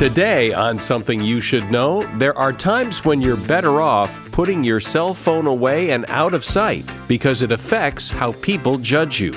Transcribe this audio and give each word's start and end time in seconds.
Today, 0.00 0.54
on 0.54 0.80
Something 0.80 1.20
You 1.20 1.42
Should 1.42 1.70
Know, 1.70 2.04
there 2.16 2.32
are 2.38 2.54
times 2.54 3.04
when 3.04 3.20
you're 3.20 3.36
better 3.36 3.82
off 3.82 4.18
putting 4.32 4.64
your 4.64 4.80
cell 4.80 5.12
phone 5.12 5.46
away 5.46 5.90
and 5.90 6.06
out 6.08 6.32
of 6.32 6.42
sight 6.42 6.90
because 7.06 7.42
it 7.42 7.52
affects 7.52 8.08
how 8.08 8.32
people 8.32 8.78
judge 8.78 9.20
you. 9.20 9.34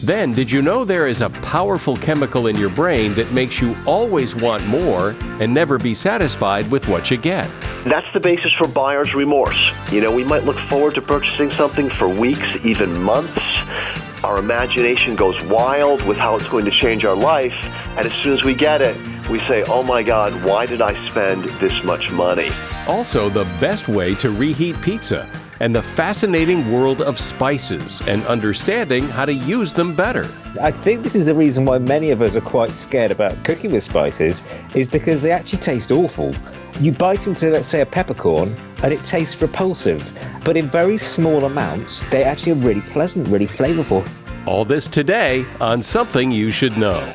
Then, 0.00 0.32
did 0.32 0.52
you 0.52 0.62
know 0.62 0.84
there 0.84 1.08
is 1.08 1.20
a 1.20 1.30
powerful 1.30 1.96
chemical 1.96 2.46
in 2.46 2.54
your 2.54 2.70
brain 2.70 3.12
that 3.14 3.32
makes 3.32 3.60
you 3.60 3.74
always 3.86 4.36
want 4.36 4.64
more 4.68 5.16
and 5.40 5.52
never 5.52 5.78
be 5.78 5.94
satisfied 5.94 6.70
with 6.70 6.86
what 6.86 7.10
you 7.10 7.16
get? 7.16 7.50
That's 7.82 8.06
the 8.14 8.20
basis 8.20 8.52
for 8.52 8.68
buyer's 8.68 9.14
remorse. 9.14 9.58
You 9.90 10.00
know, 10.00 10.12
we 10.12 10.22
might 10.22 10.44
look 10.44 10.60
forward 10.70 10.94
to 10.94 11.02
purchasing 11.02 11.50
something 11.50 11.90
for 11.90 12.08
weeks, 12.08 12.46
even 12.62 13.02
months. 13.02 13.42
Our 14.22 14.38
imagination 14.38 15.16
goes 15.16 15.42
wild 15.46 16.02
with 16.02 16.18
how 16.18 16.36
it's 16.36 16.48
going 16.48 16.66
to 16.66 16.70
change 16.70 17.04
our 17.04 17.16
life, 17.16 17.54
and 17.96 18.06
as 18.06 18.12
soon 18.22 18.38
as 18.38 18.44
we 18.44 18.54
get 18.54 18.80
it, 18.80 18.96
we 19.30 19.38
say, 19.46 19.62
oh 19.64 19.82
my 19.82 20.02
God, 20.02 20.42
why 20.44 20.64
did 20.64 20.80
I 20.80 21.08
spend 21.08 21.44
this 21.60 21.84
much 21.84 22.10
money? 22.10 22.50
Also, 22.86 23.28
the 23.28 23.44
best 23.60 23.86
way 23.86 24.14
to 24.14 24.30
reheat 24.30 24.80
pizza 24.80 25.28
and 25.60 25.74
the 25.74 25.82
fascinating 25.82 26.72
world 26.72 27.02
of 27.02 27.18
spices 27.18 28.00
and 28.06 28.24
understanding 28.26 29.06
how 29.08 29.24
to 29.24 29.34
use 29.34 29.72
them 29.72 29.94
better. 29.94 30.26
I 30.62 30.70
think 30.70 31.02
this 31.02 31.14
is 31.14 31.26
the 31.26 31.34
reason 31.34 31.64
why 31.64 31.78
many 31.78 32.10
of 32.10 32.22
us 32.22 32.36
are 32.36 32.40
quite 32.40 32.70
scared 32.70 33.10
about 33.10 33.44
cooking 33.44 33.72
with 33.72 33.82
spices, 33.82 34.44
is 34.74 34.88
because 34.88 35.20
they 35.20 35.32
actually 35.32 35.58
taste 35.58 35.90
awful. 35.90 36.34
You 36.80 36.92
bite 36.92 37.26
into, 37.26 37.50
let's 37.50 37.68
say, 37.68 37.80
a 37.80 37.86
peppercorn 37.86 38.56
and 38.82 38.94
it 38.94 39.04
tastes 39.04 39.42
repulsive, 39.42 40.16
but 40.44 40.56
in 40.56 40.70
very 40.70 40.96
small 40.96 41.44
amounts, 41.44 42.04
they 42.04 42.22
actually 42.22 42.52
are 42.52 42.66
really 42.66 42.82
pleasant, 42.82 43.28
really 43.28 43.46
flavorful. 43.46 44.08
All 44.46 44.64
this 44.64 44.86
today 44.86 45.44
on 45.60 45.82
Something 45.82 46.30
You 46.30 46.50
Should 46.50 46.78
Know. 46.78 47.14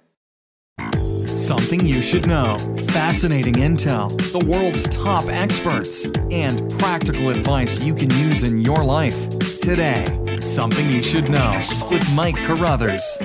Something 1.35 1.85
you 1.85 2.01
should 2.01 2.27
know. 2.27 2.57
Fascinating 2.89 3.53
intel, 3.53 4.09
the 4.33 4.45
world's 4.45 4.83
top 4.89 5.27
experts, 5.27 6.05
and 6.29 6.69
practical 6.77 7.29
advice 7.29 7.81
you 7.81 7.95
can 7.95 8.09
use 8.09 8.43
in 8.43 8.59
your 8.59 8.83
life. 8.83 9.29
Today, 9.59 10.03
Something 10.41 10.91
You 10.91 11.01
Should 11.01 11.29
Know 11.29 11.61
with 11.89 12.15
Mike 12.15 12.35
Carruthers. 12.35 13.17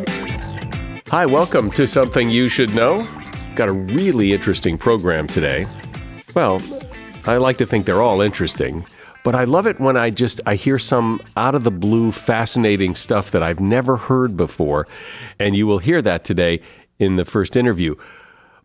Hi, 1.09 1.27
welcome 1.27 1.69
to 1.73 1.84
Something 1.84 2.31
You 2.31 2.49
Should 2.49 2.73
Know. 2.77 3.03
Got 3.57 3.69
a 3.69 3.73
really 3.73 4.33
interesting 4.33 4.79
program 4.79 5.27
today. 5.27 5.67
Well, 6.33 6.62
I 7.25 7.39
like 7.39 7.59
to 7.59 7.67
think 7.67 7.87
they're 7.87 8.03
all 8.03 8.21
interesting, 8.21 8.87
but 9.25 9.34
I 9.34 9.43
love 9.43 9.67
it 9.67 9.81
when 9.81 9.97
I 9.97 10.11
just 10.11 10.41
I 10.47 10.55
hear 10.55 10.79
some 10.79 11.21
out 11.37 11.57
of 11.57 11.65
the 11.65 11.73
blue 11.73 12.12
fascinating 12.12 12.95
stuff 12.95 13.33
that 13.33 13.43
I've 13.43 13.59
never 13.59 13.97
heard 13.97 14.37
before, 14.37 14.87
and 15.41 15.57
you 15.57 15.67
will 15.67 15.79
hear 15.79 16.01
that 16.03 16.23
today 16.23 16.61
in 16.99 17.17
the 17.17 17.25
first 17.25 17.57
interview. 17.57 17.95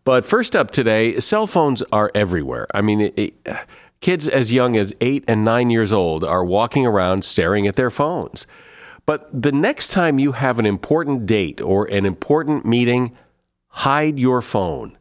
But 0.04 0.24
first 0.24 0.56
up 0.56 0.70
today, 0.70 1.20
cell 1.20 1.46
phones 1.46 1.82
are 1.92 2.10
everywhere. 2.14 2.66
I 2.74 2.80
mean, 2.80 3.00
it, 3.00 3.14
it, 3.16 3.34
kids 4.00 4.28
as 4.28 4.52
young 4.52 4.76
as 4.76 4.92
eight 5.00 5.24
and 5.28 5.44
nine 5.44 5.70
years 5.70 5.92
old 5.92 6.24
are 6.24 6.44
walking 6.44 6.84
around 6.84 7.24
staring 7.24 7.66
at 7.66 7.76
their 7.76 7.90
phones. 7.90 8.46
But 9.06 9.28
the 9.32 9.52
next 9.52 9.88
time 9.88 10.18
you 10.18 10.32
have 10.32 10.58
an 10.58 10.66
important 10.66 11.26
date 11.26 11.60
or 11.60 11.86
an 11.86 12.04
important 12.04 12.64
meeting, 12.64 13.16
hide 13.68 14.18
your 14.18 14.40
phone. 14.40 14.98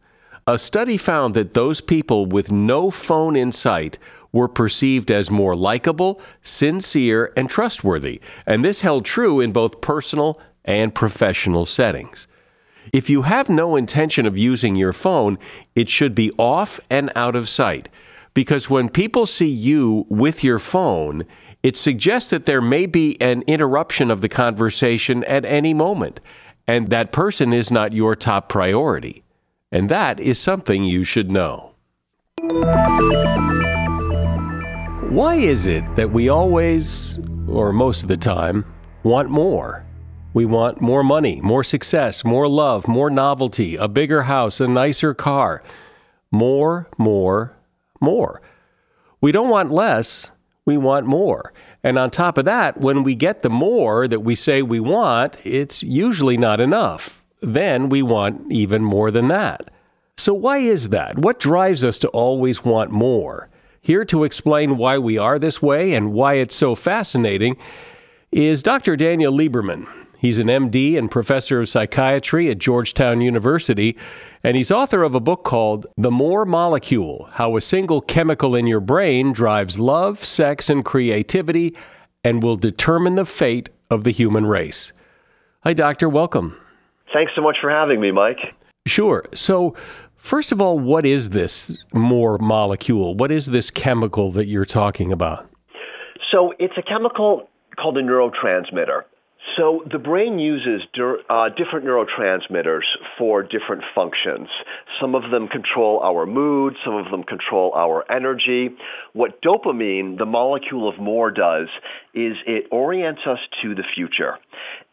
A 0.47 0.57
study 0.57 0.97
found 0.97 1.35
that 1.35 1.53
those 1.53 1.81
people 1.81 2.25
with 2.25 2.51
no 2.51 2.89
phone 2.89 3.35
in 3.35 3.51
sight 3.51 3.97
were 4.31 4.47
perceived 4.47 5.11
as 5.11 5.29
more 5.29 5.55
likable, 5.55 6.21
sincere, 6.41 7.31
and 7.35 7.49
trustworthy. 7.49 8.21
And 8.45 8.63
this 8.63 8.81
held 8.81 9.05
true 9.05 9.39
in 9.39 9.51
both 9.51 9.81
personal 9.81 10.39
and 10.63 10.95
professional 10.95 11.65
settings. 11.65 12.27
If 12.93 13.09
you 13.09 13.21
have 13.21 13.49
no 13.49 13.75
intention 13.75 14.25
of 14.25 14.37
using 14.37 14.75
your 14.75 14.91
phone, 14.91 15.37
it 15.75 15.89
should 15.89 16.13
be 16.13 16.31
off 16.37 16.79
and 16.89 17.09
out 17.15 17.35
of 17.35 17.47
sight. 17.47 17.87
Because 18.33 18.69
when 18.69 18.89
people 18.89 19.25
see 19.25 19.47
you 19.47 20.05
with 20.09 20.43
your 20.43 20.59
phone, 20.59 21.25
it 21.63 21.77
suggests 21.77 22.29
that 22.31 22.45
there 22.45 22.61
may 22.61 22.85
be 22.85 23.19
an 23.21 23.43
interruption 23.43 24.11
of 24.11 24.21
the 24.21 24.29
conversation 24.29 25.23
at 25.25 25.45
any 25.45 25.73
moment, 25.73 26.19
and 26.67 26.89
that 26.89 27.11
person 27.11 27.53
is 27.53 27.71
not 27.71 27.93
your 27.93 28.15
top 28.15 28.49
priority. 28.49 29.23
And 29.71 29.87
that 29.89 30.19
is 30.19 30.37
something 30.37 30.83
you 30.83 31.03
should 31.05 31.31
know. 31.31 31.71
Why 35.09 35.35
is 35.35 35.65
it 35.65 35.95
that 35.95 36.11
we 36.11 36.29
always, 36.29 37.19
or 37.47 37.71
most 37.71 38.03
of 38.03 38.07
the 38.09 38.17
time, 38.17 38.65
want 39.03 39.29
more? 39.29 39.85
We 40.33 40.45
want 40.45 40.79
more 40.81 41.03
money, 41.03 41.41
more 41.41 41.63
success, 41.63 42.23
more 42.23 42.47
love, 42.47 42.87
more 42.87 43.09
novelty, 43.09 43.75
a 43.75 43.87
bigger 43.87 44.23
house, 44.23 44.61
a 44.61 44.67
nicer 44.67 45.13
car. 45.13 45.61
More, 46.31 46.87
more, 46.97 47.53
more. 47.99 48.41
We 49.19 49.31
don't 49.31 49.49
want 49.49 49.71
less, 49.71 50.31
we 50.65 50.77
want 50.77 51.05
more. 51.05 51.51
And 51.83 51.97
on 51.97 52.11
top 52.11 52.37
of 52.37 52.45
that, 52.45 52.79
when 52.79 53.03
we 53.03 53.13
get 53.13 53.41
the 53.41 53.49
more 53.49 54.07
that 54.07 54.21
we 54.21 54.35
say 54.35 54.61
we 54.61 54.79
want, 54.79 55.37
it's 55.43 55.83
usually 55.83 56.37
not 56.37 56.61
enough. 56.61 57.23
Then 57.41 57.89
we 57.89 58.01
want 58.01 58.51
even 58.51 58.83
more 58.83 59.11
than 59.11 59.27
that. 59.27 59.69
So, 60.15 60.33
why 60.33 60.59
is 60.59 60.89
that? 60.89 61.17
What 61.17 61.39
drives 61.39 61.83
us 61.83 61.97
to 61.99 62.07
always 62.09 62.63
want 62.63 62.91
more? 62.91 63.49
Here 63.81 64.05
to 64.05 64.23
explain 64.23 64.77
why 64.77 64.99
we 64.99 65.17
are 65.17 65.39
this 65.39 65.61
way 65.61 65.93
and 65.93 66.13
why 66.13 66.35
it's 66.35 66.55
so 66.55 66.75
fascinating 66.75 67.57
is 68.31 68.61
Dr. 68.61 68.95
Daniel 68.95 69.33
Lieberman. 69.33 69.87
He's 70.21 70.37
an 70.37 70.49
MD 70.49 70.99
and 70.99 71.09
professor 71.09 71.61
of 71.61 71.67
psychiatry 71.67 72.47
at 72.51 72.59
Georgetown 72.59 73.21
University, 73.21 73.97
and 74.43 74.55
he's 74.55 74.71
author 74.71 75.01
of 75.01 75.15
a 75.15 75.19
book 75.19 75.43
called 75.43 75.87
The 75.97 76.11
More 76.11 76.45
Molecule 76.45 77.27
How 77.31 77.57
a 77.57 77.61
Single 77.61 78.01
Chemical 78.01 78.53
in 78.53 78.67
Your 78.67 78.81
Brain 78.81 79.33
Drives 79.33 79.79
Love, 79.79 80.23
Sex, 80.23 80.69
and 80.69 80.85
Creativity 80.85 81.75
and 82.23 82.43
Will 82.43 82.55
Determine 82.55 83.15
the 83.15 83.25
Fate 83.25 83.71
of 83.89 84.03
the 84.03 84.11
Human 84.11 84.45
Race. 84.45 84.93
Hi, 85.63 85.73
Doctor. 85.73 86.07
Welcome. 86.07 86.55
Thanks 87.11 87.31
so 87.35 87.41
much 87.41 87.57
for 87.59 87.71
having 87.71 87.99
me, 87.99 88.11
Mike. 88.11 88.53
Sure. 88.85 89.25
So, 89.33 89.75
first 90.17 90.51
of 90.51 90.61
all, 90.61 90.77
what 90.77 91.03
is 91.03 91.29
this 91.29 91.83
more 91.93 92.37
molecule? 92.37 93.15
What 93.15 93.31
is 93.31 93.47
this 93.47 93.71
chemical 93.71 94.31
that 94.33 94.45
you're 94.45 94.65
talking 94.65 95.11
about? 95.11 95.49
So, 96.29 96.53
it's 96.59 96.77
a 96.77 96.83
chemical 96.83 97.49
called 97.75 97.97
a 97.97 98.03
neurotransmitter. 98.03 99.01
So 99.57 99.83
the 99.89 99.97
brain 99.97 100.39
uses 100.39 100.83
uh, 101.29 101.49
different 101.49 101.85
neurotransmitters 101.85 102.83
for 103.17 103.41
different 103.41 103.83
functions. 103.95 104.47
Some 104.99 105.15
of 105.15 105.31
them 105.31 105.47
control 105.47 105.99
our 106.01 106.25
mood, 106.25 106.77
some 106.85 106.95
of 106.95 107.09
them 107.09 107.23
control 107.23 107.73
our 107.75 108.09
energy. 108.09 108.69
What 109.13 109.41
dopamine, 109.41 110.17
the 110.17 110.27
molecule 110.27 110.87
of 110.87 110.99
more, 110.99 111.31
does 111.31 111.67
is 112.13 112.37
it 112.45 112.67
orients 112.71 113.21
us 113.25 113.39
to 113.61 113.73
the 113.73 113.83
future. 113.83 114.37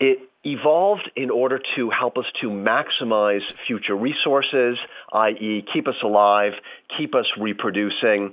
It 0.00 0.28
evolved 0.44 1.10
in 1.16 1.30
order 1.30 1.60
to 1.76 1.90
help 1.90 2.16
us 2.16 2.26
to 2.40 2.48
maximize 2.48 3.42
future 3.66 3.96
resources, 3.96 4.78
i.e. 5.12 5.64
keep 5.72 5.88
us 5.88 5.96
alive, 6.02 6.54
keep 6.96 7.14
us 7.14 7.26
reproducing. 7.38 8.32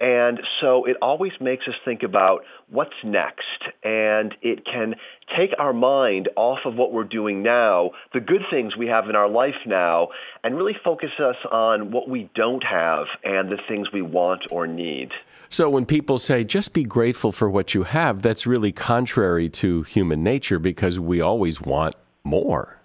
And 0.00 0.40
so 0.60 0.84
it 0.84 0.96
always 1.02 1.32
makes 1.40 1.66
us 1.68 1.74
think 1.84 2.02
about 2.02 2.44
what's 2.70 2.94
next. 3.04 3.62
And 3.82 4.34
it 4.42 4.64
can 4.64 4.96
take 5.36 5.50
our 5.58 5.72
mind 5.72 6.28
off 6.36 6.60
of 6.64 6.74
what 6.74 6.92
we're 6.92 7.04
doing 7.04 7.42
now, 7.42 7.90
the 8.12 8.20
good 8.20 8.42
things 8.50 8.76
we 8.76 8.86
have 8.86 9.08
in 9.08 9.16
our 9.16 9.28
life 9.28 9.56
now, 9.66 10.08
and 10.44 10.56
really 10.56 10.76
focus 10.84 11.10
us 11.18 11.36
on 11.50 11.90
what 11.90 12.08
we 12.08 12.30
don't 12.34 12.64
have 12.64 13.06
and 13.24 13.50
the 13.50 13.58
things 13.68 13.92
we 13.92 14.02
want 14.02 14.46
or 14.50 14.66
need. 14.66 15.12
So 15.48 15.70
when 15.70 15.86
people 15.86 16.18
say 16.18 16.44
just 16.44 16.72
be 16.72 16.82
grateful 16.82 17.32
for 17.32 17.48
what 17.48 17.74
you 17.74 17.84
have, 17.84 18.22
that's 18.22 18.46
really 18.46 18.72
contrary 18.72 19.48
to 19.50 19.82
human 19.84 20.22
nature 20.22 20.58
because 20.58 20.98
we 20.98 21.20
always 21.20 21.60
want 21.60 21.94
more. 22.24 22.75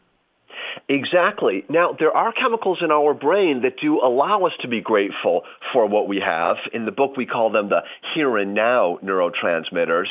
Exactly. 0.92 1.64
Now, 1.70 1.96
there 1.98 2.12
are 2.12 2.34
chemicals 2.34 2.80
in 2.82 2.92
our 2.92 3.14
brain 3.14 3.62
that 3.62 3.80
do 3.80 4.02
allow 4.02 4.44
us 4.44 4.52
to 4.60 4.68
be 4.68 4.82
grateful 4.82 5.44
for 5.72 5.86
what 5.86 6.10
we 6.10 6.20
have. 6.20 6.58
In 6.74 6.84
the 6.84 6.92
book, 6.92 7.16
we 7.16 7.26
call 7.26 7.50
them 7.50 7.70
the 7.70 7.84
here 8.14 8.36
and 8.38 8.54
now 8.54 9.00
neurotransmitters. 9.02 10.10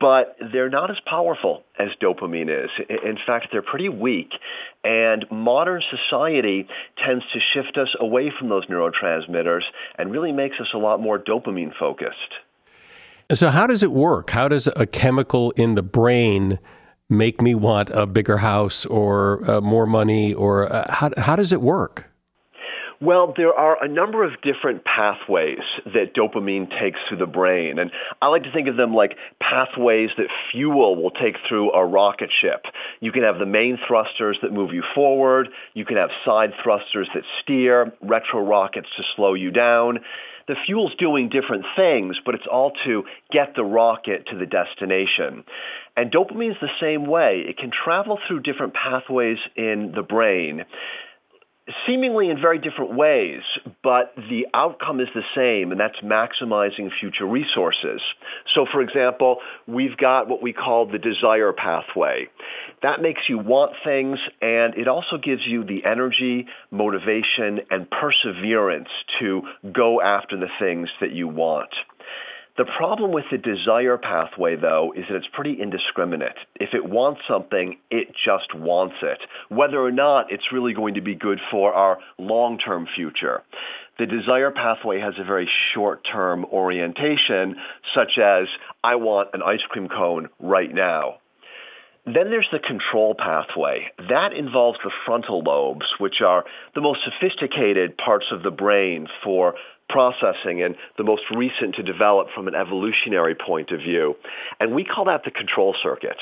but 0.00 0.36
they're 0.52 0.70
not 0.70 0.90
as 0.90 0.98
powerful 1.06 1.62
as 1.78 1.90
dopamine 2.00 2.64
is. 2.64 2.70
In 2.88 3.18
fact, 3.26 3.48
they're 3.52 3.62
pretty 3.62 3.88
weak, 3.88 4.32
and 4.82 5.24
modern 5.30 5.82
society 5.90 6.66
tends 6.96 7.24
to 7.32 7.40
shift 7.52 7.76
us 7.76 7.94
away 8.00 8.30
from 8.36 8.48
those 8.48 8.66
neurotransmitters 8.66 9.62
and 9.96 10.10
really 10.10 10.32
makes 10.32 10.58
us 10.58 10.68
a 10.74 10.78
lot 10.78 11.00
more 11.00 11.18
dopamine 11.18 11.72
focused. 11.78 12.34
So, 13.32 13.50
how 13.50 13.66
does 13.66 13.82
it 13.82 13.92
work? 13.92 14.30
How 14.30 14.48
does 14.48 14.68
a 14.74 14.86
chemical 14.86 15.50
in 15.52 15.74
the 15.74 15.82
brain 15.82 16.58
make 17.08 17.40
me 17.40 17.54
want 17.54 17.90
a 17.90 18.06
bigger 18.06 18.38
house 18.38 18.84
or 18.86 19.48
uh, 19.50 19.60
more 19.60 19.86
money, 19.86 20.34
or 20.34 20.70
uh, 20.72 20.92
how, 20.92 21.10
how 21.16 21.36
does 21.36 21.52
it 21.52 21.60
work? 21.60 22.08
Well, 23.00 23.32
there 23.36 23.54
are 23.54 23.82
a 23.82 23.86
number 23.86 24.24
of 24.24 24.40
different 24.42 24.84
pathways 24.84 25.62
that 25.84 26.16
dopamine 26.16 26.68
takes 26.80 26.98
through 27.08 27.18
the 27.18 27.26
brain. 27.26 27.78
And 27.78 27.92
I 28.20 28.26
like 28.26 28.42
to 28.42 28.52
think 28.52 28.66
of 28.66 28.76
them 28.76 28.92
like 28.92 29.16
pathways 29.40 30.10
that 30.18 30.26
fuel 30.50 31.00
will 31.00 31.12
take 31.12 31.36
through 31.48 31.72
a 31.72 31.86
rocket 31.86 32.30
ship. 32.40 32.64
You 32.98 33.12
can 33.12 33.22
have 33.22 33.38
the 33.38 33.46
main 33.46 33.78
thrusters 33.86 34.38
that 34.42 34.52
move 34.52 34.72
you 34.72 34.82
forward. 34.96 35.48
You 35.74 35.84
can 35.84 35.96
have 35.96 36.10
side 36.24 36.54
thrusters 36.60 37.08
that 37.14 37.22
steer, 37.40 37.92
retro 38.02 38.40
rockets 38.40 38.88
to 38.96 39.04
slow 39.14 39.34
you 39.34 39.52
down. 39.52 40.00
The 40.48 40.56
fuel's 40.66 40.94
doing 40.96 41.28
different 41.28 41.66
things, 41.76 42.16
but 42.24 42.34
it's 42.34 42.46
all 42.50 42.72
to 42.84 43.04
get 43.30 43.54
the 43.54 43.64
rocket 43.64 44.26
to 44.28 44.36
the 44.36 44.46
destination. 44.46 45.44
And 45.96 46.10
dopamine's 46.10 46.60
the 46.60 46.70
same 46.80 47.06
way. 47.06 47.44
It 47.46 47.58
can 47.58 47.70
travel 47.70 48.18
through 48.26 48.40
different 48.40 48.72
pathways 48.72 49.38
in 49.56 49.92
the 49.94 50.02
brain 50.02 50.64
seemingly 51.86 52.30
in 52.30 52.40
very 52.40 52.58
different 52.58 52.94
ways, 52.94 53.42
but 53.82 54.14
the 54.16 54.46
outcome 54.54 55.00
is 55.00 55.08
the 55.14 55.22
same, 55.34 55.70
and 55.72 55.80
that's 55.80 55.98
maximizing 56.00 56.90
future 56.98 57.26
resources. 57.26 58.00
So 58.54 58.66
for 58.70 58.80
example, 58.80 59.38
we've 59.66 59.96
got 59.96 60.28
what 60.28 60.42
we 60.42 60.52
call 60.52 60.86
the 60.86 60.98
desire 60.98 61.52
pathway. 61.52 62.28
That 62.82 63.02
makes 63.02 63.22
you 63.28 63.38
want 63.38 63.72
things, 63.84 64.18
and 64.40 64.74
it 64.76 64.88
also 64.88 65.18
gives 65.18 65.46
you 65.46 65.64
the 65.64 65.84
energy, 65.84 66.46
motivation, 66.70 67.60
and 67.70 67.90
perseverance 67.90 68.88
to 69.18 69.42
go 69.72 70.00
after 70.00 70.36
the 70.38 70.48
things 70.58 70.88
that 71.00 71.12
you 71.12 71.28
want. 71.28 71.70
The 72.58 72.64
problem 72.64 73.12
with 73.12 73.26
the 73.30 73.38
desire 73.38 73.96
pathway, 73.96 74.56
though, 74.56 74.92
is 74.96 75.04
that 75.08 75.14
it's 75.14 75.28
pretty 75.32 75.62
indiscriminate. 75.62 76.34
If 76.56 76.74
it 76.74 76.84
wants 76.84 77.20
something, 77.28 77.78
it 77.88 78.08
just 78.24 78.52
wants 78.52 78.96
it, 79.00 79.20
whether 79.48 79.80
or 79.80 79.92
not 79.92 80.32
it's 80.32 80.50
really 80.50 80.74
going 80.74 80.94
to 80.94 81.00
be 81.00 81.14
good 81.14 81.38
for 81.52 81.72
our 81.72 82.00
long-term 82.18 82.88
future. 82.96 83.44
The 84.00 84.06
desire 84.06 84.50
pathway 84.50 84.98
has 84.98 85.14
a 85.18 85.24
very 85.24 85.48
short-term 85.72 86.46
orientation, 86.46 87.54
such 87.94 88.18
as, 88.18 88.48
I 88.82 88.96
want 88.96 89.30
an 89.34 89.42
ice 89.42 89.62
cream 89.68 89.88
cone 89.88 90.28
right 90.40 90.74
now. 90.74 91.18
Then 92.14 92.30
there's 92.30 92.48
the 92.50 92.58
control 92.58 93.14
pathway. 93.14 93.90
That 94.08 94.32
involves 94.32 94.78
the 94.82 94.90
frontal 95.04 95.42
lobes, 95.42 95.86
which 95.98 96.22
are 96.22 96.44
the 96.74 96.80
most 96.80 97.00
sophisticated 97.04 97.98
parts 97.98 98.26
of 98.30 98.42
the 98.42 98.50
brain 98.50 99.08
for 99.22 99.54
processing 99.88 100.62
and 100.62 100.76
the 100.96 101.04
most 101.04 101.22
recent 101.34 101.74
to 101.74 101.82
develop 101.82 102.28
from 102.34 102.46
an 102.48 102.54
evolutionary 102.54 103.34
point 103.34 103.70
of 103.70 103.80
view. 103.80 104.16
And 104.60 104.74
we 104.74 104.84
call 104.84 105.06
that 105.06 105.24
the 105.24 105.30
control 105.30 105.74
circuit. 105.82 106.16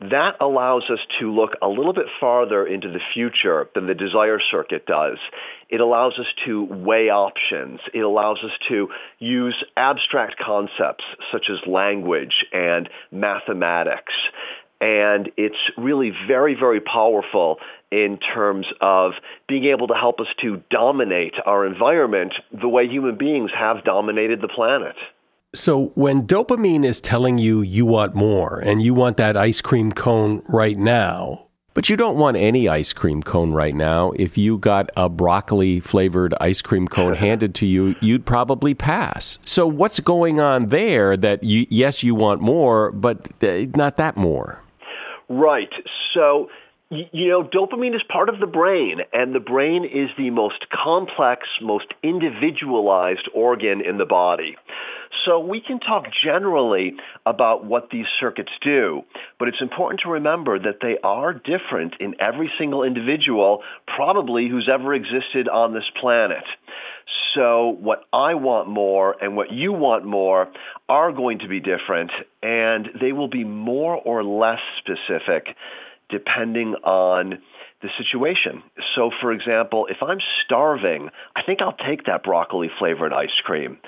That 0.00 0.36
allows 0.40 0.84
us 0.88 1.00
to 1.18 1.30
look 1.30 1.56
a 1.60 1.68
little 1.68 1.92
bit 1.92 2.06
farther 2.20 2.66
into 2.66 2.88
the 2.88 3.00
future 3.12 3.68
than 3.74 3.86
the 3.86 3.94
desire 3.94 4.40
circuit 4.50 4.86
does. 4.86 5.18
It 5.68 5.80
allows 5.80 6.18
us 6.18 6.26
to 6.46 6.64
weigh 6.64 7.10
options. 7.10 7.80
It 7.92 8.00
allows 8.00 8.38
us 8.38 8.52
to 8.68 8.88
use 9.18 9.62
abstract 9.76 10.38
concepts 10.38 11.04
such 11.30 11.50
as 11.50 11.58
language 11.66 12.46
and 12.52 12.88
mathematics 13.12 14.14
and 14.80 15.30
it's 15.36 15.58
really 15.76 16.12
very, 16.26 16.54
very 16.54 16.80
powerful 16.80 17.58
in 17.90 18.18
terms 18.18 18.66
of 18.80 19.12
being 19.48 19.64
able 19.64 19.88
to 19.88 19.94
help 19.94 20.20
us 20.20 20.28
to 20.40 20.62
dominate 20.70 21.34
our 21.44 21.66
environment 21.66 22.34
the 22.52 22.68
way 22.68 22.88
human 22.88 23.16
beings 23.16 23.50
have 23.56 23.84
dominated 23.84 24.40
the 24.40 24.48
planet. 24.48 24.96
So, 25.52 25.86
when 25.96 26.28
dopamine 26.28 26.84
is 26.84 27.00
telling 27.00 27.38
you 27.38 27.60
you 27.60 27.84
want 27.84 28.14
more 28.14 28.60
and 28.60 28.80
you 28.80 28.94
want 28.94 29.16
that 29.16 29.36
ice 29.36 29.60
cream 29.60 29.90
cone 29.90 30.42
right 30.48 30.78
now, 30.78 31.48
but 31.74 31.88
you 31.88 31.96
don't 31.96 32.16
want 32.16 32.36
any 32.36 32.68
ice 32.68 32.92
cream 32.92 33.20
cone 33.20 33.52
right 33.52 33.74
now. 33.74 34.12
If 34.12 34.38
you 34.38 34.58
got 34.58 34.90
a 34.96 35.08
broccoli 35.08 35.80
flavored 35.80 36.34
ice 36.40 36.62
cream 36.62 36.86
cone 36.86 37.14
handed 37.26 37.56
to 37.56 37.66
you, 37.66 37.96
you'd 38.00 38.26
probably 38.26 38.74
pass. 38.74 39.40
So, 39.44 39.66
what's 39.66 39.98
going 39.98 40.38
on 40.38 40.66
there 40.66 41.16
that 41.16 41.42
you, 41.42 41.66
yes, 41.68 42.04
you 42.04 42.14
want 42.14 42.40
more, 42.40 42.92
but 42.92 43.30
uh, 43.42 43.66
not 43.74 43.96
that 43.96 44.16
more? 44.16 44.60
Right. 45.30 45.72
So, 46.12 46.50
you 46.90 47.28
know, 47.28 47.44
dopamine 47.44 47.94
is 47.94 48.02
part 48.02 48.28
of 48.28 48.40
the 48.40 48.48
brain, 48.48 49.00
and 49.12 49.32
the 49.32 49.38
brain 49.38 49.84
is 49.84 50.10
the 50.18 50.30
most 50.30 50.68
complex, 50.70 51.46
most 51.62 51.86
individualized 52.02 53.28
organ 53.32 53.80
in 53.80 53.96
the 53.96 54.06
body. 54.06 54.56
So 55.24 55.38
we 55.38 55.60
can 55.60 55.78
talk 55.78 56.06
generally 56.22 56.94
about 57.24 57.64
what 57.64 57.90
these 57.90 58.06
circuits 58.18 58.50
do, 58.60 59.02
but 59.38 59.46
it's 59.46 59.60
important 59.60 60.00
to 60.00 60.10
remember 60.10 60.58
that 60.58 60.80
they 60.82 60.98
are 61.04 61.32
different 61.32 61.94
in 62.00 62.16
every 62.18 62.50
single 62.58 62.82
individual, 62.82 63.62
probably 63.86 64.48
who's 64.48 64.68
ever 64.68 64.92
existed 64.92 65.48
on 65.48 65.74
this 65.74 65.88
planet. 66.00 66.44
So 67.34 67.76
what 67.80 68.04
I 68.12 68.34
want 68.34 68.68
more 68.68 69.16
and 69.20 69.36
what 69.36 69.52
you 69.52 69.72
want 69.72 70.04
more 70.04 70.48
are 70.88 71.12
going 71.12 71.40
to 71.40 71.48
be 71.48 71.60
different, 71.60 72.10
and 72.42 72.88
they 73.00 73.12
will 73.12 73.28
be 73.28 73.44
more 73.44 73.96
or 73.96 74.22
less 74.24 74.60
specific 74.78 75.56
depending 76.08 76.74
on 76.84 77.38
the 77.82 77.88
situation. 77.96 78.62
So 78.94 79.10
for 79.20 79.32
example, 79.32 79.86
if 79.86 80.02
I'm 80.02 80.18
starving, 80.44 81.08
I 81.34 81.42
think 81.42 81.62
I'll 81.62 81.72
take 81.72 82.04
that 82.06 82.22
broccoli 82.22 82.70
flavored 82.78 83.12
ice 83.12 83.40
cream. 83.44 83.78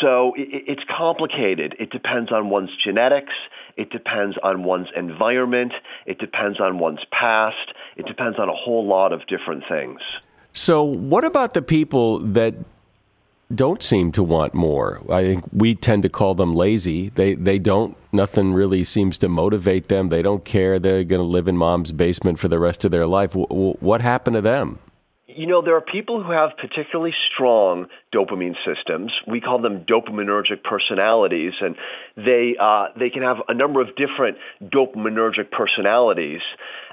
So 0.00 0.34
it's 0.36 0.84
complicated. 0.88 1.74
It 1.80 1.90
depends 1.90 2.30
on 2.30 2.48
one's 2.48 2.70
genetics. 2.82 3.34
It 3.76 3.90
depends 3.90 4.36
on 4.42 4.62
one's 4.62 4.88
environment. 4.94 5.72
It 6.06 6.18
depends 6.18 6.60
on 6.60 6.78
one's 6.78 7.04
past. 7.10 7.74
It 7.96 8.06
depends 8.06 8.38
on 8.38 8.48
a 8.48 8.54
whole 8.54 8.86
lot 8.86 9.12
of 9.12 9.26
different 9.26 9.64
things. 9.68 10.00
So 10.54 10.82
what 10.82 11.24
about 11.24 11.52
the 11.52 11.62
people 11.62 12.20
that 12.20 12.54
don't 13.54 13.82
seem 13.82 14.12
to 14.12 14.22
want 14.22 14.54
more. 14.54 15.00
I 15.10 15.22
think 15.22 15.44
we 15.52 15.74
tend 15.74 16.02
to 16.02 16.08
call 16.08 16.34
them 16.34 16.54
lazy. 16.54 17.10
They 17.10 17.34
they 17.34 17.58
don't 17.58 17.96
nothing 18.12 18.52
really 18.52 18.84
seems 18.84 19.18
to 19.18 19.28
motivate 19.28 19.88
them. 19.88 20.08
They 20.08 20.22
don't 20.22 20.44
care. 20.44 20.78
They're 20.78 21.04
going 21.04 21.20
to 21.20 21.26
live 21.26 21.48
in 21.48 21.56
mom's 21.56 21.92
basement 21.92 22.38
for 22.38 22.48
the 22.48 22.58
rest 22.58 22.84
of 22.84 22.90
their 22.90 23.06
life. 23.06 23.32
W- 23.32 23.74
what 23.80 24.00
happened 24.00 24.34
to 24.34 24.40
them? 24.40 24.78
You 25.26 25.46
know, 25.46 25.62
there 25.62 25.76
are 25.76 25.80
people 25.80 26.22
who 26.22 26.30
have 26.30 26.50
particularly 26.56 27.12
strong 27.32 27.86
dopamine 28.14 28.54
systems. 28.64 29.12
We 29.26 29.40
call 29.40 29.60
them 29.60 29.84
dopaminergic 29.84 30.62
personalities, 30.62 31.54
and 31.60 31.76
they 32.16 32.56
uh, 32.58 32.88
they 32.98 33.10
can 33.10 33.22
have 33.22 33.38
a 33.48 33.54
number 33.54 33.80
of 33.80 33.96
different 33.96 34.38
dopaminergic 34.62 35.50
personalities. 35.50 36.40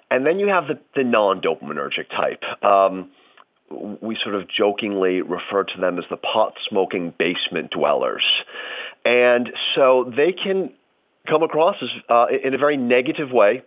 And 0.10 0.26
then 0.26 0.40
you 0.40 0.48
have 0.48 0.68
the, 0.68 0.78
the 0.94 1.06
non-dopaminergic 1.06 2.10
type. 2.10 2.44
Um, 2.62 3.12
we 4.02 4.18
sort 4.22 4.36
of 4.36 4.48
jokingly 4.48 5.22
refer 5.22 5.64
to 5.64 5.80
them 5.80 5.98
as 5.98 6.06
the 6.10 6.18
pot 6.18 6.56
smoking 6.68 7.14
basement 7.18 7.72
dwellers. 7.72 8.24
And 9.06 9.52
so 9.76 10.12
they 10.16 10.32
can 10.34 10.72
come 11.28 11.44
across 11.44 11.76
as 11.82 11.90
uh, 12.10 12.26
in 12.44 12.54
a 12.54 12.58
very 12.58 12.78
negative 12.78 13.32
way. 13.32 13.64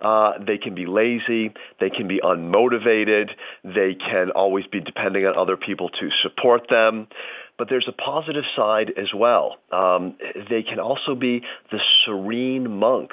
Uh, 0.00 0.32
they 0.38 0.58
can 0.58 0.74
be 0.74 0.86
lazy. 0.86 1.52
They 1.80 1.90
can 1.90 2.06
be 2.06 2.20
unmotivated. 2.20 3.30
They 3.64 3.94
can 3.94 4.30
always 4.30 4.66
be 4.66 4.80
depending 4.80 5.26
on 5.26 5.36
other 5.36 5.56
people 5.56 5.88
to 5.88 6.10
support 6.22 6.68
them 6.68 7.08
but 7.58 7.68
there's 7.68 7.88
a 7.88 7.92
positive 7.92 8.44
side 8.54 8.92
as 8.96 9.12
well. 9.12 9.56
Um, 9.72 10.16
they 10.48 10.62
can 10.62 10.78
also 10.78 11.16
be 11.16 11.42
the 11.72 11.80
serene 12.04 12.78
monk 12.78 13.10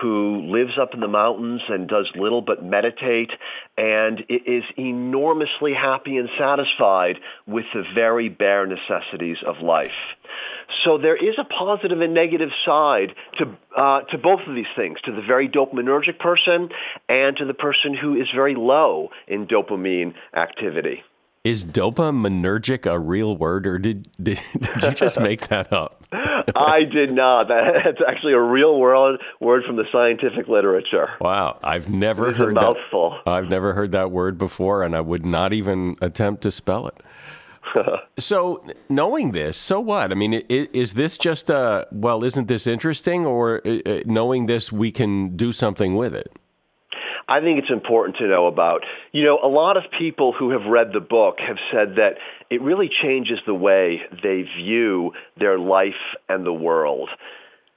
who 0.00 0.46
lives 0.46 0.78
up 0.80 0.94
in 0.94 1.00
the 1.00 1.08
mountains 1.08 1.60
and 1.68 1.86
does 1.86 2.10
little 2.14 2.40
but 2.40 2.64
meditate 2.64 3.30
and 3.76 4.24
is 4.28 4.64
enormously 4.78 5.74
happy 5.74 6.16
and 6.16 6.30
satisfied 6.38 7.18
with 7.46 7.66
the 7.74 7.84
very 7.94 8.30
bare 8.30 8.66
necessities 8.66 9.38
of 9.46 9.60
life. 9.60 9.92
So 10.84 10.96
there 10.96 11.16
is 11.16 11.34
a 11.38 11.44
positive 11.44 12.00
and 12.00 12.14
negative 12.14 12.50
side 12.64 13.14
to 13.38 13.56
uh, 13.76 14.00
to 14.02 14.18
both 14.18 14.40
of 14.46 14.54
these 14.54 14.66
things, 14.76 14.98
to 15.04 15.12
the 15.12 15.20
very 15.20 15.48
dopaminergic 15.48 16.18
person 16.18 16.70
and 17.08 17.36
to 17.36 17.44
the 17.44 17.54
person 17.54 17.92
who 17.92 18.14
is 18.14 18.28
very 18.34 18.54
low 18.54 19.10
in 19.26 19.46
dopamine 19.46 20.14
activity. 20.34 21.02
Is 21.44 21.62
dopaminergic 21.62 22.90
a 22.90 22.98
real 22.98 23.36
word, 23.36 23.66
or 23.66 23.78
did 23.78 24.08
did, 24.22 24.40
did 24.58 24.82
you 24.82 24.90
just 24.92 25.20
make 25.20 25.48
that 25.48 25.70
up? 25.74 26.02
I 26.56 26.84
did 26.84 27.12
not. 27.12 27.48
That's 27.48 28.00
actually 28.08 28.32
a 28.32 28.40
real 28.40 28.80
word 28.80 29.20
word 29.40 29.64
from 29.64 29.76
the 29.76 29.84
scientific 29.92 30.48
literature. 30.48 31.10
Wow, 31.20 31.58
I've 31.62 31.90
never 31.90 32.32
heard 32.32 32.54
mouthful. 32.54 33.18
That, 33.26 33.30
I've 33.30 33.50
never 33.50 33.74
heard 33.74 33.92
that 33.92 34.10
word 34.10 34.38
before, 34.38 34.82
and 34.82 34.96
I 34.96 35.02
would 35.02 35.26
not 35.26 35.52
even 35.52 35.96
attempt 36.00 36.42
to 36.44 36.50
spell 36.50 36.88
it. 36.88 36.96
so, 38.18 38.64
knowing 38.88 39.32
this, 39.32 39.56
so 39.56 39.80
what? 39.80 40.12
I 40.12 40.14
mean, 40.14 40.34
is, 40.48 40.68
is 40.72 40.94
this 40.94 41.18
just 41.18 41.50
a, 41.50 41.86
well, 41.92 42.24
isn't 42.24 42.48
this 42.48 42.66
interesting? 42.66 43.26
Or 43.26 43.60
uh, 43.66 43.78
uh, 43.84 44.00
knowing 44.06 44.46
this, 44.46 44.72
we 44.72 44.90
can 44.90 45.36
do 45.36 45.52
something 45.52 45.94
with 45.94 46.14
it? 46.14 46.38
I 47.28 47.40
think 47.40 47.58
it's 47.58 47.70
important 47.70 48.18
to 48.18 48.26
know 48.26 48.46
about. 48.46 48.82
You 49.12 49.24
know, 49.24 49.38
a 49.42 49.48
lot 49.48 49.76
of 49.76 49.84
people 49.90 50.32
who 50.32 50.50
have 50.50 50.66
read 50.66 50.92
the 50.92 51.00
book 51.00 51.38
have 51.40 51.58
said 51.72 51.96
that 51.96 52.14
it 52.50 52.60
really 52.62 52.90
changes 53.02 53.40
the 53.46 53.54
way 53.54 54.02
they 54.22 54.42
view 54.42 55.12
their 55.38 55.58
life 55.58 55.94
and 56.28 56.44
the 56.44 56.52
world. 56.52 57.08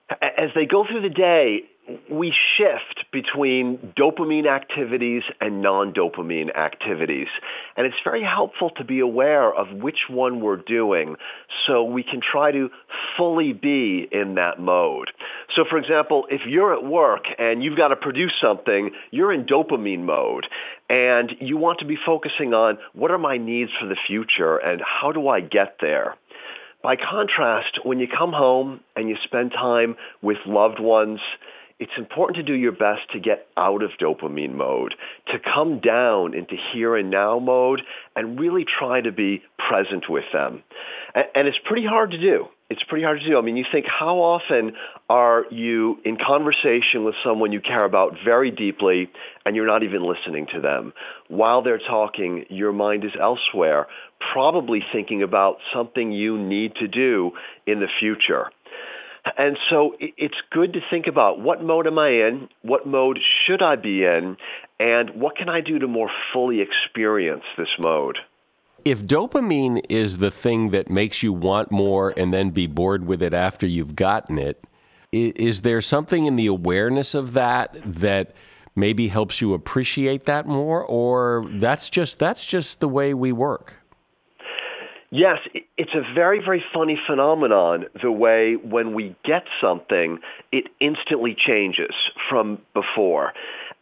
As 0.10 0.50
they 0.56 0.66
go 0.66 0.86
through 0.86 1.02
the 1.02 1.10
day, 1.10 1.64
we 2.10 2.34
shift 2.58 3.06
between 3.12 3.94
dopamine 3.98 4.48
activities 4.48 5.24
and 5.40 5.62
non-dopamine 5.62 6.56
activities. 6.56 7.28
And 7.76 7.88
it's 7.88 7.98
very 8.04 8.24
helpful 8.24 8.72
to 8.72 8.84
be 8.84 9.00
aware 9.00 9.54
of 9.54 9.72
which 9.72 10.10
one 10.10 10.42
we're 10.42 10.58
doing 10.58 11.16
so 11.66 11.84
we 11.84 12.04
can 12.04 12.22
try 12.22 12.52
to 12.52 12.70
fully 13.16 13.54
be 13.54 14.08
in 14.12 14.36
that 14.36 14.60
mode. 14.60 15.12
So 15.56 15.64
for 15.70 15.78
example, 15.78 16.28
if 16.30 16.42
you're 16.46 16.74
at 16.74 16.84
work 16.84 17.26
and 17.40 17.64
you've 17.64 17.78
got 17.78 17.90
to 17.90 17.96
produce 17.96 18.34
something, 18.42 18.92
you're 19.12 19.32
in 19.32 19.46
dopamine 19.46 20.04
mode 20.04 20.48
and 20.90 21.36
you 21.40 21.58
want 21.58 21.80
to 21.80 21.86
be 21.86 21.98
focusing 22.06 22.54
on 22.54 22.78
what 22.94 23.12
are 23.12 23.18
my 23.18 23.38
needs 23.38 23.72
for 23.80 23.88
the 23.88 23.98
future 24.08 24.58
and 24.58 24.82
how 24.82 25.12
do 25.12 25.28
I 25.28 25.42
get 25.42 25.78
there? 25.80 26.16
By 26.84 26.96
contrast, 26.96 27.80
when 27.84 28.00
you 28.00 28.08
come 28.08 28.32
home 28.32 28.82
and 28.96 29.10
you 29.10 29.18
spend 29.24 29.52
time 29.52 29.96
with 30.22 30.38
loved 30.46 30.80
ones, 30.80 31.20
it's 31.80 31.92
important 31.98 32.38
to 32.38 32.44
do 32.44 32.54
your 32.54 32.72
best 32.72 33.12
to 33.12 33.20
get 33.20 33.48
out 33.56 33.84
of 33.84 33.92
dopamine 34.02 34.56
mode, 34.56 34.96
to 35.28 35.40
come 35.40 35.80
down 35.80 36.34
into 36.34 36.56
here 36.74 36.96
and 36.96 37.12
now 37.12 37.38
mode 37.38 37.82
and 38.16 38.40
really 38.40 38.66
try 38.66 39.00
to 39.02 39.12
be 39.12 39.44
present 39.58 40.10
with 40.10 40.26
them. 40.34 40.64
And 41.14 41.48
it's 41.48 41.60
pretty 41.66 41.86
hard 41.86 42.12
to 42.12 42.18
do. 42.20 42.48
It's 42.70 42.84
pretty 42.84 43.06
hard 43.06 43.22
to 43.22 43.26
do. 43.26 43.38
I 43.38 43.42
mean, 43.42 43.56
you 43.56 43.66
think 43.72 43.86
how 43.86 44.18
often 44.18 44.74
are 45.10 45.46
you 45.52 46.00
in 46.04 46.18
conversation 46.18 47.06
with 47.06 47.16
someone 47.24 47.54
you 47.54 47.62
care 47.62 47.86
about 47.86 48.18
very 48.26 48.52
deeply 48.52 49.10
and 49.46 49.56
you're 49.56 49.68
not 49.68 49.84
even 49.84 50.04
listening 50.04 50.48
to 50.48 50.60
them? 50.60 50.92
While 51.30 51.62
they're 51.62 51.78
talking, 51.78 52.46
your 52.50 52.74
mind 52.74 53.06
is 53.06 53.14
elsewhere, 53.18 53.88
probably 54.34 54.84
thinking 54.92 55.24
about 55.24 55.60
something 55.74 56.12
you 56.12 56.38
need 56.38 56.76
to 56.76 56.90
do 56.90 57.32
in 57.66 57.80
the 57.80 57.88
future. 58.00 58.52
And 59.38 59.58
so 59.70 59.96
it's 60.00 60.42
good 60.52 60.74
to 60.74 60.82
think 60.90 61.08
about 61.08 61.40
what 61.40 61.64
mode 61.64 61.88
am 61.88 61.98
I 61.98 62.10
in? 62.10 62.50
What 62.62 62.86
mode 62.86 63.20
should 63.46 63.62
I 63.62 63.76
be 63.76 64.04
in? 64.04 64.38
And 64.80 65.10
what 65.12 65.36
can 65.36 65.50
I 65.50 65.62
do 65.62 65.80
to 65.80 65.88
more 65.88 66.12
fully 66.34 66.62
experience 66.62 67.44
this 67.58 67.70
mode? 67.80 68.20
If 68.86 69.04
dopamine 69.04 69.82
is 69.90 70.18
the 70.18 70.32
thing 70.32 70.70
that 70.70 70.90
makes 70.90 71.24
you 71.24 71.34
want 71.34 71.72
more 71.72 72.14
and 72.16 72.34
then 72.34 72.52
be 72.52 72.68
bored 72.68 73.06
with 73.06 73.22
it 73.22 73.34
after 73.34 73.66
you've 73.68 73.96
gotten 73.96 74.38
it, 74.38 74.66
is 75.12 75.62
there 75.62 75.82
something 75.82 76.26
in 76.26 76.36
the 76.36 76.48
awareness 76.48 77.14
of 77.16 77.34
that 77.34 77.78
that 77.84 78.34
maybe 78.76 79.08
helps 79.08 79.42
you 79.42 79.54
appreciate 79.54 80.26
that 80.26 80.46
more 80.46 80.84
or 80.84 81.48
that's 81.54 81.90
just 81.90 82.20
that's 82.20 82.46
just 82.46 82.80
the 82.80 82.88
way 82.88 83.14
we 83.14 83.32
work? 83.32 83.82
Yes, 85.10 85.40
it's 85.78 85.94
a 85.94 86.02
very, 86.14 86.44
very 86.44 86.64
funny 86.74 87.00
phenomenon, 87.08 87.86
the 88.02 88.12
way 88.12 88.56
when 88.56 88.94
we 88.94 89.16
get 89.24 89.46
something, 89.62 90.20
it 90.52 90.66
instantly 90.82 91.34
changes 91.38 91.96
from 92.30 92.62
before. 92.74 93.34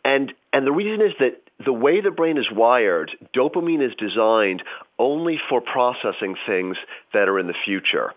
And, 0.03 0.33
and 0.53 0.67
the 0.67 0.71
reason 0.71 1.01
is 1.01 1.13
that 1.19 1.41
the 1.63 1.73
way 1.73 2.01
the 2.01 2.11
brain 2.11 2.37
is 2.37 2.51
wired, 2.51 3.11
dopamine 3.33 3.81
is 3.81 3.95
designed 3.95 4.61
only 4.99 5.39
for 5.49 5.61
processing 5.61 6.35
things 6.45 6.77
that 7.13 7.27
are 7.27 7.39
in 7.39 7.47
the 7.47 7.55
future. 7.65 8.13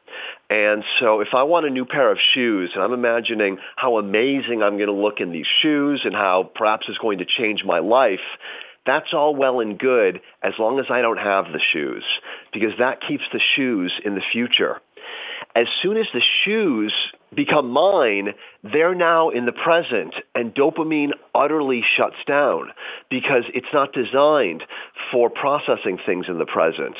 And 0.51 0.85
so 0.99 1.21
if 1.21 1.29
I 1.33 1.45
want 1.45 1.65
a 1.65 1.71
new 1.71 1.85
pair 1.87 2.11
of 2.11 2.19
shoes 2.35 2.73
and 2.75 2.83
I'm 2.83 2.93
imagining 2.93 3.59
how 3.77 3.97
amazing 3.97 4.63
I'm 4.63 4.77
going 4.77 4.89
to 4.89 4.93
look 4.93 5.21
in 5.21 5.33
these 5.33 5.47
shoes 5.63 6.03
and 6.05 6.15
how 6.15 6.51
perhaps 6.55 6.87
it's 6.89 6.99
going 6.99 7.19
to 7.19 7.25
change 7.25 7.65
my 7.65 7.79
life, 7.79 8.21
that's 8.89 9.13
all 9.13 9.35
well 9.35 9.61
and 9.61 9.79
good 9.79 10.21
as 10.43 10.55
long 10.59 10.79
as 10.79 10.87
I 10.91 11.03
don't 11.03 11.19
have 11.19 11.47
the 11.47 11.61
shoes 11.73 12.05
because 12.53 12.73
that 12.79 13.01
keeps 13.01 13.25
the 13.33 13.41
shoes 13.55 13.93
in 14.05 14.15
the 14.15 14.23
future. 14.33 14.81
As 15.55 15.67
soon 15.83 15.97
as 15.97 16.07
the 16.13 16.23
shoes 16.45 16.93
become 17.35 17.71
mine, 17.71 18.35
they're 18.63 18.95
now 18.95 19.31
in 19.31 19.45
the 19.45 19.53
present 19.53 20.15
and 20.35 20.55
dopamine 20.55 21.11
utterly 21.35 21.85
shuts 21.97 22.17
down 22.27 22.71
because 23.11 23.45
it's 23.55 23.73
not 23.73 23.93
designed 23.93 24.65
for 25.11 25.31
processing 25.31 25.99
things 26.05 26.27
in 26.29 26.39
the 26.39 26.47
present. 26.47 26.97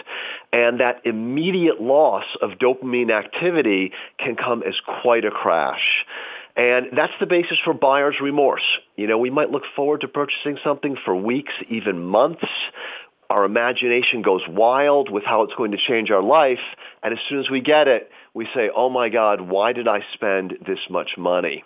And 0.53 0.81
that 0.81 1.03
immediate 1.05 1.81
loss 1.81 2.25
of 2.43 2.53
dopamine 2.53 3.11
activity 3.11 3.93
can 4.19 4.37
come 4.37 4.63
as 4.63 4.75
quite 5.03 5.25
a 5.25 5.31
crash. 5.31 6.05
And 6.59 6.87
that's 6.97 7.13
the 7.21 7.27
basis 7.27 7.57
for 7.65 7.73
buyer's 7.73 8.17
remorse. 8.21 8.65
You 8.97 9.07
know, 9.07 9.17
we 9.17 9.31
might 9.31 9.51
look 9.51 9.63
forward 9.77 10.01
to 10.01 10.09
purchasing 10.09 10.59
something 10.65 10.97
for 11.05 11.15
weeks, 11.15 11.53
even 11.71 12.03
months. 12.03 12.45
Our 13.31 13.45
imagination 13.45 14.23
goes 14.23 14.43
wild 14.49 15.09
with 15.09 15.23
how 15.23 15.43
it's 15.43 15.55
going 15.55 15.71
to 15.71 15.77
change 15.77 16.11
our 16.11 16.23
life. 16.23 16.59
And 17.01 17.13
as 17.13 17.21
soon 17.29 17.39
as 17.39 17.49
we 17.49 17.61
get 17.61 17.87
it, 17.87 18.11
we 18.35 18.49
say, 18.55 18.71
oh 18.75 18.91
my 18.91 19.09
God, 19.09 19.41
why 19.41 19.73
did 19.73 19.87
I 19.87 20.01
spend 20.15 20.59
this 20.67 20.81
much 20.91 21.11
money? 21.17 21.63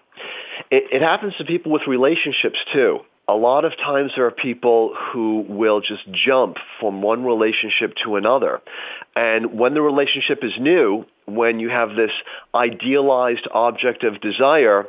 It, 0.70 0.84
it 0.92 1.02
happens 1.02 1.34
to 1.38 1.44
people 1.44 1.72
with 1.72 1.86
relationships 1.86 2.58
too 2.74 3.00
a 3.28 3.34
lot 3.34 3.64
of 3.64 3.76
times 3.76 4.12
there 4.16 4.26
are 4.26 4.32
people 4.32 4.94
who 5.12 5.44
will 5.48 5.80
just 5.80 6.02
jump 6.10 6.56
from 6.80 7.02
one 7.02 7.24
relationship 7.24 7.94
to 8.04 8.16
another. 8.16 8.60
And 9.14 9.58
when 9.58 9.74
the 9.74 9.82
relationship 9.82 10.40
is 10.42 10.52
new, 10.58 11.06
when 11.26 11.60
you 11.60 11.68
have 11.70 11.90
this 11.94 12.10
idealized 12.54 13.46
object 13.52 14.02
of 14.02 14.20
desire, 14.20 14.86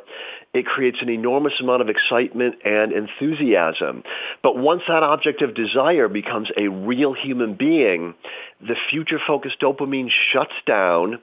it 0.52 0.66
creates 0.66 0.98
an 1.00 1.08
enormous 1.08 1.54
amount 1.60 1.82
of 1.82 1.88
excitement 1.88 2.56
and 2.64 2.92
enthusiasm. 2.92 4.02
But 4.42 4.56
once 4.56 4.82
that 4.88 5.02
object 5.02 5.42
of 5.42 5.54
desire 5.54 6.08
becomes 6.08 6.50
a 6.56 6.68
real 6.68 7.12
human 7.12 7.54
being, 7.54 8.14
the 8.60 8.76
future-focused 8.90 9.60
dopamine 9.60 10.10
shuts 10.32 10.54
down 10.66 11.20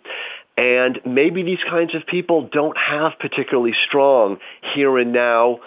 and 0.57 0.99
maybe 1.05 1.43
these 1.43 1.63
kinds 1.67 1.95
of 1.95 2.05
people 2.05 2.49
don't 2.51 2.77
have 2.77 3.13
particularly 3.19 3.73
strong 3.87 4.37
here 4.73 4.97
and 4.97 5.13
now 5.13 5.59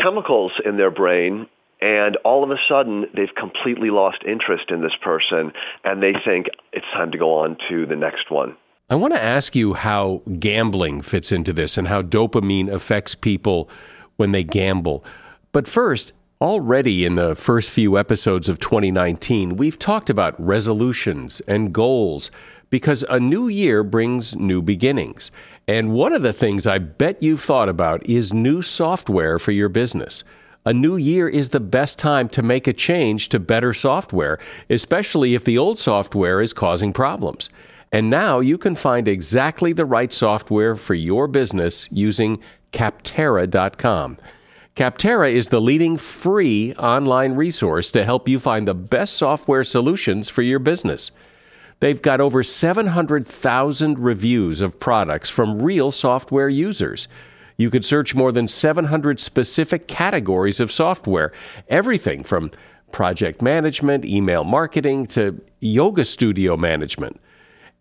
chemicals 0.00 0.52
in 0.64 0.76
their 0.76 0.90
brain 0.90 1.46
and 1.80 2.16
all 2.24 2.42
of 2.42 2.50
a 2.50 2.58
sudden 2.68 3.06
they've 3.14 3.34
completely 3.36 3.90
lost 3.90 4.22
interest 4.26 4.70
in 4.70 4.80
this 4.82 4.96
person 5.02 5.52
and 5.84 6.02
they 6.02 6.14
think 6.24 6.46
it's 6.72 6.86
time 6.92 7.12
to 7.12 7.18
go 7.18 7.38
on 7.38 7.56
to 7.68 7.86
the 7.86 7.96
next 7.96 8.30
one. 8.30 8.56
I 8.88 8.94
want 8.94 9.14
to 9.14 9.22
ask 9.22 9.56
you 9.56 9.74
how 9.74 10.22
gambling 10.38 11.02
fits 11.02 11.32
into 11.32 11.52
this 11.52 11.76
and 11.76 11.88
how 11.88 12.02
dopamine 12.02 12.72
affects 12.72 13.14
people 13.14 13.68
when 14.16 14.32
they 14.32 14.44
gamble. 14.44 15.04
But 15.52 15.66
first, 15.66 16.12
already 16.40 17.04
in 17.04 17.16
the 17.16 17.34
first 17.34 17.70
few 17.70 17.98
episodes 17.98 18.48
of 18.48 18.60
2019, 18.60 19.56
we've 19.56 19.78
talked 19.78 20.08
about 20.08 20.40
resolutions 20.40 21.40
and 21.48 21.72
goals 21.72 22.30
because 22.70 23.04
a 23.08 23.18
new 23.18 23.48
year 23.48 23.82
brings 23.82 24.36
new 24.36 24.62
beginnings. 24.62 25.30
And 25.68 25.92
one 25.92 26.12
of 26.12 26.22
the 26.22 26.32
things 26.32 26.64
I 26.64 26.78
bet 26.78 27.20
you've 27.20 27.42
thought 27.42 27.68
about 27.68 28.06
is 28.08 28.32
new 28.32 28.62
software 28.62 29.36
for 29.40 29.50
your 29.50 29.68
business. 29.68 30.22
A 30.64 30.72
new 30.72 30.94
year 30.94 31.28
is 31.28 31.48
the 31.48 31.58
best 31.58 31.98
time 31.98 32.28
to 32.30 32.42
make 32.42 32.68
a 32.68 32.72
change 32.72 33.28
to 33.30 33.40
better 33.40 33.74
software, 33.74 34.38
especially 34.70 35.34
if 35.34 35.44
the 35.44 35.58
old 35.58 35.80
software 35.80 36.40
is 36.40 36.52
causing 36.52 36.92
problems. 36.92 37.50
And 37.90 38.08
now 38.08 38.38
you 38.38 38.58
can 38.58 38.76
find 38.76 39.08
exactly 39.08 39.72
the 39.72 39.84
right 39.84 40.12
software 40.12 40.76
for 40.76 40.94
your 40.94 41.26
business 41.26 41.88
using 41.90 42.40
Capterra.com. 42.72 44.18
Capterra 44.76 45.32
is 45.32 45.48
the 45.48 45.60
leading 45.60 45.96
free 45.96 46.74
online 46.74 47.32
resource 47.32 47.90
to 47.90 48.04
help 48.04 48.28
you 48.28 48.38
find 48.38 48.68
the 48.68 48.74
best 48.74 49.14
software 49.14 49.64
solutions 49.64 50.28
for 50.28 50.42
your 50.42 50.60
business. 50.60 51.10
They've 51.80 52.00
got 52.00 52.20
over 52.20 52.42
700,000 52.42 53.98
reviews 53.98 54.60
of 54.60 54.80
products 54.80 55.28
from 55.28 55.62
real 55.62 55.92
software 55.92 56.48
users. 56.48 57.08
You 57.58 57.70
could 57.70 57.84
search 57.84 58.14
more 58.14 58.32
than 58.32 58.48
700 58.48 59.20
specific 59.20 59.88
categories 59.88 60.60
of 60.60 60.72
software, 60.72 61.32
everything 61.68 62.22
from 62.22 62.50
project 62.92 63.42
management, 63.42 64.04
email 64.04 64.44
marketing, 64.44 65.06
to 65.08 65.40
yoga 65.60 66.04
studio 66.04 66.56
management. 66.56 67.20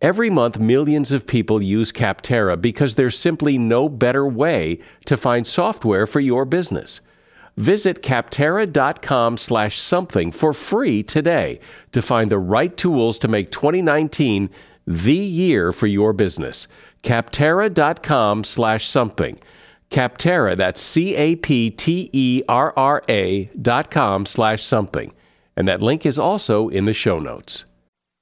Every 0.01 0.29
month, 0.29 0.59
millions 0.59 1.11
of 1.11 1.25
people 1.25 1.63
use 1.63 1.91
Capterra 1.91 2.61
because 2.61 2.95
there's 2.95 3.17
simply 3.17 3.57
no 3.57 3.87
better 3.87 4.27
way 4.27 4.79
to 5.05 5.15
find 5.15 5.47
software 5.47 6.05
for 6.05 6.19
your 6.19 6.43
business. 6.43 6.99
Visit 7.57 8.01
capterra.com 8.01 9.37
slash 9.37 9.79
something 9.79 10.31
for 10.31 10.51
free 10.53 11.01
today 11.03 11.59
to 11.93 12.01
find 12.01 12.29
the 12.29 12.37
right 12.37 12.75
tools 12.75 13.17
to 13.19 13.27
make 13.29 13.49
2019 13.49 14.49
the 14.85 15.13
year 15.13 15.71
for 15.71 15.87
your 15.87 16.11
business. 16.13 16.67
capterra.com 17.03 18.43
slash 18.43 18.87
something. 18.87 19.39
Capterra, 19.89 20.57
that's 20.57 20.81
C-A-P-T-E-R-R-A 20.81 21.35
dot 23.61 23.91
com 23.91 24.25
slash 24.25 24.63
something. 24.63 25.13
And 25.55 25.67
that 25.67 25.81
link 25.81 26.05
is 26.05 26.19
also 26.19 26.67
in 26.67 26.85
the 26.85 26.93
show 26.93 27.19
notes. 27.19 27.63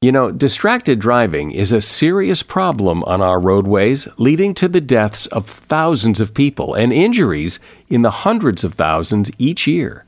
You 0.03 0.11
know, 0.11 0.31
distracted 0.31 0.99
driving 0.99 1.51
is 1.51 1.71
a 1.71 1.79
serious 1.79 2.43
problem 2.43 3.05
on 3.05 3.21
our 3.21 3.39
roadways, 3.39 4.07
leading 4.17 4.53
to 4.55 4.67
the 4.67 4.81
deaths 4.81 5.27
of 5.27 5.47
thousands 5.47 6.19
of 6.19 6.33
people 6.33 6.73
and 6.73 6.91
injuries 6.91 7.61
in 7.93 8.01
the 8.01 8.23
hundreds 8.25 8.63
of 8.63 8.73
thousands 8.73 9.29
each 9.37 9.67
year. 9.67 10.03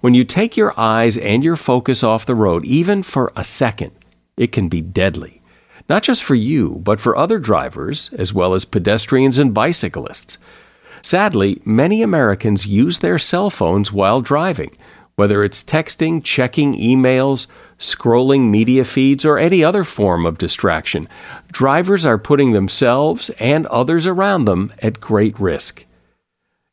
When 0.00 0.14
you 0.14 0.24
take 0.24 0.56
your 0.56 0.72
eyes 0.80 1.18
and 1.18 1.44
your 1.44 1.56
focus 1.56 2.02
off 2.02 2.24
the 2.24 2.34
road, 2.34 2.64
even 2.64 3.02
for 3.02 3.30
a 3.36 3.44
second, 3.44 3.92
it 4.38 4.52
can 4.52 4.70
be 4.70 4.80
deadly. 4.80 5.42
Not 5.86 6.02
just 6.02 6.24
for 6.24 6.34
you, 6.34 6.80
but 6.82 6.98
for 6.98 7.14
other 7.14 7.38
drivers, 7.38 8.08
as 8.14 8.32
well 8.32 8.54
as 8.54 8.64
pedestrians 8.64 9.38
and 9.38 9.52
bicyclists. 9.52 10.38
Sadly, 11.02 11.60
many 11.62 12.00
Americans 12.00 12.66
use 12.66 13.00
their 13.00 13.18
cell 13.18 13.50
phones 13.50 13.92
while 13.92 14.22
driving, 14.22 14.70
whether 15.16 15.44
it's 15.44 15.62
texting, 15.62 16.24
checking 16.24 16.72
emails, 16.72 17.48
scrolling 17.78 18.48
media 18.48 18.84
feeds, 18.84 19.26
or 19.26 19.36
any 19.36 19.62
other 19.62 19.84
form 19.84 20.24
of 20.24 20.38
distraction. 20.38 21.06
Drivers 21.52 22.06
are 22.06 22.16
putting 22.16 22.52
themselves 22.52 23.28
and 23.38 23.66
others 23.66 24.06
around 24.06 24.46
them 24.46 24.72
at 24.78 25.00
great 25.00 25.38
risk. 25.38 25.84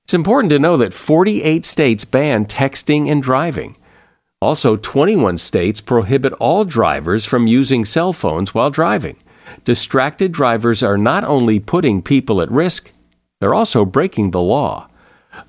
It's 0.07 0.13
important 0.13 0.51
to 0.51 0.59
know 0.59 0.77
that 0.77 0.93
48 0.93 1.65
states 1.65 2.05
ban 2.05 2.45
texting 2.45 3.11
and 3.11 3.21
driving. 3.21 3.75
Also, 4.41 4.77
21 4.77 5.37
states 5.37 5.81
prohibit 5.81 6.31
all 6.39 6.63
drivers 6.63 7.25
from 7.25 7.45
using 7.45 7.83
cell 7.83 8.13
phones 8.13 8.53
while 8.53 8.69
driving. 8.69 9.17
Distracted 9.65 10.31
drivers 10.31 10.81
are 10.81 10.97
not 10.97 11.25
only 11.25 11.59
putting 11.59 12.01
people 12.01 12.41
at 12.41 12.49
risk, 12.49 12.93
they're 13.41 13.53
also 13.53 13.83
breaking 13.83 14.31
the 14.31 14.39
law. 14.39 14.87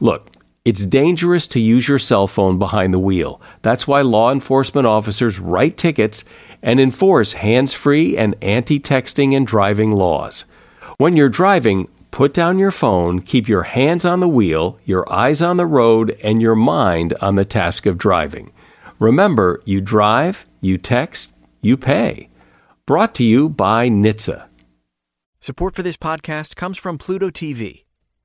Look, 0.00 0.32
it's 0.64 0.86
dangerous 0.86 1.46
to 1.46 1.60
use 1.60 1.86
your 1.86 2.00
cell 2.00 2.26
phone 2.26 2.58
behind 2.58 2.92
the 2.92 2.98
wheel. 2.98 3.40
That's 3.62 3.86
why 3.86 4.00
law 4.00 4.32
enforcement 4.32 4.88
officers 4.88 5.38
write 5.38 5.76
tickets 5.76 6.24
and 6.64 6.80
enforce 6.80 7.34
hands 7.34 7.74
free 7.74 8.16
and 8.16 8.34
anti 8.42 8.80
texting 8.80 9.36
and 9.36 9.46
driving 9.46 9.92
laws. 9.92 10.46
When 10.96 11.16
you're 11.16 11.28
driving, 11.28 11.86
put 12.10 12.34
down 12.34 12.58
your 12.58 12.70
phone, 12.70 13.20
keep 13.20 13.48
your 13.48 13.64
hands 13.64 14.04
on 14.04 14.20
the 14.20 14.28
wheel, 14.28 14.78
your 14.84 15.10
eyes 15.12 15.42
on 15.42 15.56
the 15.56 15.66
road, 15.66 16.18
and 16.22 16.42
your 16.42 16.54
mind 16.54 17.14
on 17.20 17.34
the 17.34 17.44
task 17.44 17.86
of 17.86 17.98
driving. 17.98 18.52
Remember, 18.98 19.62
you 19.64 19.80
drive, 19.80 20.46
you 20.60 20.78
text, 20.78 21.32
you 21.60 21.76
pay. 21.76 22.28
Brought 22.86 23.14
to 23.16 23.24
you 23.24 23.48
by 23.48 23.88
NHTSA. 23.88 24.46
Support 25.40 25.76
for 25.76 25.82
this 25.82 25.96
podcast 25.96 26.56
comes 26.56 26.78
from 26.78 26.98
Pluto 26.98 27.30
TV. 27.30 27.84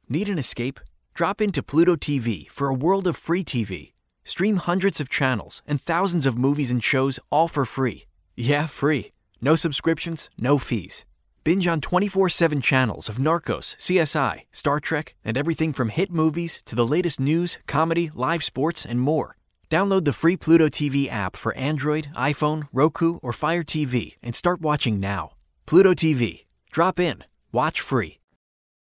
Need 0.09 0.29
an 0.29 0.39
escape? 0.39 0.79
Drop 1.13 1.41
into 1.41 1.61
Pluto 1.61 1.95
TV 1.95 2.49
for 2.49 2.67
a 2.67 2.73
world 2.73 3.05
of 3.07 3.15
free 3.15 3.43
TV. 3.43 3.91
Stream 4.23 4.57
hundreds 4.57 4.99
of 4.99 5.09
channels 5.09 5.61
and 5.67 5.79
thousands 5.79 6.25
of 6.25 6.37
movies 6.37 6.71
and 6.71 6.83
shows 6.83 7.19
all 7.29 7.47
for 7.47 7.65
free. 7.65 8.05
Yeah, 8.35 8.65
free. 8.65 9.11
No 9.41 9.55
subscriptions, 9.55 10.29
no 10.39 10.57
fees. 10.57 11.05
Binge 11.43 11.67
on 11.67 11.81
24 11.81 12.29
7 12.29 12.61
channels 12.61 13.09
of 13.09 13.17
Narcos, 13.17 13.75
CSI, 13.77 14.43
Star 14.51 14.79
Trek, 14.79 15.15
and 15.25 15.37
everything 15.37 15.73
from 15.73 15.89
hit 15.89 16.09
movies 16.09 16.61
to 16.65 16.75
the 16.75 16.85
latest 16.85 17.19
news, 17.19 17.59
comedy, 17.67 18.11
live 18.15 18.43
sports, 18.43 18.85
and 18.85 19.01
more. 19.01 19.37
Download 19.69 20.05
the 20.05 20.13
free 20.13 20.37
Pluto 20.37 20.67
TV 20.67 21.09
app 21.09 21.35
for 21.35 21.55
Android, 21.57 22.09
iPhone, 22.15 22.67
Roku, 22.71 23.17
or 23.23 23.33
Fire 23.33 23.63
TV 23.63 24.15
and 24.21 24.35
start 24.35 24.61
watching 24.61 24.99
now. 24.99 25.31
Pluto 25.65 25.93
TV. 25.93 26.45
Drop 26.71 26.99
in. 26.99 27.23
Watch 27.51 27.81
free. 27.81 28.19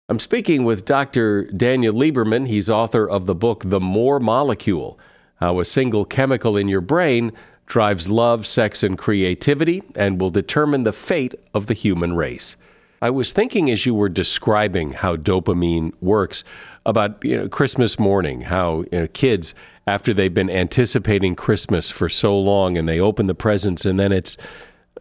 I'm 0.08 0.18
speaking 0.18 0.64
with 0.64 0.84
Dr. 0.84 1.44
Daniel 1.44 1.94
Lieberman. 1.94 2.48
He's 2.48 2.68
author 2.68 3.08
of 3.08 3.26
the 3.26 3.34
book 3.34 3.62
The 3.64 3.80
More 3.80 4.18
Molecule 4.18 4.98
uh, 5.00 5.46
How 5.46 5.60
a 5.60 5.64
Single 5.64 6.04
Chemical 6.04 6.56
in 6.56 6.68
Your 6.68 6.80
Brain 6.80 7.32
Drives 7.72 8.10
Love, 8.10 8.46
Sex, 8.46 8.82
and 8.82 8.98
Creativity 8.98 9.82
and 9.96 10.20
Will 10.20 10.28
Determine 10.28 10.84
the 10.84 10.92
Fate 10.92 11.34
of 11.54 11.68
the 11.68 11.72
Human 11.72 12.12
Race. 12.12 12.56
I 13.00 13.08
was 13.08 13.32
thinking 13.32 13.70
as 13.70 13.86
you 13.86 13.94
were 13.94 14.10
describing 14.10 14.92
how 14.92 15.16
dopamine 15.16 15.94
works 16.02 16.44
about 16.84 17.24
you 17.24 17.34
know, 17.34 17.48
Christmas 17.48 17.98
morning, 17.98 18.42
how 18.42 18.84
you 18.92 18.98
know, 18.98 19.06
kids 19.06 19.54
after 19.86 20.12
they've 20.12 20.34
been 20.34 20.50
anticipating 20.50 21.34
Christmas 21.34 21.90
for 21.90 22.10
so 22.10 22.38
long 22.38 22.76
and 22.76 22.86
they 22.86 23.00
open 23.00 23.26
the 23.26 23.34
presents 23.34 23.86
and 23.86 23.98
then 23.98 24.12
it's 24.12 24.36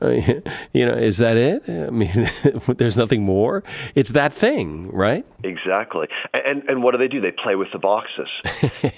you 0.73 0.85
know, 0.85 0.93
is 0.93 1.17
that 1.17 1.37
it? 1.37 1.63
I 1.67 1.91
mean, 1.91 2.29
there's 2.77 2.97
nothing 2.97 3.23
more. 3.23 3.63
It's 3.95 4.11
that 4.11 4.33
thing, 4.33 4.91
right? 4.91 5.25
Exactly. 5.43 6.07
And 6.33 6.63
and 6.67 6.83
what 6.83 6.91
do 6.91 6.97
they 6.97 7.07
do? 7.07 7.21
They 7.21 7.31
play 7.31 7.55
with 7.55 7.71
the 7.71 7.79
boxes 7.79 8.29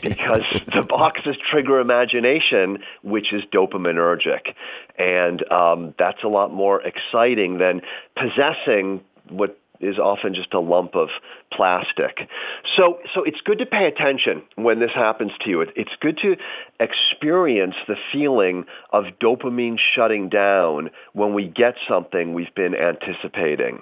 because 0.02 0.44
the 0.74 0.86
boxes 0.88 1.36
trigger 1.50 1.80
imagination, 1.80 2.80
which 3.02 3.34
is 3.34 3.44
dopaminergic, 3.54 4.54
and 4.98 5.52
um, 5.52 5.94
that's 6.00 6.24
a 6.24 6.30
lot 6.30 6.54
more 6.54 6.82
exciting 6.82 7.58
than 7.58 7.82
possessing 8.16 9.02
what 9.30 9.60
is 9.84 10.00
often 10.00 10.34
just 10.34 10.54
a 10.54 10.60
lump 10.60 10.96
of 10.96 11.10
plastic. 11.52 12.30
So, 12.76 13.00
so 13.14 13.24
it's 13.24 13.42
good 13.42 13.60
to 13.60 13.66
pay 13.66 13.86
attention 13.86 14.44
when 14.56 14.80
this 14.80 14.92
happens 14.92 15.32
to 15.42 15.50
you. 15.50 15.62
It, 15.62 15.70
it's 15.76 15.96
good 16.00 16.18
to 16.24 16.38
experience 16.80 17.76
the 17.88 17.96
feeling 18.12 18.66
of 18.92 19.06
dopamine 19.22 19.78
shutting 19.96 20.30
down 20.30 20.90
when 21.14 21.34
we 21.34 21.48
get 21.48 21.76
something 21.88 22.34
we've 22.34 22.56
been 22.56 22.76
anticipating, 22.76 23.82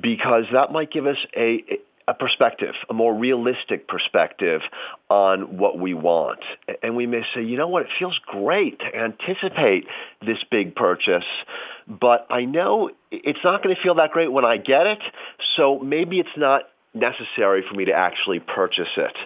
because 0.00 0.44
that 0.52 0.72
might 0.72 0.90
give 0.90 1.06
us 1.06 1.18
a, 1.36 1.62
a 2.12 2.14
perspective, 2.14 2.74
a 2.90 2.92
more 2.92 3.14
realistic 3.14 3.88
perspective 3.88 4.60
on 5.08 5.56
what 5.56 5.78
we 5.78 5.94
want. 5.94 6.40
And 6.82 6.94
we 6.94 7.06
may 7.06 7.22
say, 7.34 7.42
you 7.42 7.56
know 7.56 7.68
what, 7.68 7.82
it 7.82 7.88
feels 7.98 8.18
great 8.26 8.78
to 8.80 8.94
anticipate 8.94 9.86
this 10.24 10.38
big 10.50 10.76
purchase, 10.76 11.24
but 11.88 12.26
I 12.28 12.44
know 12.44 12.90
it's 13.10 13.38
not 13.42 13.62
going 13.62 13.74
to 13.74 13.82
feel 13.82 13.94
that 13.94 14.10
great 14.10 14.30
when 14.30 14.44
I 14.44 14.58
get 14.58 14.86
it, 14.86 15.00
so 15.56 15.78
maybe 15.78 16.20
it's 16.20 16.36
not 16.36 16.68
necessary 16.92 17.64
for 17.66 17.74
me 17.74 17.86
to 17.86 17.92
actually 17.92 18.40
purchase 18.40 18.92
it. 18.96 19.16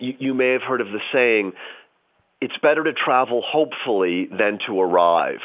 You, 0.00 0.14
you 0.18 0.34
may 0.34 0.52
have 0.52 0.62
heard 0.62 0.80
of 0.80 0.88
the 0.88 1.00
saying, 1.12 1.52
it's 2.40 2.56
better 2.62 2.82
to 2.82 2.94
travel 2.94 3.42
hopefully 3.42 4.26
than 4.26 4.58
to 4.66 4.80
arrive 4.80 5.42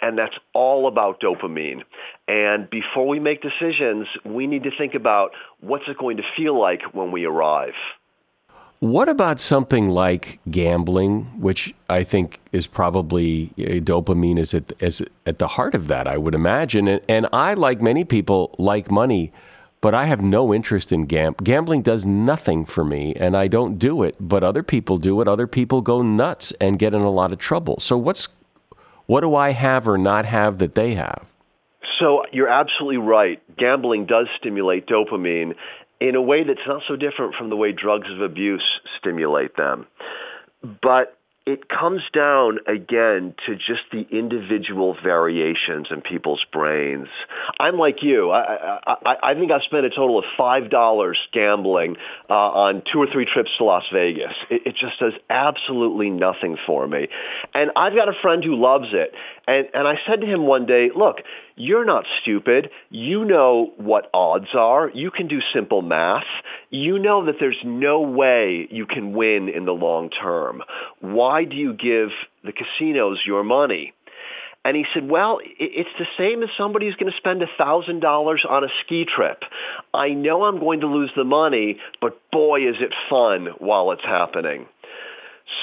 and 0.00 0.18
that's 0.18 0.36
all 0.52 0.86
about 0.86 1.20
dopamine. 1.20 1.82
And 2.28 2.68
before 2.70 3.08
we 3.08 3.18
make 3.18 3.42
decisions, 3.42 4.06
we 4.24 4.46
need 4.46 4.62
to 4.64 4.70
think 4.76 4.94
about 4.94 5.32
what's 5.60 5.88
it 5.88 5.98
going 5.98 6.18
to 6.18 6.22
feel 6.36 6.58
like 6.58 6.94
when 6.94 7.10
we 7.10 7.24
arrive. 7.24 7.74
What 8.80 9.08
about 9.08 9.38
something 9.38 9.90
like 9.90 10.40
gambling, 10.50 11.40
which 11.40 11.72
I 11.88 12.02
think 12.02 12.40
is 12.50 12.66
probably 12.66 13.52
uh, 13.56 13.78
dopamine 13.78 14.40
is 14.40 14.54
at, 14.54 14.72
is 14.82 15.04
at 15.24 15.38
the 15.38 15.46
heart 15.46 15.76
of 15.76 15.86
that, 15.86 16.08
I 16.08 16.16
would 16.16 16.34
imagine. 16.34 16.88
And, 16.88 17.00
and 17.08 17.28
I, 17.32 17.54
like 17.54 17.80
many 17.80 18.04
people, 18.04 18.56
like 18.58 18.90
money, 18.90 19.32
but 19.80 19.94
I 19.94 20.06
have 20.06 20.20
no 20.20 20.52
interest 20.52 20.90
in 20.90 21.06
gam- 21.06 21.36
gambling. 21.42 21.82
Does 21.82 22.04
nothing 22.04 22.64
for 22.64 22.84
me, 22.84 23.14
and 23.14 23.36
I 23.36 23.46
don't 23.46 23.78
do 23.78 24.02
it. 24.02 24.16
But 24.18 24.42
other 24.42 24.64
people 24.64 24.96
do 24.98 25.20
it. 25.20 25.28
Other 25.28 25.46
people 25.46 25.80
go 25.80 26.02
nuts 26.02 26.52
and 26.60 26.78
get 26.78 26.92
in 26.92 27.02
a 27.02 27.10
lot 27.10 27.32
of 27.32 27.38
trouble. 27.38 27.78
So 27.78 27.96
what's 27.96 28.28
what 29.06 29.20
do 29.20 29.34
I 29.34 29.50
have 29.50 29.88
or 29.88 29.98
not 29.98 30.24
have 30.24 30.58
that 30.58 30.74
they 30.74 30.94
have? 30.94 31.26
So 31.98 32.24
you're 32.32 32.48
absolutely 32.48 32.98
right. 32.98 33.42
Gambling 33.56 34.06
does 34.06 34.28
stimulate 34.38 34.86
dopamine 34.86 35.54
in 36.00 36.14
a 36.14 36.22
way 36.22 36.44
that's 36.44 36.66
not 36.66 36.82
so 36.88 36.96
different 36.96 37.34
from 37.34 37.50
the 37.50 37.56
way 37.56 37.72
drugs 37.72 38.10
of 38.10 38.20
abuse 38.20 38.64
stimulate 38.98 39.56
them. 39.56 39.86
But 40.82 41.16
it 41.44 41.68
comes 41.68 42.02
down 42.12 42.58
again 42.68 43.34
to 43.46 43.56
just 43.56 43.82
the 43.90 44.06
individual 44.10 44.96
variations 45.02 45.88
in 45.90 46.00
people's 46.00 46.44
brains. 46.52 47.08
I'm 47.58 47.78
like 47.78 48.02
you. 48.02 48.30
I, 48.30 48.78
I, 48.86 49.16
I 49.22 49.34
think 49.34 49.50
I've 49.50 49.62
spent 49.62 49.84
a 49.84 49.90
total 49.90 50.20
of 50.20 50.24
five 50.38 50.70
dollars 50.70 51.18
gambling 51.32 51.96
uh, 52.30 52.32
on 52.34 52.82
two 52.92 53.00
or 53.00 53.08
three 53.10 53.24
trips 53.24 53.50
to 53.58 53.64
Las 53.64 53.84
Vegas. 53.92 54.34
It, 54.50 54.62
it 54.66 54.76
just 54.76 55.00
does 55.00 55.14
absolutely 55.28 56.10
nothing 56.10 56.56
for 56.64 56.86
me. 56.86 57.08
And 57.54 57.72
I've 57.74 57.94
got 57.94 58.08
a 58.08 58.14
friend 58.22 58.44
who 58.44 58.54
loves 58.54 58.88
it. 58.92 59.12
And, 59.48 59.66
and 59.74 59.88
I 59.88 59.98
said 60.06 60.20
to 60.20 60.26
him 60.26 60.46
one 60.46 60.66
day, 60.66 60.90
look, 60.94 61.16
you're 61.56 61.84
not 61.84 62.04
stupid. 62.20 62.70
You 62.90 63.24
know 63.24 63.72
what 63.76 64.10
odds 64.14 64.54
are. 64.54 64.90
You 64.90 65.10
can 65.10 65.28
do 65.28 65.40
simple 65.52 65.82
math. 65.82 66.24
You 66.70 66.98
know 66.98 67.26
that 67.26 67.36
there's 67.40 67.60
no 67.64 68.00
way 68.00 68.68
you 68.70 68.86
can 68.86 69.12
win 69.12 69.48
in 69.48 69.64
the 69.64 69.72
long 69.72 70.10
term. 70.10 70.62
Why 71.00 71.44
do 71.44 71.56
you 71.56 71.74
give 71.74 72.10
the 72.44 72.52
casinos 72.52 73.20
your 73.24 73.44
money? 73.44 73.92
And 74.64 74.76
he 74.76 74.84
said, 74.94 75.10
well, 75.10 75.40
it's 75.58 75.90
the 75.98 76.06
same 76.16 76.42
as 76.44 76.48
somebody 76.56 76.86
who's 76.86 76.94
going 76.94 77.10
to 77.10 77.18
spend 77.18 77.42
$1,000 77.42 78.50
on 78.50 78.64
a 78.64 78.68
ski 78.84 79.04
trip. 79.04 79.42
I 79.92 80.10
know 80.10 80.44
I'm 80.44 80.60
going 80.60 80.80
to 80.80 80.86
lose 80.86 81.10
the 81.16 81.24
money, 81.24 81.78
but 82.00 82.20
boy, 82.30 82.68
is 82.68 82.76
it 82.78 82.94
fun 83.10 83.48
while 83.58 83.90
it's 83.90 84.04
happening. 84.04 84.66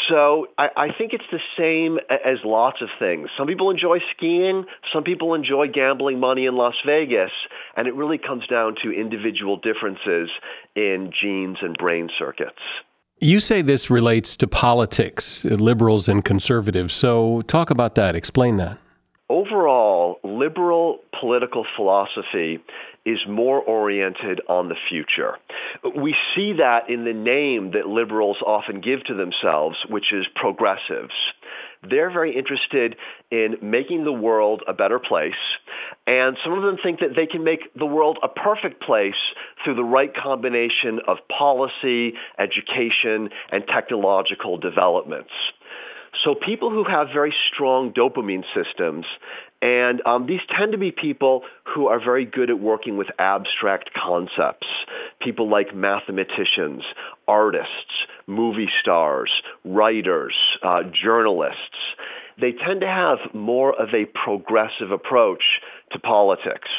So 0.07 0.47
I, 0.57 0.69
I 0.75 0.87
think 0.91 1.13
it's 1.13 1.25
the 1.31 1.39
same 1.57 1.99
as 2.09 2.39
lots 2.43 2.81
of 2.81 2.89
things. 2.99 3.29
Some 3.37 3.47
people 3.47 3.69
enjoy 3.69 3.99
skiing. 4.15 4.65
Some 4.91 5.03
people 5.03 5.33
enjoy 5.33 5.67
gambling 5.67 6.19
money 6.19 6.45
in 6.45 6.55
Las 6.55 6.75
Vegas. 6.85 7.31
And 7.75 7.87
it 7.87 7.95
really 7.95 8.17
comes 8.17 8.47
down 8.47 8.75
to 8.83 8.91
individual 8.91 9.57
differences 9.57 10.29
in 10.75 11.11
genes 11.19 11.57
and 11.61 11.77
brain 11.77 12.09
circuits. 12.17 12.59
You 13.21 13.39
say 13.39 13.61
this 13.61 13.89
relates 13.89 14.37
to 14.37 14.47
politics, 14.47 15.43
liberals 15.43 16.07
and 16.07 16.23
conservatives. 16.23 16.93
So 16.93 17.41
talk 17.43 17.69
about 17.69 17.95
that. 17.95 18.15
Explain 18.15 18.57
that. 18.57 18.77
Overall, 19.29 20.18
liberal 20.39 20.99
political 21.19 21.65
philosophy 21.75 22.59
is 23.05 23.19
more 23.27 23.61
oriented 23.61 24.41
on 24.47 24.69
the 24.69 24.75
future. 24.89 25.37
We 25.95 26.15
see 26.35 26.53
that 26.53 26.89
in 26.89 27.05
the 27.05 27.13
name 27.13 27.71
that 27.71 27.87
liberals 27.87 28.37
often 28.45 28.81
give 28.81 29.03
to 29.05 29.13
themselves, 29.13 29.77
which 29.89 30.11
is 30.11 30.25
progressives. 30.35 31.13
They're 31.89 32.11
very 32.11 32.35
interested 32.35 32.95
in 33.31 33.57
making 33.61 34.03
the 34.03 34.13
world 34.13 34.63
a 34.67 34.73
better 34.73 34.99
place, 34.99 35.33
and 36.05 36.37
some 36.43 36.53
of 36.53 36.63
them 36.63 36.77
think 36.81 36.99
that 36.99 37.15
they 37.15 37.25
can 37.25 37.43
make 37.43 37.73
the 37.73 37.85
world 37.85 38.19
a 38.21 38.27
perfect 38.27 38.81
place 38.81 39.21
through 39.63 39.75
the 39.75 39.83
right 39.83 40.13
combination 40.13 40.99
of 41.07 41.17
policy, 41.29 42.15
education, 42.37 43.29
and 43.51 43.65
technological 43.65 44.57
developments. 44.57 45.31
So 46.23 46.35
people 46.35 46.71
who 46.71 46.83
have 46.83 47.09
very 47.13 47.33
strong 47.53 47.93
dopamine 47.93 48.43
systems, 48.53 49.05
and 49.61 50.01
um, 50.05 50.25
these 50.25 50.41
tend 50.57 50.71
to 50.71 50.77
be 50.77 50.91
people 50.91 51.43
who 51.63 51.87
are 51.87 51.99
very 51.99 52.25
good 52.25 52.49
at 52.49 52.59
working 52.59 52.97
with 52.97 53.07
abstract 53.19 53.91
concepts. 53.93 54.67
People 55.19 55.49
like 55.49 55.75
mathematicians, 55.75 56.83
artists, 57.27 58.07
movie 58.25 58.69
stars, 58.81 59.31
writers, 59.65 60.35
uh, 60.63 60.83
journalists. 60.83 61.59
They 62.39 62.53
tend 62.53 62.81
to 62.81 62.87
have 62.87 63.17
more 63.33 63.73
of 63.73 63.89
a 63.93 64.05
progressive 64.05 64.91
approach 64.91 65.43
to 65.91 65.99
politics. 65.99 66.69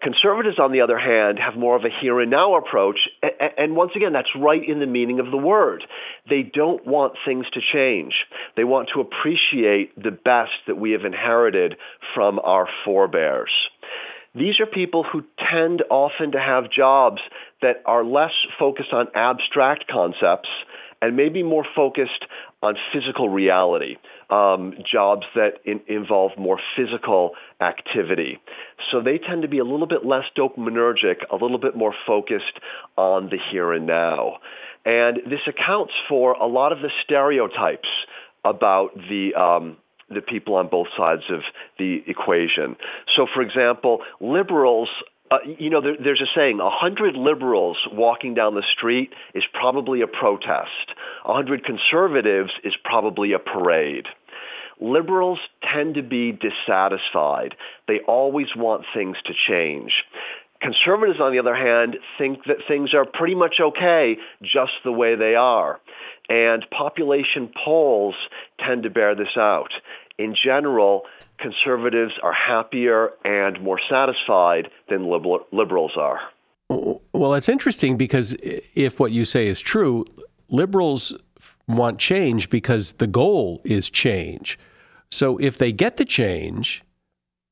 Conservatives, 0.00 0.60
on 0.60 0.70
the 0.70 0.82
other 0.82 0.96
hand, 0.98 1.40
have 1.40 1.56
more 1.56 1.74
of 1.74 1.84
a 1.84 1.88
here 1.90 2.20
and 2.20 2.30
now 2.30 2.54
approach. 2.54 3.08
And 3.56 3.74
once 3.74 3.92
again, 3.96 4.12
that's 4.12 4.34
right 4.36 4.62
in 4.62 4.78
the 4.78 4.86
meaning 4.86 5.18
of 5.18 5.32
the 5.32 5.36
word. 5.36 5.84
They 6.30 6.42
don't 6.42 6.86
want 6.86 7.14
things 7.24 7.46
to 7.54 7.60
change. 7.60 8.14
They 8.56 8.62
want 8.62 8.90
to 8.94 9.00
appreciate 9.00 10.00
the 10.00 10.12
best 10.12 10.52
that 10.68 10.78
we 10.78 10.92
have 10.92 11.04
inherited 11.04 11.76
from 12.14 12.38
our 12.38 12.68
forebears. 12.84 13.50
These 14.34 14.60
are 14.60 14.66
people 14.66 15.02
who 15.02 15.24
tend 15.50 15.82
often 15.90 16.32
to 16.32 16.40
have 16.40 16.70
jobs 16.70 17.20
that 17.60 17.82
are 17.84 18.04
less 18.04 18.34
focused 18.56 18.92
on 18.92 19.08
abstract 19.14 19.88
concepts 19.88 20.48
and 21.02 21.16
maybe 21.16 21.42
more 21.42 21.64
focused 21.74 22.24
on 22.62 22.76
physical 22.92 23.28
reality, 23.28 23.96
um, 24.30 24.74
jobs 24.84 25.26
that 25.34 25.54
in, 25.64 25.80
involve 25.86 26.32
more 26.36 26.60
physical 26.76 27.32
activity. 27.60 28.38
So 28.90 29.00
they 29.00 29.18
tend 29.18 29.42
to 29.42 29.48
be 29.48 29.58
a 29.58 29.64
little 29.64 29.86
bit 29.86 30.04
less 30.04 30.24
dopaminergic, 30.36 31.16
a 31.30 31.36
little 31.36 31.58
bit 31.58 31.76
more 31.76 31.94
focused 32.06 32.60
on 32.96 33.30
the 33.30 33.38
here 33.50 33.72
and 33.72 33.86
now. 33.86 34.38
And 34.84 35.20
this 35.28 35.40
accounts 35.46 35.92
for 36.08 36.32
a 36.32 36.46
lot 36.46 36.72
of 36.72 36.80
the 36.80 36.90
stereotypes 37.04 37.88
about 38.44 38.94
the 39.08 39.34
um, 39.34 39.76
the 40.10 40.22
people 40.22 40.54
on 40.54 40.68
both 40.68 40.88
sides 40.96 41.24
of 41.28 41.42
the 41.78 42.02
equation. 42.06 42.76
So, 43.14 43.26
for 43.32 43.42
example, 43.42 44.00
liberals 44.20 44.88
uh, 45.30 45.38
you 45.58 45.70
know, 45.70 45.80
there, 45.80 45.96
there's 46.02 46.20
a 46.20 46.26
saying, 46.34 46.60
a 46.60 46.70
hundred 46.70 47.14
liberals 47.14 47.76
walking 47.92 48.34
down 48.34 48.54
the 48.54 48.62
street 48.76 49.12
is 49.34 49.44
probably 49.52 50.00
a 50.00 50.06
protest. 50.06 50.92
A 51.24 51.34
hundred 51.34 51.64
conservatives 51.64 52.52
is 52.64 52.74
probably 52.84 53.32
a 53.32 53.38
parade. 53.38 54.06
Liberals 54.80 55.40
tend 55.62 55.96
to 55.96 56.02
be 56.02 56.32
dissatisfied. 56.32 57.56
They 57.88 58.00
always 58.00 58.48
want 58.56 58.84
things 58.94 59.16
to 59.26 59.34
change. 59.48 59.92
Conservatives, 60.60 61.20
on 61.20 61.32
the 61.32 61.38
other 61.38 61.54
hand, 61.54 61.98
think 62.16 62.44
that 62.46 62.58
things 62.66 62.92
are 62.94 63.04
pretty 63.04 63.34
much 63.34 63.56
okay 63.60 64.16
just 64.42 64.72
the 64.84 64.92
way 64.92 65.14
they 65.14 65.34
are. 65.34 65.80
And 66.28 66.66
population 66.70 67.50
polls 67.64 68.14
tend 68.58 68.82
to 68.82 68.90
bear 68.90 69.14
this 69.14 69.36
out. 69.36 69.70
In 70.18 70.34
general, 70.34 71.02
conservatives 71.38 72.14
are 72.22 72.32
happier 72.32 73.10
and 73.24 73.60
more 73.62 73.80
satisfied 73.88 74.68
than 74.88 75.08
liberal, 75.08 75.46
liberals 75.52 75.92
are. 75.96 76.20
Well, 76.68 77.34
it's 77.34 77.48
interesting 77.48 77.96
because 77.96 78.36
if 78.42 79.00
what 79.00 79.12
you 79.12 79.24
say 79.24 79.46
is 79.46 79.60
true, 79.60 80.04
liberals 80.48 81.14
want 81.66 81.98
change 81.98 82.50
because 82.50 82.94
the 82.94 83.06
goal 83.06 83.60
is 83.64 83.88
change. 83.88 84.58
So 85.10 85.38
if 85.38 85.56
they 85.56 85.72
get 85.72 85.96
the 85.96 86.04
change, 86.04 86.82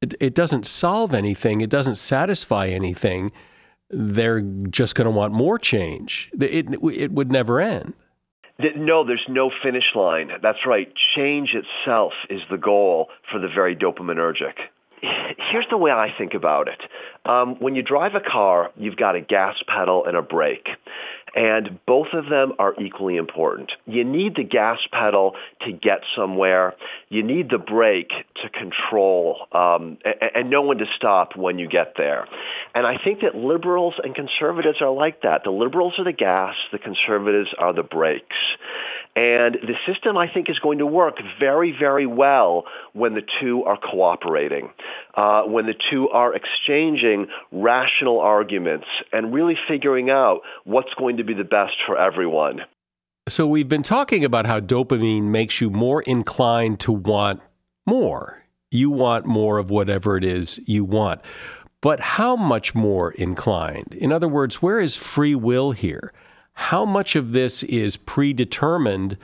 it, 0.02 0.14
it 0.20 0.35
doesn't 0.35 0.66
solve 0.66 1.14
anything, 1.14 1.61
it 1.61 1.70
doesn't 1.70 1.96
satisfy 1.96 2.68
anything. 2.68 3.31
They're 3.88 4.40
just 4.40 4.94
going 4.94 5.07
to 5.07 5.11
want 5.11 5.33
more 5.33 5.59
change. 5.59 6.31
It, 6.35 6.74
it, 6.74 6.79
it 6.92 7.12
would 7.12 7.31
never 7.31 7.61
end. 7.61 7.94
No, 8.59 9.05
there's 9.05 9.27
no 9.29 9.51
finish 9.62 9.95
line. 9.95 10.31
That's 10.42 10.64
right. 10.66 10.92
Change 11.14 11.55
itself 11.55 12.12
is 12.31 12.40
the 12.51 12.57
goal 12.57 13.09
for 13.31 13.38
the 13.38 13.49
very 13.49 13.77
dopaminergic. 13.77 14.55
Here's 15.01 15.66
the 15.71 15.77
way 15.77 15.90
I 15.90 16.14
think 16.16 16.33
about 16.35 16.69
it. 16.69 16.81
Um, 17.27 17.57
when 17.61 17.75
you 17.75 17.83
drive 17.83 18.14
a 18.14 18.21
car, 18.21 18.71
you've 18.77 18.97
got 18.97 19.14
a 19.14 19.21
gas 19.21 19.57
pedal 19.66 20.07
and 20.07 20.16
a 20.16 20.23
brake 20.23 20.69
and 21.37 21.79
both 21.87 22.09
of 22.14 22.31
them 22.31 22.55
are 22.59 22.75
equally 22.81 23.16
important. 23.16 23.70
You 23.85 24.05
need 24.05 24.37
the 24.37 24.42
gas 24.42 24.79
pedal 24.90 25.37
to 25.61 25.72
get 25.72 26.01
somewhere. 26.16 26.75
You 27.11 27.22
need 27.22 27.51
the 27.51 27.59
brake 27.59 28.12
to 28.42 28.49
control 28.49 29.46
um, 29.53 29.99
and, 30.03 30.31
and 30.35 30.51
know 30.51 30.62
when 30.62 30.79
to 30.79 30.87
stop 30.96 31.37
when 31.37 31.59
you 31.59 31.68
get 31.68 31.92
there. 31.99 32.27
And 32.75 32.87
I 32.87 32.96
think 32.96 33.20
that 33.20 33.35
liberals 33.35 33.94
and 34.03 34.14
conservatives 34.14 34.81
are 34.81 34.90
like 34.90 35.22
that. 35.22 35.44
The 35.44 35.51
liberals 35.51 35.94
are 35.99 36.05
the 36.05 36.12
gas, 36.12 36.55
the 36.72 36.79
conservatives 36.79 37.51
are 37.59 37.75
the 37.75 37.83
brakes. 37.83 38.37
And 39.14 39.55
the 39.55 39.75
system, 39.87 40.16
I 40.16 40.33
think, 40.33 40.51
is 40.51 40.59
going 40.59 40.79
to 40.79 40.87
work 40.87 41.18
very, 41.38 41.75
very 41.79 42.07
well 42.07 42.64
when 42.92 43.14
the 43.14 43.22
two 43.40 43.64
are 43.64 43.79
cooperating, 43.79 44.70
uh, 45.16 45.42
when 45.42 45.66
the 45.66 45.74
two 45.90 46.09
are 46.11 46.35
exchanging 46.35 47.29
rational 47.50 48.20
arguments 48.20 48.87
and 49.12 49.33
really 49.33 49.57
figuring 49.68 50.11
out 50.11 50.40
what's 50.64 50.92
going 50.94 51.16
to 51.16 51.24
be 51.24 51.35
the 51.35 51.44
best 51.44 51.74
for 51.87 51.98
everyone. 51.98 52.61
So 53.29 53.46
we've 53.46 53.68
been 53.68 53.83
talking 53.83 54.24
about 54.24 54.46
how 54.46 54.61
dopamine 54.61 55.24
makes 55.24 55.61
you 55.61 55.70
more 55.70 56.02
inclined 56.02 56.79
to 56.81 56.92
want 56.92 57.40
more. 57.87 58.44
You 58.70 58.90
want 58.90 59.26
more 59.26 59.59
of 59.59 59.70
whatever 59.70 60.16
it 60.16 60.24
is 60.24 60.61
you 60.66 60.85
want. 60.85 61.20
But 61.81 62.00
how 62.00 62.37
much 62.37 62.74
more 62.74 63.12
inclined? 63.12 63.94
In 63.94 64.12
other 64.12 64.29
words, 64.29 64.62
where 64.62 64.81
is 64.81 64.96
free 64.96 65.35
will 65.35 65.72
here? 65.72 66.12
how 66.57 66.87
much 66.87 67.16
of 67.16 67.33
this 67.33 67.62
is 67.64 67.98
predetermined? 67.98 69.18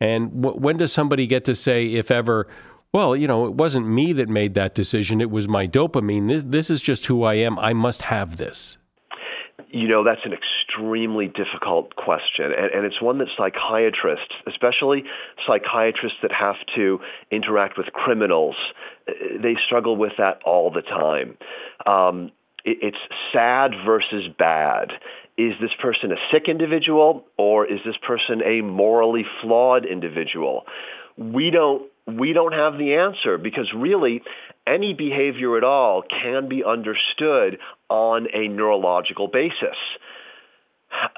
And 0.00 0.42
w- 0.42 0.58
when 0.60 0.76
does 0.76 0.92
somebody 0.92 1.26
get 1.26 1.44
to 1.44 1.54
say, 1.54 1.86
if 1.94 2.10
ever, 2.10 2.48
well, 2.94 3.16
you 3.16 3.26
know, 3.26 3.44
it 3.46 3.54
wasn't 3.54 3.88
me 3.88 4.12
that 4.12 4.28
made 4.28 4.54
that 4.54 4.72
decision, 4.72 5.20
it 5.20 5.28
was 5.28 5.48
my 5.48 5.66
dopamine. 5.66 6.28
This, 6.28 6.44
this 6.46 6.70
is 6.70 6.80
just 6.80 7.06
who 7.06 7.24
I 7.24 7.34
am. 7.34 7.58
I 7.58 7.72
must 7.72 8.02
have 8.02 8.36
this. 8.36 8.76
You 9.68 9.88
know, 9.88 10.04
that's 10.04 10.24
an 10.24 10.32
extremely 10.32 11.26
difficult 11.26 11.96
question. 11.96 12.52
And, 12.52 12.70
and, 12.72 12.86
it's 12.86 13.02
one 13.02 13.18
that 13.18 13.26
psychiatrists, 13.36 14.32
especially 14.46 15.02
psychiatrists 15.44 16.18
that 16.22 16.30
have 16.30 16.54
to 16.76 17.00
interact 17.32 17.76
with 17.76 17.88
criminals, 17.92 18.54
they 19.08 19.56
struggle 19.66 19.96
with 19.96 20.12
that 20.18 20.40
all 20.44 20.70
the 20.70 20.82
time. 20.82 21.36
Um, 21.86 22.30
it, 22.64 22.78
it's 22.80 23.14
sad 23.32 23.72
versus 23.84 24.28
bad 24.38 24.92
is 25.36 25.54
this 25.60 25.72
person 25.80 26.12
a 26.12 26.16
sick 26.30 26.44
individual 26.46 27.24
or 27.36 27.66
is 27.66 27.80
this 27.84 27.96
person 28.06 28.40
a 28.40 28.60
morally 28.60 29.24
flawed 29.40 29.84
individual? 29.84 30.64
We 31.16 31.50
don't 31.50 31.90
we 32.06 32.32
don't 32.32 32.52
have 32.52 32.78
the 32.78 32.94
answer 32.94 33.38
because 33.38 33.72
really 33.74 34.22
any 34.66 34.94
behavior 34.94 35.56
at 35.56 35.64
all 35.64 36.02
can 36.02 36.48
be 36.48 36.64
understood 36.64 37.58
on 37.88 38.28
a 38.32 38.48
neurological 38.48 39.28
basis. 39.28 39.76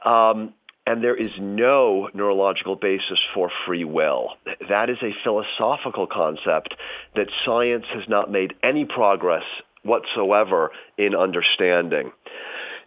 Um, 0.05 0.55
and 0.87 1.03
there 1.03 1.17
is 1.17 1.33
no 1.41 2.09
neurological 2.15 2.77
basis 2.77 3.19
for 3.35 3.51
free 3.67 3.85
will. 3.85 4.35
That 4.69 4.89
is 4.89 4.99
a 5.03 5.13
philosophical 5.25 6.07
concept 6.07 6.75
that 7.17 7.29
science 7.45 7.87
has 7.93 8.09
not 8.09 8.31
made 8.31 8.55
any 8.63 8.85
progress 8.85 9.43
whatsoever 9.83 10.71
in 10.97 11.15
understanding. 11.15 12.13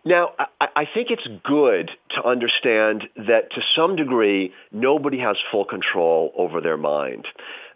Now, 0.06 0.32
I, 0.40 0.68
I 0.78 0.86
think 0.94 1.12
it's 1.12 1.28
good 1.44 1.92
to 2.12 2.26
understand 2.26 3.10
that 3.18 3.52
to 3.52 3.62
some 3.76 3.98
degree, 3.98 4.54
nobody 4.72 5.20
has 5.20 5.36
full 5.52 5.66
control 5.66 6.32
over 6.38 6.62
their 6.62 6.78
mind 6.78 7.28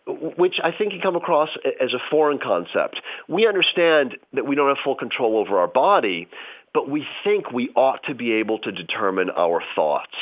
which 0.05 0.59
I 0.63 0.71
think 0.71 0.91
can 0.91 1.01
come 1.01 1.15
across 1.15 1.49
as 1.81 1.93
a 1.93 1.99
foreign 2.11 2.39
concept. 2.39 3.01
We 3.27 3.47
understand 3.47 4.17
that 4.33 4.45
we 4.45 4.55
don't 4.55 4.67
have 4.67 4.83
full 4.83 4.95
control 4.95 5.37
over 5.37 5.59
our 5.59 5.67
body, 5.67 6.27
but 6.73 6.89
we 6.89 7.05
think 7.23 7.51
we 7.51 7.69
ought 7.75 8.03
to 8.05 8.15
be 8.15 8.33
able 8.33 8.59
to 8.59 8.71
determine 8.71 9.29
our 9.29 9.61
thoughts. 9.75 10.15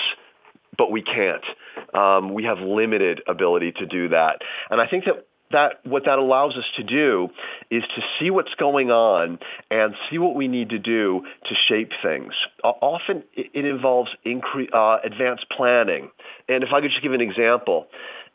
But 0.78 0.92
we 0.92 1.02
can't. 1.02 1.44
Um, 1.94 2.34
we 2.34 2.46
have 2.46 2.60
limited 2.60 3.22
ability 3.28 3.74
to 3.74 3.86
do 3.86 4.10
that. 4.10 4.42
And 4.70 4.80
I 4.80 4.88
think 4.88 5.06
that 5.06 5.28
that 5.52 5.86
what 5.86 6.06
that 6.06 6.18
allows 6.18 6.56
us 6.56 6.66
to 6.76 6.84
do 6.84 7.30
is 7.70 7.84
to 7.96 8.02
see 8.20 8.30
what's 8.30 8.54
going 8.56 8.90
on 8.90 9.40
and 9.70 9.96
see 10.10 10.18
what 10.18 10.36
we 10.36 10.48
need 10.48 10.70
to 10.70 10.80
do 10.80 11.24
to 11.46 11.56
shape 11.68 11.92
things. 12.02 12.34
Often 12.64 13.24
it, 13.34 13.66
involves 13.66 14.12
incre- 14.26 14.74
uh, 14.74 15.00
advanced 15.04 15.46
planning. 15.52 16.10
And 16.48 16.64
if 16.64 16.72
I 16.74 16.82
could 16.82 16.92
just 16.92 17.04
give 17.04 17.14
an 17.14 17.22
example, 17.22 17.88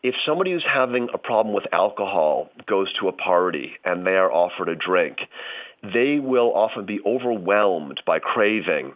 if 0.02 0.14
somebody 0.24 0.52
who's 0.52 0.64
having 0.64 1.08
a 1.12 1.18
problem 1.18 1.54
with 1.54 1.72
alcohol 1.72 2.50
goes 2.66 2.92
to 3.00 3.08
a 3.08 3.12
party 3.12 3.72
and 3.84 4.06
they 4.06 4.16
are 4.16 4.30
offered 4.30 4.68
a 4.68 4.76
drink, 4.76 5.18
they 5.82 6.18
will 6.18 6.52
often 6.54 6.86
be 6.86 7.00
overwhelmed 7.04 8.02
by 8.06 8.18
craving 8.18 8.94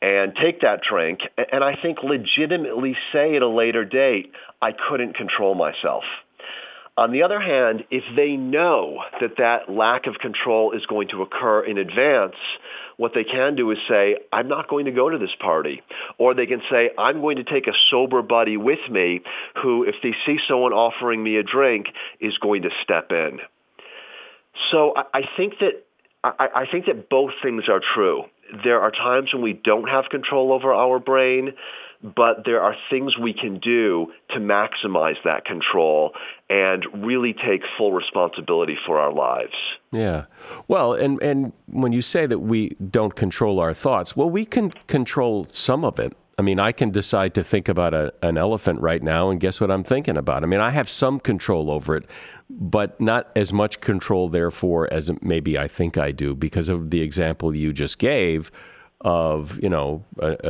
and 0.00 0.34
take 0.34 0.60
that 0.60 0.82
drink 0.82 1.20
and 1.52 1.62
I 1.62 1.76
think 1.80 2.02
legitimately 2.02 2.96
say 3.12 3.36
at 3.36 3.42
a 3.42 3.48
later 3.48 3.84
date, 3.84 4.32
I 4.60 4.72
couldn't 4.72 5.16
control 5.16 5.54
myself. 5.54 6.04
On 6.96 7.10
the 7.10 7.22
other 7.22 7.40
hand, 7.40 7.84
if 7.90 8.04
they 8.16 8.36
know 8.36 9.02
that 9.20 9.38
that 9.38 9.70
lack 9.70 10.06
of 10.06 10.18
control 10.18 10.72
is 10.72 10.84
going 10.84 11.08
to 11.08 11.22
occur 11.22 11.64
in 11.64 11.78
advance, 11.78 12.36
what 13.02 13.14
they 13.14 13.24
can 13.24 13.56
do 13.56 13.68
is 13.72 13.78
say, 13.88 14.16
I'm 14.32 14.46
not 14.46 14.68
going 14.68 14.84
to 14.84 14.92
go 14.92 15.10
to 15.10 15.18
this 15.18 15.34
party. 15.40 15.82
Or 16.18 16.34
they 16.34 16.46
can 16.46 16.62
say, 16.70 16.90
I'm 16.96 17.20
going 17.20 17.38
to 17.38 17.44
take 17.44 17.66
a 17.66 17.72
sober 17.90 18.22
buddy 18.22 18.56
with 18.56 18.78
me 18.88 19.22
who, 19.60 19.82
if 19.82 19.96
they 20.04 20.14
see 20.24 20.38
someone 20.46 20.72
offering 20.72 21.20
me 21.20 21.36
a 21.36 21.42
drink, 21.42 21.88
is 22.20 22.38
going 22.38 22.62
to 22.62 22.70
step 22.84 23.10
in. 23.10 23.40
So 24.70 24.94
I 24.94 25.02
I 25.14 25.22
think 25.36 25.54
that 25.58 25.84
I, 26.22 26.48
I 26.62 26.66
think 26.70 26.86
that 26.86 27.08
both 27.08 27.32
things 27.42 27.64
are 27.68 27.80
true. 27.80 28.26
There 28.62 28.80
are 28.80 28.92
times 28.92 29.32
when 29.32 29.42
we 29.42 29.52
don't 29.52 29.88
have 29.88 30.04
control 30.08 30.52
over 30.52 30.72
our 30.72 31.00
brain, 31.00 31.54
but 32.02 32.44
there 32.44 32.60
are 32.60 32.74
things 32.90 33.16
we 33.16 33.32
can 33.32 33.58
do 33.58 34.12
to 34.30 34.38
maximize 34.38 35.16
that 35.24 35.44
control 35.44 36.12
and 36.50 36.84
really 36.94 37.32
take 37.32 37.62
full 37.78 37.92
responsibility 37.92 38.76
for 38.86 38.98
our 38.98 39.12
lives. 39.12 39.54
Yeah. 39.92 40.24
Well, 40.68 40.94
and 40.94 41.22
and 41.22 41.52
when 41.66 41.92
you 41.92 42.02
say 42.02 42.26
that 42.26 42.40
we 42.40 42.70
don't 42.90 43.14
control 43.14 43.60
our 43.60 43.72
thoughts, 43.72 44.16
well, 44.16 44.28
we 44.28 44.44
can 44.44 44.70
control 44.86 45.44
some 45.44 45.84
of 45.84 45.98
it. 45.98 46.16
I 46.38 46.42
mean, 46.42 46.58
I 46.58 46.72
can 46.72 46.90
decide 46.90 47.34
to 47.34 47.44
think 47.44 47.68
about 47.68 47.94
a, 47.94 48.12
an 48.22 48.38
elephant 48.38 48.80
right 48.80 49.02
now, 49.02 49.30
and 49.30 49.38
guess 49.38 49.60
what 49.60 49.70
I'm 49.70 49.84
thinking 49.84 50.16
about? 50.16 50.42
I 50.42 50.46
mean, 50.46 50.60
I 50.60 50.70
have 50.70 50.88
some 50.88 51.20
control 51.20 51.70
over 51.70 51.94
it, 51.94 52.06
but 52.48 53.00
not 53.00 53.30
as 53.36 53.52
much 53.52 53.80
control, 53.80 54.28
therefore, 54.28 54.92
as 54.92 55.10
maybe 55.20 55.58
I 55.58 55.68
think 55.68 55.98
I 55.98 56.10
do 56.10 56.34
because 56.34 56.68
of 56.68 56.90
the 56.90 57.02
example 57.02 57.54
you 57.54 57.72
just 57.72 57.98
gave 57.98 58.50
of, 59.02 59.60
you 59.62 59.68
know, 59.68 60.04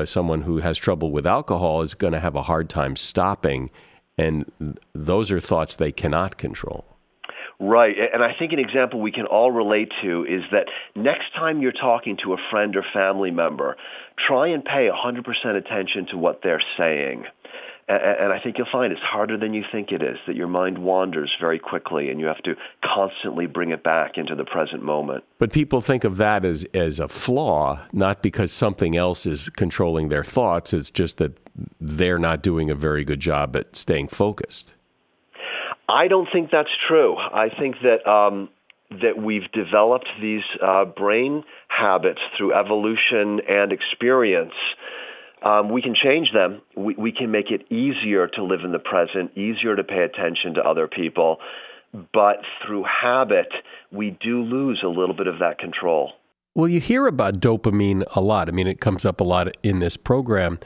someone 0.04 0.42
who 0.42 0.58
has 0.58 0.78
trouble 0.78 1.10
with 1.10 1.26
alcohol 1.26 1.82
is 1.82 1.94
going 1.94 2.12
to 2.12 2.20
have 2.20 2.36
a 2.36 2.42
hard 2.42 2.68
time 2.68 2.96
stopping. 2.96 3.70
And 4.18 4.78
those 4.94 5.30
are 5.30 5.40
thoughts 5.40 5.76
they 5.76 5.90
cannot 5.92 6.36
control. 6.36 6.84
Right. 7.58 7.96
And 8.12 8.24
I 8.24 8.34
think 8.36 8.52
an 8.52 8.58
example 8.58 9.00
we 9.00 9.12
can 9.12 9.26
all 9.26 9.52
relate 9.52 9.92
to 10.02 10.24
is 10.24 10.42
that 10.50 10.66
next 10.96 11.32
time 11.34 11.62
you're 11.62 11.70
talking 11.72 12.16
to 12.24 12.32
a 12.32 12.36
friend 12.50 12.74
or 12.76 12.84
family 12.92 13.30
member, 13.30 13.76
try 14.18 14.48
and 14.48 14.64
pay 14.64 14.90
100% 14.90 15.56
attention 15.56 16.06
to 16.06 16.18
what 16.18 16.40
they're 16.42 16.62
saying. 16.76 17.24
And 17.92 18.32
I 18.32 18.40
think 18.40 18.58
you'll 18.58 18.68
find 18.70 18.92
it's 18.92 19.02
harder 19.02 19.36
than 19.36 19.54
you 19.54 19.64
think 19.70 19.92
it 19.92 20.02
is, 20.02 20.18
that 20.26 20.36
your 20.36 20.46
mind 20.46 20.78
wanders 20.78 21.30
very 21.40 21.58
quickly 21.58 22.10
and 22.10 22.18
you 22.20 22.26
have 22.26 22.42
to 22.44 22.54
constantly 22.82 23.46
bring 23.46 23.70
it 23.70 23.82
back 23.82 24.16
into 24.16 24.34
the 24.34 24.44
present 24.44 24.82
moment. 24.82 25.24
But 25.38 25.52
people 25.52 25.80
think 25.80 26.04
of 26.04 26.16
that 26.16 26.44
as, 26.44 26.64
as 26.74 27.00
a 27.00 27.08
flaw, 27.08 27.80
not 27.92 28.22
because 28.22 28.52
something 28.52 28.96
else 28.96 29.26
is 29.26 29.48
controlling 29.50 30.08
their 30.08 30.24
thoughts. 30.24 30.72
It's 30.72 30.90
just 30.90 31.18
that 31.18 31.40
they're 31.80 32.18
not 32.18 32.42
doing 32.42 32.70
a 32.70 32.74
very 32.74 33.04
good 33.04 33.20
job 33.20 33.56
at 33.56 33.76
staying 33.76 34.08
focused. 34.08 34.74
I 35.88 36.08
don't 36.08 36.28
think 36.32 36.50
that's 36.50 36.70
true. 36.88 37.16
I 37.16 37.50
think 37.50 37.76
that 37.82 38.08
um, 38.08 38.48
that 39.00 39.16
we've 39.16 39.50
developed 39.52 40.08
these 40.20 40.44
uh, 40.62 40.84
brain 40.84 41.44
habits 41.68 42.20
through 42.36 42.54
evolution 42.54 43.40
and 43.48 43.72
experience. 43.72 44.54
Um, 45.44 45.70
we 45.70 45.82
can 45.82 45.94
change 45.94 46.32
them. 46.32 46.62
We, 46.76 46.94
we 46.94 47.12
can 47.12 47.30
make 47.30 47.50
it 47.50 47.70
easier 47.70 48.28
to 48.28 48.44
live 48.44 48.60
in 48.64 48.72
the 48.72 48.78
present, 48.78 49.36
easier 49.36 49.74
to 49.74 49.84
pay 49.84 50.02
attention 50.02 50.54
to 50.54 50.62
other 50.62 50.86
people. 50.86 51.38
But 52.12 52.38
through 52.64 52.84
habit, 52.84 53.52
we 53.90 54.10
do 54.10 54.42
lose 54.42 54.82
a 54.82 54.88
little 54.88 55.14
bit 55.14 55.26
of 55.26 55.40
that 55.40 55.58
control. 55.58 56.12
Well, 56.54 56.68
you 56.68 56.80
hear 56.80 57.06
about 57.06 57.40
dopamine 57.40 58.04
a 58.14 58.20
lot. 58.20 58.48
I 58.48 58.52
mean, 58.52 58.66
it 58.66 58.80
comes 58.80 59.04
up 59.04 59.20
a 59.20 59.24
lot 59.24 59.54
in 59.62 59.78
this 59.78 59.96
program, 59.96 60.58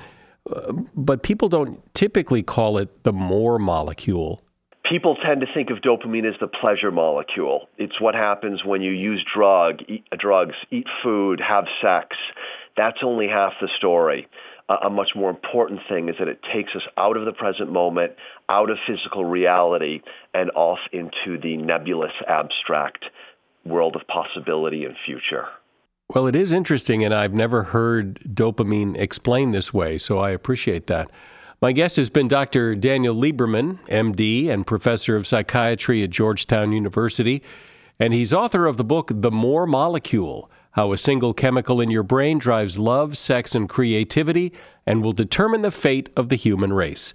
uh, 0.51 0.73
but 0.95 1.23
people 1.23 1.49
don't 1.49 1.83
typically 1.95 2.43
call 2.43 2.79
it 2.79 3.05
the 3.05 3.12
more 3.12 3.59
molecule 3.59 4.43
people 4.89 5.17
tend 5.17 5.41
to 5.41 5.47
think 5.53 5.71
of 5.71 5.79
dopamine 5.79 6.29
as 6.29 6.39
the 6.41 6.47
pleasure 6.47 6.91
molecule. 6.91 7.69
It's 7.77 8.01
what 8.01 8.15
happens 8.15 8.65
when 8.65 8.83
you 8.83 8.93
use 8.93 9.25
drug, 9.33 9.81
eat, 9.89 10.05
drugs, 10.17 10.55
eat 10.71 10.87
food, 11.03 11.41
have 11.41 11.67
sex. 11.83 12.17
That's 12.77 12.99
only 13.03 13.29
half 13.29 13.55
the 13.61 13.69
story. 13.77 14.29
A 14.68 14.90
much 14.90 15.11
more 15.14 15.31
important 15.31 15.81
thing 15.88 16.09
is 16.09 16.16
that 16.18 16.26
it 16.26 16.42
takes 16.52 16.74
us 16.74 16.83
out 16.96 17.16
of 17.16 17.24
the 17.24 17.33
present 17.33 17.70
moment, 17.70 18.12
out 18.48 18.68
of 18.68 18.79
physical 18.85 19.24
reality, 19.24 20.02
and 20.35 20.50
off 20.57 20.81
into 20.92 21.38
the 21.40 21.57
nebulous, 21.57 22.12
abstract 22.26 23.05
world 23.64 23.94
of 23.94 24.07
possibility 24.09 24.85
and 24.85 24.96
future. 25.05 25.46
Well, 26.09 26.26
it 26.26 26.35
is 26.35 26.52
interesting, 26.52 27.05
and 27.05 27.14
I've 27.14 27.35
never 27.35 27.64
heard 27.64 28.20
dopamine 28.22 28.96
explained 28.96 29.55
this 29.55 29.72
way, 29.72 29.98
so 29.98 30.18
I 30.18 30.31
appreciate 30.31 30.88
that. 30.88 31.11
My 31.62 31.72
guest 31.72 31.96
has 31.96 32.11
been 32.11 32.29
Dr. 32.29 32.74
Daniel 32.74 33.14
Lieberman, 33.14 33.79
MD, 33.88 34.48
and 34.50 34.66
professor 34.66 35.16
of 35.16 35.26
psychiatry 35.26 36.02
at 36.02 36.11
Georgetown 36.11 36.72
University. 36.72 37.42
And 37.98 38.12
he's 38.12 38.33
author 38.33 38.66
of 38.66 38.76
the 38.76 38.85
book 38.85 39.11
The 39.14 39.31
More 39.31 39.66
Molecule 39.66 40.50
How 40.77 40.93
a 40.93 40.99
Single 40.99 41.33
Chemical 41.33 41.81
in 41.81 41.91
Your 41.91 42.03
Brain 42.03 42.39
Drives 42.39 42.79
Love, 42.79 43.17
Sex, 43.17 43.55
and 43.55 43.67
Creativity 43.67 44.53
and 44.85 45.03
Will 45.03 45.15
Determine 45.15 45.62
the 45.62 45.71
Fate 45.71 46.11
of 46.15 46.29
the 46.29 46.37
Human 46.37 46.75
Race. 46.75 47.15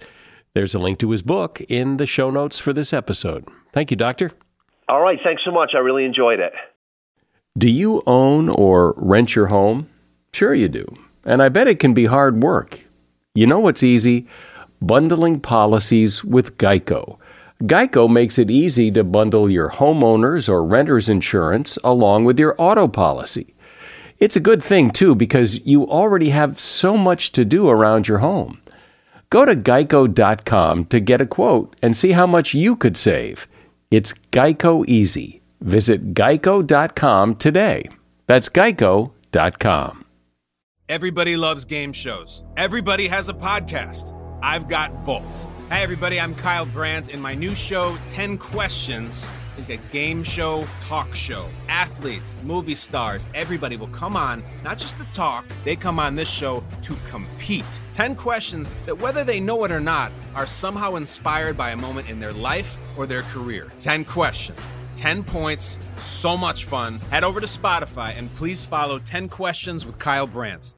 There's 0.56 0.74
a 0.74 0.80
link 0.80 0.98
to 0.98 1.12
his 1.12 1.22
book 1.22 1.62
in 1.70 1.98
the 1.98 2.08
show 2.08 2.32
notes 2.32 2.60
for 2.60 2.74
this 2.74 2.92
episode. 2.92 3.48
Thank 3.72 3.92
you, 3.92 3.98
Doctor. 3.98 4.32
All 4.90 5.00
right. 5.00 5.20
Thanks 5.24 5.44
so 5.46 5.52
much. 5.52 5.76
I 5.76 5.78
really 5.78 6.06
enjoyed 6.06 6.40
it. 6.40 6.54
Do 7.56 7.70
you 7.70 8.02
own 8.08 8.50
or 8.50 8.96
rent 8.98 9.36
your 9.36 9.46
home? 9.46 9.88
Sure, 10.34 10.56
you 10.56 10.68
do. 10.68 10.84
And 11.24 11.44
I 11.44 11.50
bet 11.50 11.68
it 11.68 11.78
can 11.78 11.94
be 11.94 12.06
hard 12.06 12.42
work. 12.42 12.84
You 13.36 13.46
know 13.46 13.60
what's 13.60 13.84
easy? 13.84 14.26
Bundling 14.82 15.40
policies 15.40 16.24
with 16.24 16.58
Geico. 16.58 17.20
Geico 17.62 18.10
makes 18.10 18.40
it 18.40 18.50
easy 18.50 18.90
to 18.92 19.04
bundle 19.04 19.50
your 19.50 19.70
homeowners 19.70 20.50
or 20.50 20.66
renters 20.66 21.08
insurance 21.10 21.78
along 21.84 22.26
with 22.26 22.40
your 22.40 22.56
auto 22.58 22.88
policy. 22.88 23.54
It's 24.20 24.36
a 24.36 24.40
good 24.40 24.64
thing, 24.64 24.90
too, 24.90 25.14
because 25.14 25.64
you 25.66 25.88
already 25.88 26.30
have 26.30 26.60
so 26.60 26.98
much 26.98 27.32
to 27.34 27.46
do 27.46 27.70
around 27.70 28.08
your 28.08 28.20
home. 28.20 28.62
Go 29.30 29.46
to 29.46 29.56
geico.com 29.56 30.86
to 30.86 31.00
get 31.00 31.22
a 31.22 31.26
quote 31.26 31.76
and 31.82 31.96
see 31.96 32.12
how 32.12 32.26
much 32.26 32.54
you 32.54 32.76
could 32.76 32.98
save. 32.98 33.48
It's 33.92 34.14
Geico 34.32 34.84
Easy. 34.88 35.42
Visit 35.62 36.14
geico.com 36.16 37.36
today. 37.36 37.90
That's 38.26 38.50
geico.com. 38.50 40.06
Everybody 40.90 41.38
loves 41.38 41.66
game 41.66 41.94
shows. 41.94 42.44
Everybody 42.58 43.08
has 43.08 43.30
a 43.30 43.34
podcast. 43.34 44.18
I've 44.42 44.68
got 44.68 45.06
both. 45.06 45.51
Hey, 45.72 45.84
everybody, 45.84 46.20
I'm 46.20 46.36
Kyle 46.36 46.66
Brandt, 46.66 47.14
and 47.14 47.22
my 47.22 47.34
new 47.34 47.56
show, 47.56 47.98
10 48.08 48.38
Questions, 48.40 49.30
is 49.58 49.70
a 49.70 49.78
game 49.78 50.22
show 50.22 50.66
talk 50.82 51.16
show. 51.16 51.46
Athletes, 51.70 52.36
movie 52.44 52.76
stars, 52.76 53.26
everybody 53.34 53.78
will 53.78 53.88
come 53.88 54.18
on, 54.18 54.44
not 54.66 54.78
just 54.78 54.98
to 54.98 55.06
talk, 55.14 55.46
they 55.64 55.78
come 55.78 55.98
on 55.98 56.14
this 56.14 56.28
show 56.28 56.62
to 56.82 56.94
compete. 57.10 57.64
10 57.94 58.18
questions 58.18 58.70
that, 58.86 59.00
whether 59.00 59.24
they 59.24 59.40
know 59.40 59.64
it 59.64 59.72
or 59.72 59.80
not, 59.80 60.12
are 60.36 60.46
somehow 60.46 60.96
inspired 60.96 61.56
by 61.56 61.72
a 61.72 61.78
moment 61.78 62.10
in 62.10 62.20
their 62.20 62.34
life 62.34 62.76
or 62.98 63.06
their 63.06 63.22
career. 63.22 63.72
10 63.80 64.04
questions. 64.04 64.74
10 64.96 65.24
points, 65.24 65.80
so 66.00 66.36
much 66.36 66.66
fun. 66.66 67.00
Head 67.12 67.24
over 67.24 67.40
to 67.40 67.48
Spotify 67.48 68.14
and 68.20 68.30
please 68.36 68.66
follow 68.66 69.00
10 69.00 69.30
Questions 69.30 69.86
with 69.86 69.98
Kyle 70.00 70.28
Brandt. 70.28 70.74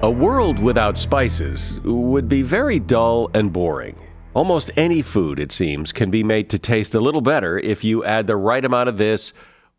A 0.00 0.10
world 0.10 0.60
without 0.60 0.96
spices 0.96 1.80
would 1.82 2.28
be 2.28 2.42
very 2.42 2.78
dull 2.78 3.32
and 3.34 3.52
boring. 3.52 3.96
Almost 4.32 4.70
any 4.76 5.02
food, 5.02 5.40
it 5.40 5.50
seems, 5.50 5.90
can 5.90 6.08
be 6.08 6.22
made 6.22 6.48
to 6.50 6.58
taste 6.58 6.94
a 6.94 7.00
little 7.00 7.20
better 7.20 7.58
if 7.58 7.82
you 7.82 8.04
add 8.04 8.28
the 8.28 8.36
right 8.36 8.64
amount 8.64 8.88
of 8.88 8.96
this 8.96 9.32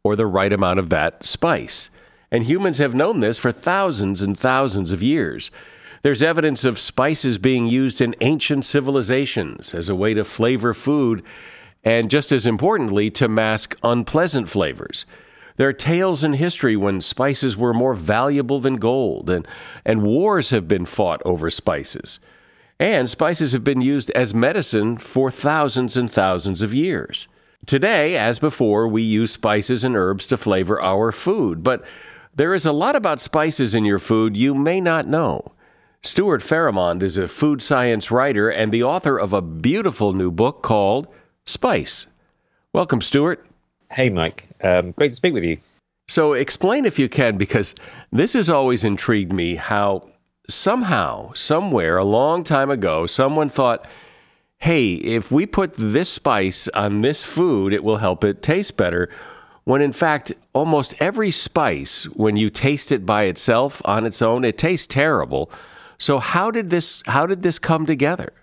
or 0.03 0.17
the 0.17 0.25
right 0.25 0.51
amount 0.51 0.77
of 0.77 0.89
that 0.89 1.23
spice. 1.23 1.89
And 2.31 2.43
humans 2.43 2.79
have 2.79 2.93
known 2.93 3.21
this 3.21 3.39
for 3.39 3.53
thousands 3.53 4.21
and 4.21 4.37
thousands 4.37 4.91
of 4.91 5.01
years. 5.01 5.51
There's 6.01 6.21
evidence 6.21 6.65
of 6.65 6.79
spices 6.79 7.37
being 7.37 7.67
used 7.67 8.01
in 8.01 8.13
ancient 8.19 8.65
civilizations 8.65 9.73
as 9.73 9.87
a 9.87 9.95
way 9.95 10.13
to 10.15 10.25
flavor 10.25 10.73
food, 10.73 11.23
and 11.81 12.09
just 12.09 12.33
as 12.33 12.45
importantly, 12.45 13.09
to 13.11 13.29
mask 13.29 13.77
unpleasant 13.83 14.49
flavors. 14.49 15.05
There 15.59 15.67
are 15.67 15.73
tales 15.73 16.23
in 16.23 16.35
history 16.35 16.77
when 16.77 17.01
spices 17.01 17.57
were 17.57 17.73
more 17.73 17.93
valuable 17.93 18.61
than 18.61 18.77
gold, 18.77 19.29
and, 19.29 19.45
and 19.83 20.03
wars 20.03 20.51
have 20.51 20.69
been 20.69 20.85
fought 20.85 21.21
over 21.25 21.49
spices. 21.49 22.21
And 22.79 23.09
spices 23.09 23.51
have 23.51 23.65
been 23.65 23.81
used 23.81 24.09
as 24.11 24.33
medicine 24.33 24.95
for 24.95 25.29
thousands 25.29 25.97
and 25.97 26.09
thousands 26.09 26.61
of 26.61 26.73
years. 26.73 27.27
Today, 27.65 28.15
as 28.15 28.39
before, 28.39 28.87
we 28.87 29.01
use 29.01 29.31
spices 29.31 29.83
and 29.83 29.97
herbs 29.97 30.25
to 30.27 30.37
flavor 30.37 30.81
our 30.81 31.11
food, 31.11 31.61
but 31.61 31.85
there 32.33 32.53
is 32.53 32.65
a 32.65 32.71
lot 32.71 32.95
about 32.95 33.19
spices 33.19 33.75
in 33.75 33.83
your 33.83 33.99
food 33.99 34.37
you 34.37 34.55
may 34.55 34.79
not 34.79 35.07
know. 35.07 35.51
Stuart 36.01 36.39
Farrimond 36.39 37.03
is 37.03 37.17
a 37.17 37.27
food 37.27 37.61
science 37.61 38.09
writer 38.09 38.49
and 38.49 38.71
the 38.71 38.83
author 38.83 39.17
of 39.17 39.33
a 39.33 39.41
beautiful 39.41 40.13
new 40.13 40.31
book 40.31 40.63
called 40.63 41.09
Spice. 41.45 42.07
Welcome, 42.71 43.01
Stuart. 43.01 43.45
Hey, 43.91 44.09
Mike. 44.09 44.47
Um, 44.61 44.91
great 44.91 45.09
to 45.09 45.15
speak 45.15 45.33
with 45.33 45.43
you. 45.43 45.57
So, 46.07 46.33
explain 46.33 46.85
if 46.85 46.97
you 46.99 47.09
can, 47.09 47.37
because 47.37 47.75
this 48.11 48.33
has 48.33 48.49
always 48.49 48.83
intrigued 48.83 49.33
me 49.33 49.55
how 49.55 50.09
somehow, 50.47 51.33
somewhere, 51.33 51.97
a 51.97 52.03
long 52.03 52.43
time 52.43 52.69
ago, 52.69 53.05
someone 53.05 53.49
thought, 53.49 53.87
hey, 54.57 54.93
if 54.95 55.31
we 55.31 55.45
put 55.45 55.73
this 55.73 56.09
spice 56.09 56.67
on 56.69 57.01
this 57.01 57.23
food, 57.23 57.73
it 57.73 57.83
will 57.83 57.97
help 57.97 58.23
it 58.23 58.41
taste 58.41 58.77
better. 58.77 59.09
When 59.63 59.81
in 59.81 59.91
fact, 59.91 60.33
almost 60.53 60.95
every 60.99 61.31
spice, 61.31 62.05
when 62.09 62.35
you 62.35 62.49
taste 62.49 62.91
it 62.91 63.05
by 63.05 63.23
itself 63.23 63.81
on 63.85 64.05
its 64.05 64.21
own, 64.21 64.43
it 64.43 64.57
tastes 64.57 64.87
terrible. 64.87 65.51
So 65.99 66.17
how 66.19 66.49
did 66.49 66.69
this 66.69 67.03
how 67.05 67.27
did 67.27 67.43
this 67.43 67.59
come 67.59 67.85
together? 67.85 68.33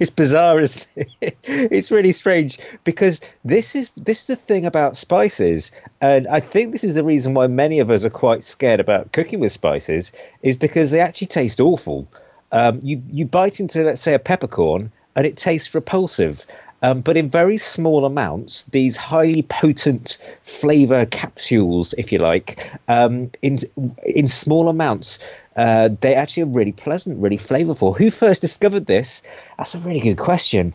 It's 0.00 0.10
bizarre, 0.10 0.60
isn't 0.60 0.86
it? 0.96 1.36
It's 1.44 1.90
really 1.90 2.12
strange 2.12 2.58
because 2.84 3.20
this 3.44 3.74
is 3.74 3.90
this 3.96 4.22
is 4.22 4.26
the 4.26 4.36
thing 4.36 4.66
about 4.66 4.96
spices, 4.96 5.72
and 6.00 6.26
I 6.28 6.40
think 6.40 6.72
this 6.72 6.84
is 6.84 6.94
the 6.94 7.04
reason 7.04 7.34
why 7.34 7.46
many 7.46 7.80
of 7.80 7.90
us 7.90 8.04
are 8.04 8.10
quite 8.10 8.44
scared 8.44 8.80
about 8.80 9.12
cooking 9.12 9.40
with 9.40 9.52
spices, 9.52 10.12
is 10.42 10.56
because 10.56 10.90
they 10.90 11.00
actually 11.00 11.28
taste 11.28 11.60
awful. 11.60 12.08
Um, 12.52 12.80
you 12.82 13.02
you 13.10 13.26
bite 13.26 13.60
into 13.60 13.82
let's 13.84 14.02
say 14.02 14.14
a 14.14 14.18
peppercorn, 14.18 14.90
and 15.14 15.26
it 15.26 15.36
tastes 15.36 15.74
repulsive. 15.74 16.46
Um, 16.82 17.00
but 17.00 17.16
in 17.16 17.30
very 17.30 17.58
small 17.58 18.04
amounts, 18.04 18.64
these 18.66 18.96
highly 18.96 19.42
potent 19.42 20.18
flavor 20.42 21.06
capsules, 21.06 21.94
if 21.96 22.12
you 22.12 22.18
like, 22.18 22.70
um, 22.88 23.30
in 23.42 23.58
in 24.04 24.28
small 24.28 24.68
amounts, 24.68 25.18
uh, 25.56 25.90
they 26.00 26.14
actually 26.14 26.44
are 26.44 26.54
really 26.54 26.72
pleasant, 26.72 27.18
really 27.18 27.38
flavorful. 27.38 27.96
Who 27.96 28.10
first 28.10 28.40
discovered 28.40 28.86
this? 28.86 29.22
That's 29.56 29.74
a 29.74 29.78
really 29.78 30.00
good 30.00 30.18
question. 30.18 30.74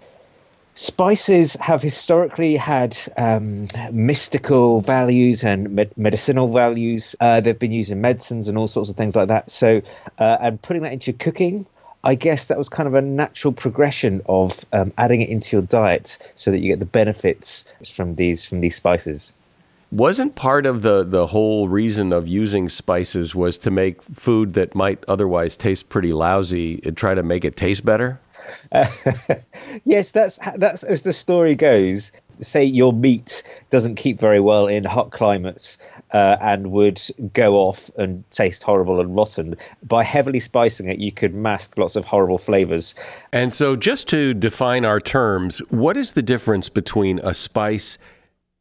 Spices 0.76 1.56
have 1.56 1.82
historically 1.82 2.56
had 2.56 2.98
um, 3.18 3.68
mystical 3.92 4.80
values 4.82 5.44
and 5.44 5.72
med- 5.72 5.98
medicinal 5.98 6.48
values. 6.48 7.16
Uh, 7.20 7.42
they've 7.42 7.60
been 7.60 7.72
used 7.72 7.92
in 7.92 8.02
medicines 8.02 8.48
and 8.48 8.58
all 8.58 8.68
sorts 8.68 8.90
of 8.90 8.96
things 8.96 9.16
like 9.16 9.28
that. 9.28 9.52
So, 9.52 9.82
uh, 10.18 10.38
and 10.40 10.62
putting 10.62 10.84
that 10.84 10.94
into 10.94 11.14
cooking 11.14 11.68
I 12.04 12.16
guess 12.16 12.48
that 12.48 12.58
was 12.58 12.70
kind 12.70 12.88
of 12.88 12.96
a 12.96 13.02
natural 13.02 13.54
progression 13.54 14.22
of 14.26 14.66
um, 14.74 14.92
adding 14.98 15.22
it 15.22 15.30
into 15.30 15.56
your 15.56 15.66
diet 15.66 16.34
so 16.36 16.52
that 16.52 16.60
you 16.60 16.70
get 16.70 16.80
the 16.80 16.86
benefits 16.86 17.66
from 17.94 18.16
these 18.16 18.44
from 18.44 18.60
these 18.60 18.76
spices. 18.76 19.34
Wasn't 19.92 20.36
part 20.36 20.66
of 20.66 20.84
the 20.84 21.04
the 21.04 21.28
whole 21.28 21.68
reason 21.68 22.14
of 22.14 22.26
using 22.26 22.70
spices 22.70 23.36
was 23.36 23.58
to 23.60 23.72
make 23.72 24.02
food 24.02 24.54
that 24.54 24.74
might 24.74 25.04
otherwise 25.10 25.58
taste 25.58 25.90
pretty 25.90 26.14
lousy 26.14 26.82
and 26.86 26.96
try 26.96 27.14
to 27.14 27.24
make 27.24 27.44
it 27.44 27.58
taste 27.58 27.84
better? 27.84 28.20
Uh, 28.72 28.88
yes, 29.84 30.12
that's 30.12 30.40
that's 30.56 30.84
as 30.84 31.04
the 31.04 31.12
story 31.12 31.56
goes. 31.56 32.14
Say 32.40 32.64
your 32.64 32.94
meat 32.94 33.44
doesn't 33.70 33.96
keep 33.96 34.18
very 34.18 34.40
well 34.40 34.66
in 34.68 34.86
hot 34.86 35.12
climates, 35.12 35.78
uh, 36.14 36.38
and 36.42 36.72
would 36.72 37.02
go 37.34 37.56
off 37.56 37.90
and 37.98 38.24
taste 38.32 38.64
horrible 38.64 39.00
and 39.00 39.16
rotten. 39.16 39.56
By 39.84 40.04
heavily 40.04 40.40
spicing 40.40 40.88
it, 40.88 41.00
you 41.00 41.12
could 41.12 41.34
mask 41.34 41.78
lots 41.78 41.96
of 41.96 42.06
horrible 42.06 42.38
flavors. 42.38 42.96
And 43.32 43.54
so, 43.54 43.76
just 43.76 44.08
to 44.10 44.34
define 44.34 44.86
our 44.86 45.00
terms, 45.00 45.60
what 45.70 45.98
is 45.98 46.14
the 46.14 46.22
difference 46.22 46.70
between 46.70 47.20
a 47.20 47.34
spice 47.34 47.98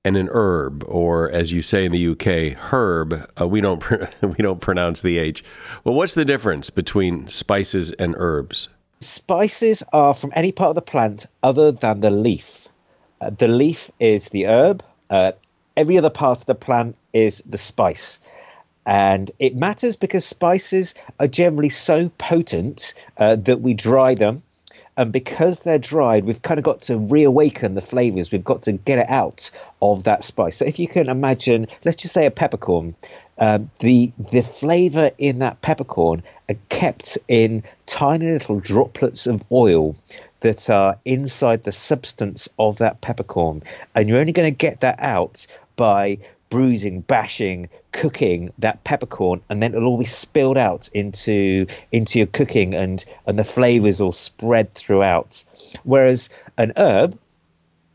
and 0.05 0.17
an 0.17 0.29
herb, 0.33 0.85
or 0.87 1.31
as 1.31 1.53
you 1.53 1.63
say 1.63 1.85
in 1.85 1.93
the 1.93 2.09
UK, 2.09 2.59
herb? 2.73 3.29
Uh, 3.41 3.47
we 3.47 3.61
don't 3.61 3.83
we 4.23 4.37
don't 4.37 4.61
pronounce 4.61 5.03
the 5.03 5.19
H. 5.19 5.45
Well, 5.85 5.95
what's 5.95 6.15
the 6.15 6.25
difference 6.25 6.71
between 6.71 7.29
spices 7.29 7.93
and 7.93 8.15
herbs? 8.17 8.69
Spices 9.01 9.83
are 9.93 10.15
from 10.15 10.33
any 10.35 10.53
part 10.53 10.71
of 10.71 10.75
the 10.75 10.83
plant 10.83 11.27
other 11.43 11.73
than 11.73 12.01
the 12.01 12.11
leaf. 12.11 12.69
Uh, 13.21 13.31
the 13.31 13.49
leaf 13.49 13.91
is 13.99 14.31
the 14.31 14.47
herb. 14.47 14.83
Uh, 15.09 15.33
every 15.77 15.99
other 15.99 16.11
part 16.11 16.41
of 16.41 16.47
the 16.47 16.55
plant 16.55 16.97
is 17.13 17.43
the 17.47 17.59
spice. 17.59 18.21
And 18.87 19.31
it 19.39 19.57
matters 19.57 19.97
because 19.97 20.25
spices 20.25 20.95
are 21.19 21.27
generally 21.27 21.69
so 21.69 22.09
potent 22.19 22.95
uh, 23.19 23.37
that 23.37 23.61
we 23.61 23.75
dry 23.75 24.15
them. 24.15 24.43
And 25.01 25.13
because 25.13 25.61
they're 25.61 25.79
dried, 25.79 26.27
we've 26.27 26.43
kind 26.43 26.59
of 26.59 26.65
got 26.65 26.83
to 26.83 26.99
reawaken 26.99 27.75
the 27.75 27.81
flavors. 27.81 28.31
We've 28.31 28.45
got 28.45 28.65
to 28.65 28.73
get 28.73 28.99
it 28.99 29.09
out 29.09 29.51
of 29.81 30.05
that 30.05 30.23
spice. 30.25 30.59
So 30.59 30.67
if 30.67 30.79
you 30.79 30.89
can 30.89 31.09
imagine, 31.09 31.69
let's 31.87 32.03
just 32.03 32.13
say 32.13 32.27
a 32.27 32.31
peppercorn, 32.31 32.95
uh, 33.39 33.61
the 33.79 34.13
the 34.31 34.43
flavor 34.43 35.11
in 35.17 35.39
that 35.39 35.63
peppercorn 35.63 36.23
are 36.51 36.57
kept 36.69 37.17
in 37.29 37.63
tiny 37.87 38.31
little 38.31 38.61
droplets 38.61 39.27
of 39.27 39.43
oil 39.51 39.97
that 40.41 40.69
are 40.69 40.99
inside 41.07 41.65
the 41.65 41.73
substance 41.73 42.47
of 42.59 42.77
that 42.77 43.01
peppercorn, 43.01 43.63
and 43.95 44.07
you're 44.07 44.21
only 44.21 44.33
going 44.33 44.53
to 44.53 44.55
get 44.55 44.81
that 44.81 45.01
out 45.01 45.47
by 45.77 46.19
bruising, 46.51 47.01
bashing, 47.01 47.69
cooking 47.93 48.53
that 48.59 48.85
peppercorn, 48.85 49.41
and 49.49 49.63
then 49.63 49.73
it'll 49.75 49.89
all 49.89 49.99
be 49.99 50.05
spilled 50.05 50.59
out 50.59 50.89
into 50.93 51.67
into 51.93 52.19
your 52.19 52.27
cooking, 52.27 52.75
and 52.75 53.05
and 53.27 53.39
the 53.39 53.45
flavors 53.45 54.01
all 54.01 54.13
spread 54.13 54.75
throughout. 54.75 55.43
Whereas 55.85 56.29
an 56.59 56.73
herb, 56.77 57.19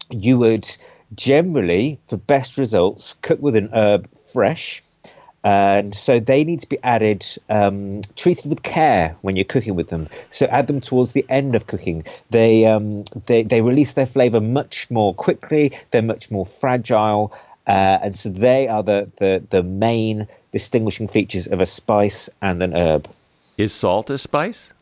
you 0.09 0.39
would 0.39 0.75
generally, 1.13 1.99
for 2.07 2.17
best 2.17 2.57
results, 2.57 3.15
cook 3.21 3.41
with 3.41 3.55
an 3.55 3.69
herb 3.73 4.09
fresh. 4.33 4.81
And 5.43 5.93
so 5.93 6.19
they 6.19 6.43
need 6.43 6.61
to 6.61 6.67
be 6.67 6.79
added, 6.81 7.23
um, 7.49 8.01
treated 8.15 8.49
with 8.49 8.63
care 8.63 9.15
when 9.21 9.35
you're 9.35 9.45
cooking 9.45 9.75
with 9.75 9.89
them. 9.89 10.09
So 10.31 10.47
add 10.47 10.65
them 10.65 10.81
towards 10.81 11.11
the 11.11 11.23
end 11.29 11.53
of 11.53 11.67
cooking. 11.67 12.03
They 12.31 12.65
um, 12.65 13.03
they 13.27 13.43
they 13.43 13.61
release 13.61 13.93
their 13.93 14.07
flavor 14.07 14.41
much 14.41 14.89
more 14.89 15.13
quickly. 15.13 15.71
They're 15.91 16.01
much 16.01 16.31
more 16.31 16.47
fragile, 16.47 17.31
uh, 17.67 17.99
and 18.03 18.15
so 18.15 18.29
they 18.29 18.67
are 18.67 18.83
the, 18.83 19.09
the, 19.17 19.43
the 19.49 19.63
main 19.63 20.27
distinguishing 20.51 21.07
features 21.07 21.47
of 21.47 21.61
a 21.61 21.65
spice 21.65 22.29
and 22.41 22.61
an 22.61 22.73
herb. 22.73 23.09
Is 23.57 23.73
salt 23.73 24.09
a 24.09 24.17
spice? 24.17 24.73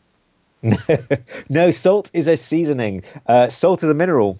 no, 1.50 1.70
salt 1.70 2.10
is 2.14 2.28
a 2.28 2.36
seasoning. 2.36 3.02
Uh, 3.26 3.48
salt 3.48 3.82
is 3.82 3.88
a 3.88 3.94
mineral. 3.94 4.38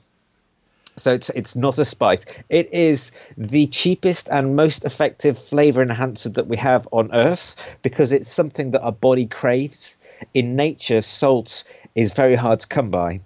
So 0.96 1.12
it's 1.12 1.28
it's 1.30 1.56
not 1.56 1.78
a 1.78 1.84
spice. 1.84 2.24
It 2.48 2.72
is 2.72 3.10
the 3.36 3.66
cheapest 3.66 4.28
and 4.30 4.54
most 4.54 4.84
effective 4.84 5.36
flavor 5.36 5.82
enhancer 5.82 6.28
that 6.30 6.46
we 6.46 6.56
have 6.56 6.86
on 6.92 7.12
earth 7.12 7.56
because 7.82 8.12
it's 8.12 8.28
something 8.28 8.70
that 8.70 8.82
our 8.82 8.92
body 8.92 9.26
craves. 9.26 9.96
In 10.32 10.54
nature, 10.54 11.02
salt 11.02 11.64
is 11.94 12.12
very 12.12 12.36
hard 12.36 12.60
to 12.60 12.66
come 12.68 12.90
by. 12.90 13.20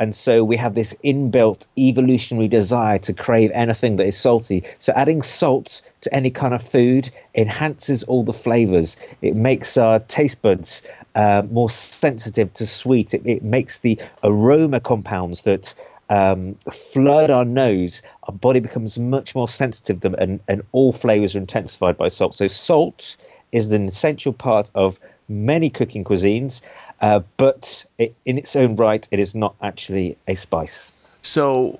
And 0.00 0.16
so 0.16 0.42
we 0.42 0.56
have 0.56 0.74
this 0.74 0.94
inbuilt 1.04 1.68
evolutionary 1.78 2.48
desire 2.48 2.98
to 3.00 3.12
crave 3.12 3.50
anything 3.52 3.96
that 3.96 4.06
is 4.06 4.16
salty. 4.18 4.64
So 4.78 4.94
adding 4.96 5.20
salt 5.20 5.82
to 6.00 6.14
any 6.14 6.30
kind 6.30 6.54
of 6.54 6.62
food 6.62 7.10
enhances 7.34 8.02
all 8.04 8.24
the 8.24 8.32
flavors. 8.32 8.96
It 9.20 9.36
makes 9.36 9.76
our 9.76 10.00
taste 10.00 10.40
buds 10.40 10.88
uh, 11.14 11.42
more 11.50 11.68
sensitive 11.68 12.52
to 12.54 12.66
sweet. 12.66 13.12
It, 13.12 13.22
it 13.26 13.42
makes 13.42 13.80
the 13.80 14.00
aroma 14.24 14.80
compounds 14.80 15.42
that 15.42 15.74
um, 16.08 16.54
flood 16.72 17.30
our 17.30 17.44
nose, 17.44 18.02
our 18.24 18.34
body 18.34 18.60
becomes 18.60 18.98
much 18.98 19.34
more 19.34 19.48
sensitive 19.48 20.00
them, 20.00 20.14
and, 20.18 20.40
and 20.48 20.62
all 20.72 20.92
flavors 20.92 21.36
are 21.36 21.38
intensified 21.38 21.96
by 21.96 22.08
salt. 22.08 22.34
So 22.34 22.48
salt 22.48 23.16
is 23.52 23.70
an 23.70 23.84
essential 23.84 24.32
part 24.32 24.70
of 24.74 24.98
many 25.28 25.70
cooking 25.70 26.04
cuisines. 26.04 26.62
Uh, 27.00 27.20
but 27.36 27.84
it, 27.98 28.14
in 28.24 28.38
its 28.38 28.54
own 28.56 28.76
right, 28.76 29.06
it 29.10 29.18
is 29.18 29.34
not 29.34 29.54
actually 29.62 30.16
a 30.28 30.34
spice. 30.34 31.16
So, 31.22 31.78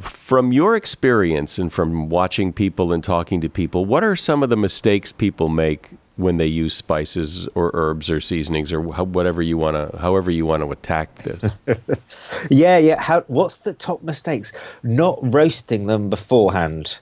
from 0.00 0.52
your 0.52 0.76
experience 0.76 1.58
and 1.58 1.72
from 1.72 2.08
watching 2.08 2.52
people 2.52 2.92
and 2.92 3.02
talking 3.02 3.40
to 3.40 3.48
people, 3.48 3.84
what 3.84 4.04
are 4.04 4.14
some 4.14 4.42
of 4.42 4.50
the 4.50 4.56
mistakes 4.56 5.10
people 5.10 5.48
make 5.48 5.90
when 6.16 6.36
they 6.38 6.46
use 6.46 6.72
spices 6.74 7.48
or 7.54 7.70
herbs 7.74 8.08
or 8.08 8.20
seasonings 8.20 8.72
or 8.72 8.80
whatever 8.80 9.42
you 9.42 9.58
want 9.58 9.76
to, 9.76 9.98
however 9.98 10.30
you 10.30 10.46
want 10.46 10.62
to 10.62 10.70
attack 10.70 11.14
this? 11.16 11.54
yeah, 12.50 12.78
yeah. 12.78 13.00
How, 13.00 13.22
what's 13.22 13.58
the 13.58 13.74
top 13.74 14.02
mistakes? 14.02 14.52
Not 14.82 15.18
roasting 15.22 15.86
them 15.86 16.10
beforehand. 16.10 16.98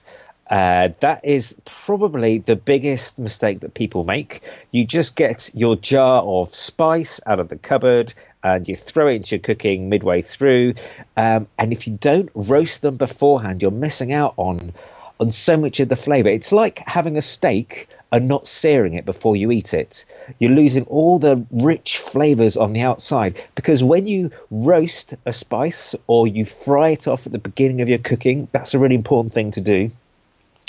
Uh, 0.49 0.89
that 0.99 1.21
is 1.23 1.55
probably 1.65 2.37
the 2.37 2.55
biggest 2.55 3.17
mistake 3.17 3.61
that 3.61 3.73
people 3.73 4.03
make. 4.03 4.41
You 4.71 4.85
just 4.85 5.15
get 5.15 5.49
your 5.53 5.75
jar 5.75 6.21
of 6.21 6.49
spice 6.49 7.19
out 7.25 7.39
of 7.39 7.49
the 7.49 7.57
cupboard 7.57 8.13
and 8.43 8.69
you 8.69 8.75
throw 8.75 9.07
it 9.07 9.15
into 9.15 9.35
your 9.35 9.41
cooking 9.41 9.89
midway 9.89 10.21
through. 10.21 10.75
Um, 11.17 11.47
and 11.57 11.73
if 11.73 11.87
you 11.87 11.97
don't 11.99 12.29
roast 12.35 12.83
them 12.83 12.97
beforehand, 12.97 13.61
you're 13.61 13.71
missing 13.71 14.13
out 14.13 14.35
on 14.37 14.73
on 15.17 15.31
so 15.31 15.55
much 15.55 15.79
of 15.79 15.87
the 15.87 15.95
flavor. 15.95 16.27
It's 16.27 16.51
like 16.51 16.79
having 16.79 17.15
a 17.15 17.21
steak 17.21 17.87
and 18.11 18.27
not 18.27 18.45
searing 18.45 18.95
it 18.95 19.05
before 19.05 19.37
you 19.37 19.49
eat 19.49 19.73
it. 19.73 20.03
You're 20.39 20.51
losing 20.51 20.83
all 20.85 21.19
the 21.19 21.45
rich 21.51 21.97
flavors 21.97 22.57
on 22.57 22.73
the 22.73 22.81
outside 22.81 23.41
because 23.55 23.81
when 23.81 24.07
you 24.07 24.29
roast 24.51 25.15
a 25.25 25.31
spice 25.31 25.95
or 26.07 26.27
you 26.27 26.43
fry 26.43 26.89
it 26.89 27.07
off 27.07 27.25
at 27.25 27.31
the 27.31 27.39
beginning 27.39 27.81
of 27.81 27.87
your 27.87 27.97
cooking, 27.97 28.49
that's 28.51 28.73
a 28.73 28.79
really 28.79 28.95
important 28.95 29.33
thing 29.33 29.51
to 29.51 29.61
do 29.61 29.89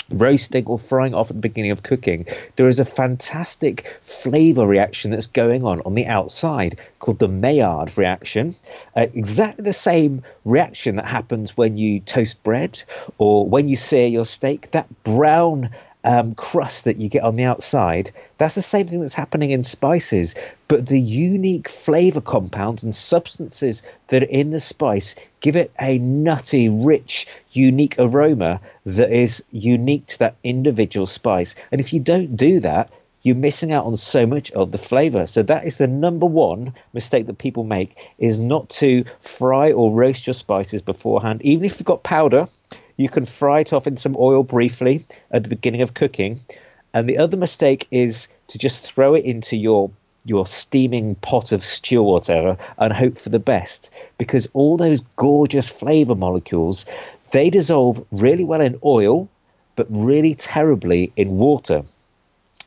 roasting 0.09 0.65
or 0.65 0.77
frying 0.77 1.13
off 1.13 1.29
at 1.29 1.35
the 1.35 1.41
beginning 1.41 1.71
of 1.71 1.83
cooking, 1.83 2.25
there 2.55 2.67
is 2.67 2.79
a 2.79 2.85
fantastic 2.85 3.99
flavor 4.01 4.65
reaction 4.65 5.11
that's 5.11 5.27
going 5.27 5.63
on 5.63 5.81
on 5.81 5.93
the 5.93 6.05
outside 6.05 6.79
called 6.99 7.19
the 7.19 7.27
Maillard 7.27 7.97
reaction. 7.97 8.55
Uh, 8.95 9.07
exactly 9.13 9.63
the 9.63 9.73
same 9.73 10.21
reaction 10.45 10.95
that 10.95 11.05
happens 11.05 11.57
when 11.57 11.77
you 11.77 11.99
toast 12.01 12.41
bread 12.43 12.81
or 13.17 13.47
when 13.47 13.67
you 13.67 13.75
sear 13.75 14.07
your 14.07 14.25
steak. 14.25 14.71
That 14.71 14.87
brown 15.03 15.69
um, 16.03 16.35
crust 16.35 16.85
that 16.85 16.97
you 16.97 17.09
get 17.09 17.23
on 17.23 17.35
the 17.35 17.43
outside, 17.43 18.11
that's 18.37 18.55
the 18.55 18.61
same 18.61 18.87
thing 18.87 18.99
that's 18.99 19.13
happening 19.13 19.51
in 19.51 19.63
spices. 19.63 20.35
But 20.67 20.87
the 20.87 20.99
unique 20.99 21.67
flavor 21.67 22.21
compounds 22.21 22.83
and 22.83 22.95
substances 22.95 23.83
that 24.07 24.23
are 24.23 24.27
in 24.27 24.51
the 24.51 24.59
spice 24.59 25.15
give 25.39 25.55
it 25.55 25.71
a 25.81 25.97
nutty, 25.99 26.69
rich, 26.69 27.27
unique 27.51 27.95
aroma 27.97 28.61
that 28.85 29.11
is 29.11 29.43
unique 29.51 30.07
to 30.07 30.19
that 30.19 30.35
individual 30.43 31.05
spice. 31.05 31.55
And 31.71 31.81
if 31.81 31.93
you 31.93 31.99
don't 31.99 32.35
do 32.35 32.59
that, 32.61 32.91
you're 33.23 33.35
missing 33.35 33.73
out 33.73 33.85
on 33.85 33.95
so 33.97 34.25
much 34.25 34.51
of 34.51 34.71
the 34.71 34.77
flavor. 34.77 35.27
So 35.27 35.43
that 35.43 35.65
is 35.65 35.77
the 35.77 35.87
number 35.87 36.25
one 36.25 36.73
mistake 36.93 37.25
that 37.25 37.37
people 37.37 37.65
make 37.65 38.09
is 38.17 38.39
not 38.39 38.69
to 38.69 39.03
fry 39.19 39.73
or 39.73 39.91
roast 39.91 40.25
your 40.27 40.33
spices 40.33 40.81
beforehand. 40.81 41.41
Even 41.41 41.65
if 41.65 41.79
you've 41.79 41.85
got 41.85 42.03
powder, 42.03 42.47
you 42.97 43.09
can 43.09 43.25
fry 43.25 43.61
it 43.61 43.73
off 43.73 43.87
in 43.87 43.97
some 43.97 44.15
oil 44.19 44.43
briefly 44.43 45.05
at 45.31 45.43
the 45.43 45.49
beginning 45.49 45.81
of 45.81 45.93
cooking. 45.93 46.39
And 46.93 47.07
the 47.07 47.17
other 47.17 47.37
mistake 47.37 47.87
is 47.91 48.27
to 48.47 48.57
just 48.57 48.91
throw 48.91 49.13
it 49.13 49.23
into 49.25 49.55
your 49.55 49.91
your 50.25 50.45
steaming 50.45 51.15
pot 51.15 51.53
of 51.53 51.63
stew 51.63 52.01
or 52.01 52.13
whatever 52.13 52.57
and 52.79 52.91
hope 52.91 53.17
for 53.17 53.29
the 53.29 53.39
best 53.39 53.89
because 54.17 54.49
all 54.51 54.75
those 54.75 55.01
gorgeous 55.15 55.69
flavor 55.69 56.15
molecules 56.15 56.85
they 57.31 57.49
dissolve 57.49 58.05
really 58.11 58.43
well 58.43 58.59
in 58.59 58.77
oil 58.83 59.29
but 59.77 59.87
really 59.89 60.35
terribly 60.35 61.13
in 61.15 61.37
water 61.37 61.81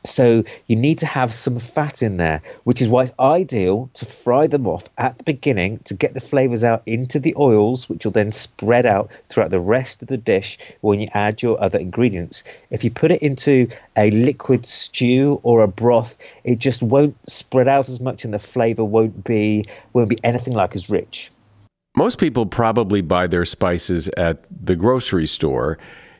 so 0.03 0.43
you 0.67 0.75
need 0.75 0.97
to 0.99 1.05
have 1.05 1.33
some 1.33 1.59
fat 1.59 2.01
in 2.01 2.17
there, 2.17 2.41
which 2.63 2.81
is 2.81 2.89
why 2.89 3.03
it's 3.03 3.13
ideal 3.19 3.89
to 3.93 4.05
fry 4.05 4.47
them 4.47 4.67
off 4.67 4.87
at 4.97 5.17
the 5.17 5.23
beginning 5.23 5.77
to 5.85 5.93
get 5.93 6.13
the 6.13 6.19
flavors 6.19 6.63
out 6.63 6.81
into 6.85 7.19
the 7.19 7.35
oils, 7.37 7.87
which 7.87 8.05
will 8.05 8.11
then 8.11 8.31
spread 8.31 8.85
out 8.85 9.11
throughout 9.29 9.51
the 9.51 9.59
rest 9.59 10.01
of 10.01 10.07
the 10.07 10.17
dish 10.17 10.57
when 10.81 10.99
you 10.99 11.07
add 11.13 11.41
your 11.41 11.61
other 11.61 11.77
ingredients. 11.77 12.43
If 12.71 12.83
you 12.83 12.89
put 12.89 13.11
it 13.11 13.21
into 13.21 13.67
a 13.95 14.09
liquid 14.11 14.65
stew 14.65 15.39
or 15.43 15.61
a 15.61 15.67
broth, 15.67 16.17
it 16.43 16.57
just 16.59 16.81
won't 16.81 17.15
spread 17.29 17.67
out 17.67 17.87
as 17.87 17.99
much 17.99 18.25
and 18.25 18.33
the 18.33 18.39
flavor 18.39 18.83
won't 18.83 19.23
be 19.23 19.65
won't 19.93 20.09
be 20.09 20.17
anything 20.23 20.53
like 20.53 20.75
as 20.75 20.89
rich. 20.89 21.31
Most 21.95 22.19
people 22.19 22.45
probably 22.45 23.01
buy 23.01 23.27
their 23.27 23.45
spices 23.45 24.07
at 24.15 24.47
the 24.49 24.77
grocery 24.77 25.27
store 25.27 25.77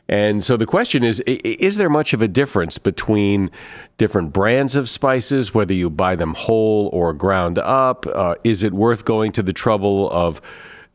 and 0.08 0.44
so 0.44 0.56
the 0.56 0.66
question 0.66 1.04
is 1.04 1.20
is 1.20 1.76
there 1.76 1.88
much 1.88 2.12
of 2.12 2.22
a 2.22 2.28
difference 2.28 2.78
between 2.78 3.50
different 3.98 4.32
brands 4.32 4.76
of 4.76 4.88
spices, 4.88 5.54
whether 5.54 5.74
you 5.74 5.88
buy 5.88 6.16
them 6.16 6.34
whole 6.34 6.90
or 6.92 7.12
ground 7.12 7.58
up? 7.58 8.06
Uh, 8.06 8.34
is 8.44 8.62
it 8.62 8.72
worth 8.72 9.04
going 9.04 9.32
to 9.32 9.42
the 9.42 9.52
trouble 9.52 10.10
of 10.10 10.42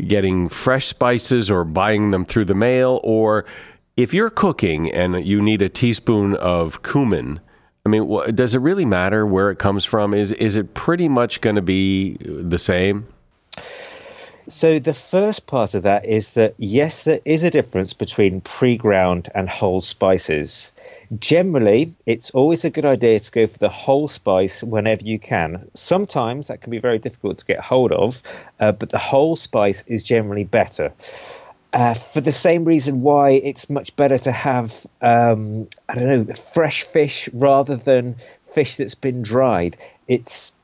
getting 0.06 0.50
fresh 0.50 0.88
spices 0.88 1.50
or 1.50 1.64
buying 1.64 2.12
them 2.12 2.26
through 2.26 2.46
the 2.46 2.54
mail? 2.54 3.00
Or 3.04 3.46
if 3.96 4.14
you're 4.14 4.30
cooking 4.30 4.92
and 4.92 5.26
you 5.26 5.42
need 5.42 5.62
a 5.62 5.70
teaspoon 5.70 6.36
of 6.36 6.84
cumin, 6.84 7.40
I 7.86 7.90
mean, 7.90 8.36
does 8.36 8.54
it 8.54 8.60
really 8.60 8.86
matter 8.86 9.26
where 9.26 9.50
it 9.50 9.58
comes 9.58 9.86
from? 9.86 10.14
Is, 10.14 10.34
is 10.34 10.58
it 10.58 10.74
pretty 10.74 11.08
much 11.08 11.40
going 11.42 11.56
to 11.56 11.62
be 11.62 12.18
the 12.22 12.60
same? 12.60 13.08
So 14.50 14.80
the 14.80 14.94
first 14.94 15.46
part 15.46 15.74
of 15.74 15.84
that 15.84 16.06
is 16.06 16.36
that 16.36 16.56
yes, 16.58 17.04
there 17.04 17.20
is 17.26 17.44
a 17.44 17.52
difference 17.52 17.94
between 17.94 18.40
pre-ground 18.40 19.28
and 19.36 19.50
whole 19.50 19.82
spices. 19.82 20.72
Generally, 21.20 21.98
it's 22.06 22.30
always 22.30 22.64
a 22.64 22.70
good 22.70 22.86
idea 22.86 23.20
to 23.20 23.32
go 23.32 23.48
for 23.48 23.58
the 23.58 23.68
whole 23.68 24.08
spice 24.08 24.64
whenever 24.64 25.04
you 25.04 25.20
can. 25.20 25.70
Sometimes 25.74 26.48
that 26.48 26.62
can 26.62 26.72
be 26.72 26.80
very 26.80 26.98
difficult 26.98 27.40
to 27.40 27.46
get 27.46 27.60
hold 27.60 27.92
of, 27.92 28.22
uh, 28.62 28.72
but 28.72 28.90
the 28.90 28.98
whole 28.98 29.36
spice 29.36 29.84
is 29.86 30.02
generally 30.02 30.46
better. 30.46 30.94
Uh, 31.74 31.94
for 31.94 32.22
the 32.22 32.32
same 32.32 32.64
reason 32.64 33.02
why 33.02 33.32
it's 33.32 33.70
much 33.70 33.94
better 33.98 34.18
to 34.18 34.32
have 34.32 34.86
um, 35.02 35.68
I 35.90 35.96
don't 35.96 36.28
know 36.28 36.34
fresh 36.34 36.84
fish 36.84 37.28
rather 37.34 37.76
than 37.76 38.16
fish 38.46 38.78
that's 38.78 38.96
been 38.96 39.24
dried. 39.24 39.76
It's 40.08 40.57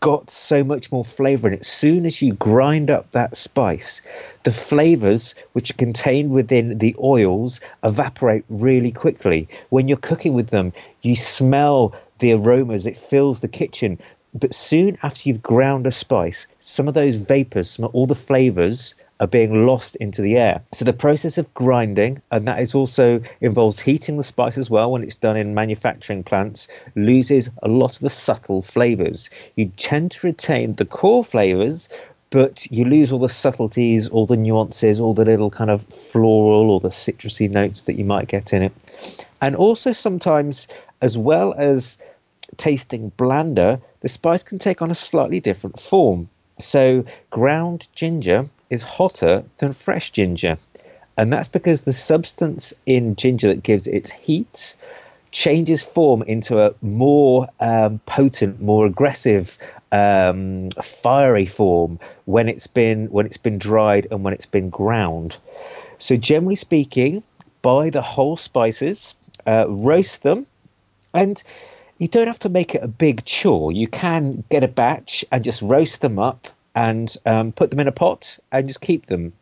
got 0.00 0.30
so 0.30 0.64
much 0.64 0.90
more 0.90 1.04
flavor 1.04 1.48
in 1.48 1.54
it. 1.54 1.60
As 1.60 1.68
soon 1.68 2.06
as 2.06 2.20
you 2.20 2.32
grind 2.34 2.90
up 2.90 3.10
that 3.12 3.36
spice, 3.36 4.02
the 4.44 4.50
flavors 4.50 5.34
which 5.52 5.70
are 5.70 5.74
contained 5.74 6.30
within 6.30 6.78
the 6.78 6.96
oils 7.02 7.60
evaporate 7.84 8.44
really 8.48 8.92
quickly. 8.92 9.48
When 9.70 9.88
you're 9.88 9.98
cooking 9.98 10.34
with 10.34 10.48
them, 10.48 10.72
you 11.02 11.16
smell 11.16 11.94
the 12.18 12.32
aromas, 12.32 12.86
it 12.86 12.96
fills 12.96 13.40
the 13.40 13.48
kitchen. 13.48 13.98
But 14.34 14.54
soon 14.54 14.96
after 15.02 15.28
you've 15.28 15.42
ground 15.42 15.86
a 15.86 15.90
spice, 15.90 16.46
some 16.60 16.88
of 16.88 16.94
those 16.94 17.16
vapors, 17.16 17.70
some 17.70 17.84
of 17.84 17.94
all 17.94 18.06
the 18.06 18.14
flavors 18.14 18.94
are 19.20 19.26
being 19.26 19.66
lost 19.66 19.96
into 19.96 20.22
the 20.22 20.36
air. 20.36 20.62
So 20.72 20.84
the 20.84 20.92
process 20.92 21.38
of 21.38 21.52
grinding, 21.54 22.22
and 22.30 22.46
that 22.46 22.60
is 22.60 22.74
also 22.74 23.20
involves 23.40 23.80
heating 23.80 24.16
the 24.16 24.22
spice 24.22 24.58
as 24.58 24.70
well 24.70 24.92
when 24.92 25.02
it's 25.02 25.14
done 25.14 25.36
in 25.36 25.54
manufacturing 25.54 26.22
plants, 26.22 26.68
loses 26.94 27.50
a 27.62 27.68
lot 27.68 27.94
of 27.94 28.00
the 28.00 28.10
subtle 28.10 28.62
flavors. 28.62 29.30
You 29.56 29.72
tend 29.76 30.12
to 30.12 30.26
retain 30.26 30.74
the 30.74 30.84
core 30.84 31.24
flavors, 31.24 31.88
but 32.30 32.70
you 32.70 32.84
lose 32.84 33.10
all 33.10 33.18
the 33.18 33.28
subtleties, 33.28 34.08
all 34.08 34.26
the 34.26 34.36
nuances, 34.36 35.00
all 35.00 35.14
the 35.14 35.24
little 35.24 35.50
kind 35.50 35.70
of 35.70 35.82
floral 35.82 36.70
or 36.70 36.80
the 36.80 36.90
citrusy 36.90 37.50
notes 37.50 37.82
that 37.82 37.94
you 37.94 38.04
might 38.04 38.28
get 38.28 38.52
in 38.52 38.62
it. 38.62 38.72
And 39.40 39.56
also 39.56 39.92
sometimes, 39.92 40.68
as 41.00 41.16
well 41.16 41.54
as 41.54 41.98
tasting 42.56 43.10
blander, 43.16 43.80
the 44.00 44.08
spice 44.08 44.42
can 44.42 44.58
take 44.58 44.82
on 44.82 44.90
a 44.90 44.94
slightly 44.94 45.40
different 45.40 45.80
form. 45.80 46.28
So 46.58 47.04
ground 47.30 47.88
ginger 47.94 48.46
is 48.70 48.82
hotter 48.82 49.44
than 49.58 49.72
fresh 49.72 50.10
ginger. 50.10 50.58
And 51.16 51.32
that's 51.32 51.48
because 51.48 51.82
the 51.82 51.92
substance 51.92 52.72
in 52.86 53.16
ginger 53.16 53.48
that 53.48 53.62
gives 53.62 53.86
its 53.86 54.10
heat 54.10 54.76
changes 55.30 55.82
form 55.82 56.22
into 56.22 56.60
a 56.60 56.74
more 56.80 57.48
um, 57.60 58.00
potent, 58.06 58.60
more 58.60 58.86
aggressive, 58.86 59.58
um, 59.92 60.70
fiery 60.82 61.46
form 61.46 61.98
when 62.24 62.48
it's 62.48 62.66
been 62.66 63.06
when 63.06 63.26
it's 63.26 63.36
been 63.36 63.58
dried 63.58 64.06
and 64.10 64.22
when 64.22 64.32
it's 64.32 64.46
been 64.46 64.70
ground. 64.70 65.36
So 65.98 66.16
generally 66.16 66.56
speaking, 66.56 67.22
buy 67.62 67.90
the 67.90 68.02
whole 68.02 68.36
spices, 68.36 69.16
uh, 69.46 69.66
roast 69.68 70.22
them, 70.22 70.46
and 71.12 71.42
you 71.98 72.08
don't 72.08 72.28
have 72.28 72.38
to 72.40 72.48
make 72.48 72.74
it 72.74 72.84
a 72.84 72.88
big 72.88 73.24
chore. 73.24 73.72
You 73.72 73.88
can 73.88 74.44
get 74.50 74.62
a 74.62 74.68
batch 74.68 75.24
and 75.32 75.42
just 75.42 75.62
roast 75.62 76.00
them 76.00 76.18
up 76.18 76.48
and 76.74 77.14
um, 77.26 77.52
put 77.52 77.70
them 77.70 77.80
in 77.80 77.88
a 77.88 77.92
pot 77.92 78.38
and 78.52 78.68
just 78.68 78.80
keep 78.80 79.06
them. 79.06 79.32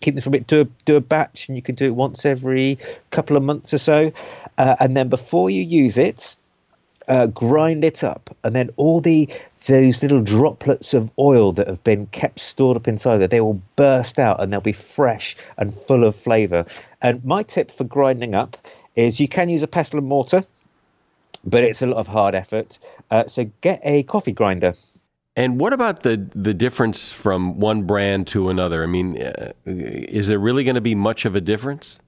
Keep 0.00 0.16
them 0.16 0.22
for 0.22 0.30
a 0.30 0.32
bit. 0.32 0.46
Do 0.46 0.62
a, 0.62 0.64
do 0.84 0.96
a 0.96 1.00
batch, 1.00 1.48
and 1.48 1.56
you 1.56 1.62
can 1.62 1.74
do 1.74 1.86
it 1.86 1.94
once 1.94 2.26
every 2.26 2.78
couple 3.10 3.36
of 3.36 3.42
months 3.42 3.72
or 3.72 3.78
so. 3.78 4.12
Uh, 4.58 4.76
and 4.80 4.96
then 4.96 5.08
before 5.08 5.48
you 5.48 5.62
use 5.62 5.96
it, 5.96 6.36
uh, 7.08 7.26
grind 7.26 7.84
it 7.84 8.04
up, 8.04 8.34
and 8.44 8.54
then 8.54 8.70
all 8.76 9.00
the 9.00 9.28
those 9.66 10.02
little 10.02 10.22
droplets 10.22 10.94
of 10.94 11.10
oil 11.18 11.52
that 11.52 11.68
have 11.68 11.82
been 11.84 12.06
kept 12.06 12.40
stored 12.40 12.76
up 12.76 12.88
inside 12.88 13.18
there, 13.18 13.28
they 13.28 13.40
will 13.40 13.62
burst 13.76 14.18
out 14.18 14.40
and 14.40 14.52
they'll 14.52 14.60
be 14.60 14.72
fresh 14.72 15.36
and 15.56 15.72
full 15.72 16.04
of 16.04 16.16
flavour. 16.16 16.64
And 17.00 17.24
my 17.24 17.42
tip 17.42 17.70
for 17.70 17.84
grinding 17.84 18.34
up 18.34 18.56
is 18.96 19.20
you 19.20 19.28
can 19.28 19.48
use 19.48 19.62
a 19.62 19.68
pestle 19.68 19.98
and 19.98 20.08
mortar, 20.08 20.42
but 21.44 21.62
it's 21.62 21.82
a 21.82 21.86
lot 21.86 21.98
of 21.98 22.08
hard 22.08 22.34
effort. 22.34 22.78
Uh, 23.10 23.26
so 23.26 23.50
get 23.60 23.80
a 23.84 24.02
coffee 24.02 24.32
grinder 24.32 24.74
and 25.36 25.58
what 25.58 25.72
about 25.72 26.02
the 26.02 26.28
the 26.34 26.54
difference 26.54 27.12
from 27.12 27.58
one 27.58 27.84
brand 27.84 28.26
to 28.28 28.48
another? 28.50 28.82
I 28.82 28.86
mean, 28.86 29.22
uh, 29.22 29.52
is 29.64 30.28
there 30.28 30.38
really 30.38 30.64
going 30.64 30.74
to 30.74 30.80
be 30.80 30.94
much 30.94 31.24
of 31.24 31.34
a 31.34 31.40
difference? 31.40 31.98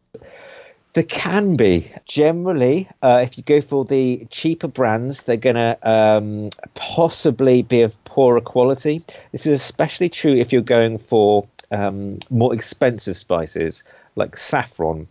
There 0.92 1.04
can 1.04 1.56
be. 1.56 1.90
Generally, 2.06 2.88
uh, 3.02 3.20
if 3.22 3.36
you 3.36 3.42
go 3.42 3.60
for 3.60 3.84
the 3.84 4.26
cheaper 4.30 4.68
brands, 4.68 5.22
they're 5.22 5.36
going 5.36 5.56
to 5.56 5.76
um, 5.82 6.50
possibly 6.74 7.62
be 7.62 7.82
of 7.82 8.02
poorer 8.04 8.40
quality. 8.40 9.02
This 9.32 9.44
is 9.46 9.60
especially 9.60 10.08
true 10.08 10.34
if 10.34 10.52
you're 10.52 10.62
going 10.62 10.98
for 10.98 11.48
um, 11.72 12.18
more 12.30 12.54
expensive 12.54 13.16
spices 13.16 13.82
like 14.14 14.36
saffron. 14.36 15.08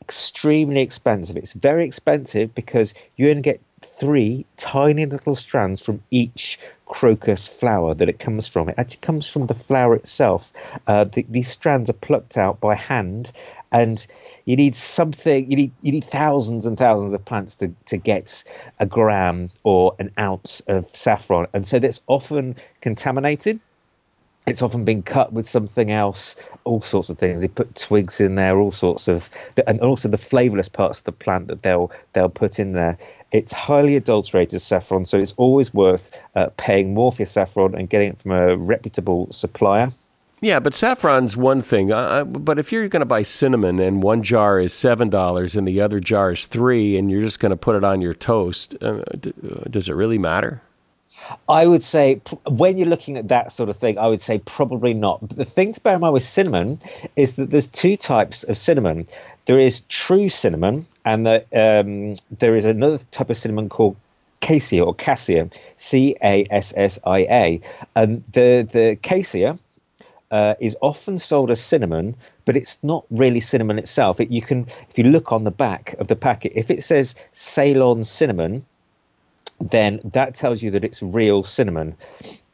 Extremely 0.00 0.80
expensive. 0.80 1.36
It's 1.36 1.52
very 1.52 1.84
expensive 1.84 2.54
because 2.54 2.94
you 3.16 3.28
only 3.28 3.42
get 3.42 3.60
three 3.82 4.46
tiny 4.56 5.04
little 5.04 5.34
strands 5.34 5.84
from 5.84 6.02
each 6.10 6.58
crocus 6.88 7.46
flower 7.46 7.94
that 7.94 8.08
it 8.08 8.18
comes 8.18 8.48
from. 8.48 8.68
It 8.68 8.74
actually 8.78 8.98
comes 9.02 9.30
from 9.30 9.46
the 9.46 9.54
flower 9.54 9.94
itself. 9.94 10.52
Uh, 10.86 11.04
the, 11.04 11.24
these 11.28 11.48
strands 11.48 11.88
are 11.90 11.94
plucked 11.94 12.36
out 12.36 12.60
by 12.60 12.74
hand, 12.74 13.30
and 13.70 14.04
you 14.46 14.56
need 14.56 14.74
something. 14.74 15.48
You 15.50 15.56
need 15.56 15.72
you 15.82 15.92
need 15.92 16.04
thousands 16.04 16.66
and 16.66 16.76
thousands 16.76 17.14
of 17.14 17.24
plants 17.24 17.56
to 17.56 17.72
to 17.86 17.96
get 17.98 18.42
a 18.80 18.86
gram 18.86 19.50
or 19.62 19.94
an 19.98 20.10
ounce 20.18 20.60
of 20.66 20.86
saffron, 20.88 21.46
and 21.52 21.66
so 21.66 21.78
that's 21.78 22.00
often 22.06 22.56
contaminated. 22.80 23.60
it's 24.48 24.62
often 24.62 24.84
been 24.84 25.02
cut 25.02 25.32
with 25.32 25.46
something 25.46 25.90
else, 25.90 26.36
all 26.64 26.80
sorts 26.80 27.10
of 27.10 27.18
things. 27.18 27.42
They 27.42 27.48
put 27.48 27.74
twigs 27.74 28.20
in 28.20 28.34
there, 28.34 28.58
all 28.58 28.70
sorts 28.70 29.08
of, 29.08 29.28
and 29.66 29.80
also 29.80 30.08
the 30.08 30.16
flavourless 30.16 30.68
parts 30.68 31.00
of 31.00 31.04
the 31.04 31.12
plant 31.12 31.48
that 31.48 31.62
they'll 31.62 31.90
they'll 32.12 32.30
put 32.30 32.58
in 32.58 32.72
there. 32.72 32.98
It's 33.30 33.52
highly 33.52 33.96
adulterated 33.96 34.60
saffron, 34.60 35.04
so 35.04 35.18
it's 35.18 35.34
always 35.36 35.74
worth 35.74 36.20
uh, 36.34 36.48
paying 36.56 36.94
more 36.94 37.12
for 37.12 37.22
your 37.22 37.26
saffron 37.26 37.74
and 37.74 37.88
getting 37.88 38.10
it 38.10 38.18
from 38.18 38.32
a 38.32 38.56
reputable 38.56 39.30
supplier. 39.32 39.90
Yeah, 40.40 40.60
but 40.60 40.74
saffron's 40.74 41.36
one 41.36 41.62
thing. 41.62 41.92
Uh, 41.92 42.24
but 42.24 42.58
if 42.58 42.70
you're 42.70 42.88
going 42.88 43.00
to 43.00 43.06
buy 43.06 43.22
cinnamon 43.22 43.80
and 43.80 44.02
one 44.02 44.22
jar 44.22 44.60
is 44.60 44.72
seven 44.72 45.10
dollars 45.10 45.56
and 45.56 45.66
the 45.66 45.80
other 45.80 46.00
jar 46.00 46.32
is 46.32 46.46
three, 46.46 46.96
and 46.96 47.10
you're 47.10 47.22
just 47.22 47.40
going 47.40 47.50
to 47.50 47.56
put 47.56 47.74
it 47.76 47.84
on 47.84 48.00
your 48.00 48.14
toast, 48.14 48.76
uh, 48.80 49.02
d- 49.18 49.32
uh, 49.44 49.64
does 49.68 49.88
it 49.88 49.94
really 49.94 50.18
matter? 50.18 50.62
I 51.48 51.66
would 51.66 51.82
say 51.82 52.20
when 52.46 52.78
you're 52.78 52.88
looking 52.88 53.16
at 53.16 53.28
that 53.28 53.52
sort 53.52 53.68
of 53.68 53.76
thing, 53.76 53.98
I 53.98 54.06
would 54.06 54.20
say 54.20 54.38
probably 54.38 54.94
not. 54.94 55.20
But 55.26 55.36
the 55.36 55.44
thing 55.44 55.72
to 55.74 55.80
bear 55.80 55.96
in 55.96 56.00
mind 56.00 56.14
with 56.14 56.22
cinnamon 56.22 56.78
is 57.16 57.34
that 57.34 57.50
there's 57.50 57.66
two 57.66 57.96
types 57.96 58.44
of 58.44 58.56
cinnamon. 58.56 59.04
There 59.48 59.58
is 59.58 59.80
true 59.88 60.28
cinnamon, 60.28 60.86
and 61.06 61.26
the, 61.26 61.36
um, 61.54 62.12
there 62.38 62.54
is 62.54 62.66
another 62.66 62.98
type 63.10 63.30
of 63.30 63.36
cinnamon 63.38 63.70
called 63.70 63.96
cassia 64.40 64.84
or 64.84 64.94
cassia, 64.94 65.48
C 65.78 66.14
A 66.22 66.46
S 66.50 66.74
S 66.76 66.98
I 67.06 67.20
A. 67.20 67.60
And 67.96 68.22
the 68.34 68.68
the 68.70 68.98
cassia 69.00 69.58
uh, 70.30 70.54
is 70.60 70.76
often 70.82 71.18
sold 71.18 71.50
as 71.50 71.62
cinnamon, 71.62 72.14
but 72.44 72.58
it's 72.58 72.78
not 72.82 73.06
really 73.08 73.40
cinnamon 73.40 73.78
itself. 73.78 74.20
It, 74.20 74.30
you 74.30 74.42
can, 74.42 74.66
if 74.90 74.98
you 74.98 75.04
look 75.04 75.32
on 75.32 75.44
the 75.44 75.50
back 75.50 75.94
of 75.98 76.08
the 76.08 76.16
packet, 76.16 76.52
if 76.54 76.70
it 76.70 76.84
says 76.84 77.14
Ceylon 77.32 78.04
cinnamon, 78.04 78.66
then 79.60 80.00
that 80.04 80.34
tells 80.34 80.62
you 80.62 80.70
that 80.70 80.84
it's 80.84 81.02
real 81.02 81.42
cinnamon. 81.42 81.96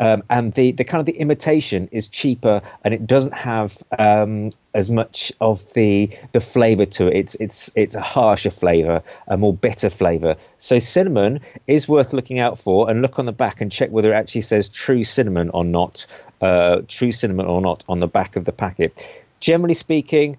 Um, 0.00 0.22
and 0.28 0.52
the, 0.54 0.72
the 0.72 0.84
kind 0.84 1.00
of 1.00 1.06
the 1.06 1.16
imitation 1.18 1.88
is 1.92 2.08
cheaper 2.08 2.62
and 2.82 2.92
it 2.92 3.06
doesn't 3.06 3.34
have 3.34 3.82
um, 3.98 4.50
as 4.74 4.90
much 4.90 5.32
of 5.40 5.72
the 5.74 6.10
the 6.32 6.40
flavor 6.40 6.84
to 6.86 7.06
it. 7.06 7.16
It's 7.16 7.34
it's 7.36 7.70
it's 7.76 7.94
a 7.94 8.00
harsher 8.00 8.50
flavor, 8.50 9.02
a 9.28 9.36
more 9.36 9.52
bitter 9.52 9.90
flavor. 9.90 10.36
So 10.58 10.78
cinnamon 10.78 11.40
is 11.66 11.88
worth 11.88 12.12
looking 12.12 12.38
out 12.38 12.58
for 12.58 12.90
and 12.90 13.02
look 13.02 13.18
on 13.18 13.26
the 13.26 13.32
back 13.32 13.60
and 13.60 13.70
check 13.70 13.90
whether 13.90 14.12
it 14.12 14.16
actually 14.16 14.40
says 14.40 14.68
true 14.68 15.04
cinnamon 15.04 15.50
or 15.50 15.64
not, 15.64 16.06
uh, 16.40 16.82
true 16.88 17.12
cinnamon 17.12 17.46
or 17.46 17.60
not 17.60 17.84
on 17.88 18.00
the 18.00 18.08
back 18.08 18.36
of 18.36 18.46
the 18.46 18.52
packet. 18.52 19.08
Generally 19.40 19.74
speaking, 19.74 20.38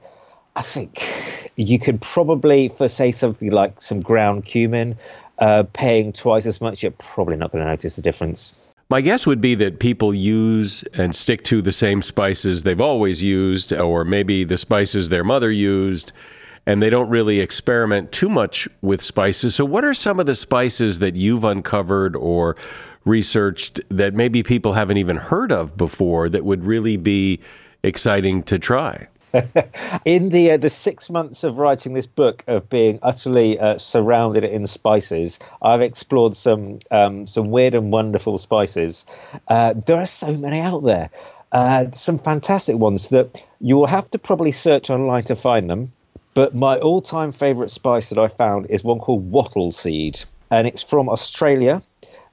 I 0.55 0.63
think 0.63 1.51
you 1.55 1.80
could 1.80 2.01
probably 2.01 2.70
for 2.70 2.89
say 2.89 3.11
something 3.11 3.51
like 3.51 3.82
some 3.82 4.01
ground 4.01 4.45
cumin 4.45 4.97
uh, 5.40 5.64
paying 5.74 6.14
twice 6.14 6.46
as 6.46 6.62
much, 6.62 6.84
you're 6.84 6.92
probably 6.94 7.36
not 7.36 7.52
going 7.52 7.64
to 7.64 7.70
notice 7.70 7.96
the 7.96 8.02
difference. 8.02 8.70
My 8.90 9.02
guess 9.02 9.26
would 9.26 9.42
be 9.42 9.56
that 9.56 9.80
people 9.80 10.14
use 10.14 10.84
and 10.94 11.16
stick 11.16 11.44
to 11.46 11.62
the 11.62 11.72
same 11.72 12.04
spices 12.04 12.64
they've 12.64 12.80
always 12.80 13.22
used, 13.22 13.74
or 13.74 14.06
maybe 14.06 14.44
the 14.44 14.58
spices 14.58 15.10
their 15.10 15.24
mother 15.24 15.52
used, 15.52 16.14
and 16.68 16.82
they 16.82 16.92
don't 16.92 17.10
really 17.10 17.40
experiment 17.40 18.12
too 18.12 18.30
much 18.30 18.68
with 18.82 19.02
spices. 19.02 19.56
So, 19.56 19.66
what 19.66 19.84
are 19.84 19.94
some 19.96 20.20
of 20.20 20.28
the 20.28 20.36
spices 20.36 21.00
that 21.00 21.16
you've 21.16 21.44
uncovered 21.44 22.16
or 22.16 22.56
researched 23.06 23.82
that 23.90 24.14
maybe 24.14 24.44
people 24.44 24.74
haven't 24.74 24.98
even 24.98 25.18
heard 25.18 25.52
of 25.52 25.76
before 25.76 26.30
that 26.30 26.46
would 26.46 26.64
really 26.64 26.98
be 26.98 27.40
exciting 27.82 28.44
to 28.44 28.60
try? 28.60 29.08
in 30.06 30.30
the 30.30 30.52
uh, 30.52 30.58
the 30.58 30.70
six 30.70 31.10
months 31.10 31.44
of 31.44 31.58
writing 31.58 31.94
this 31.94 32.08
book 32.08 32.44
of 32.48 32.70
being 32.70 33.00
utterly 33.02 33.60
uh, 33.60 33.78
surrounded 33.78 34.44
in 34.44 34.68
spices, 34.68 35.40
I've 35.62 35.82
explored 35.82 36.36
some 36.36 36.80
um, 36.92 37.28
some 37.28 37.52
weird 37.52 37.74
and 37.74 37.92
wonderful 37.92 38.38
spices. 38.38 39.06
Uh, 39.48 39.74
there 39.74 39.98
are 39.98 40.06
so 40.06 40.32
many 40.34 40.60
out 40.60 40.84
there. 40.84 41.10
Uh, 41.52 41.92
some 41.92 42.18
fantastic 42.18 42.78
ones 42.78 43.10
that 43.10 43.44
you 43.62 43.76
will 43.76 43.86
have 43.86 44.10
to 44.12 44.20
probably 44.20 44.52
search 44.52 44.90
online 44.90 45.24
to 45.24 45.36
find 45.36 45.70
them. 45.70 45.92
But 46.34 46.54
my 46.54 46.78
all-time 46.80 47.32
favourite 47.32 47.72
spice 47.72 48.10
that 48.10 48.18
I 48.18 48.28
found 48.28 48.68
is 48.70 48.84
one 48.84 49.00
called 49.00 49.32
wattle 49.32 49.72
seed, 49.72 50.22
and 50.52 50.68
it's 50.68 50.84
from 50.84 51.08
Australia. 51.08 51.82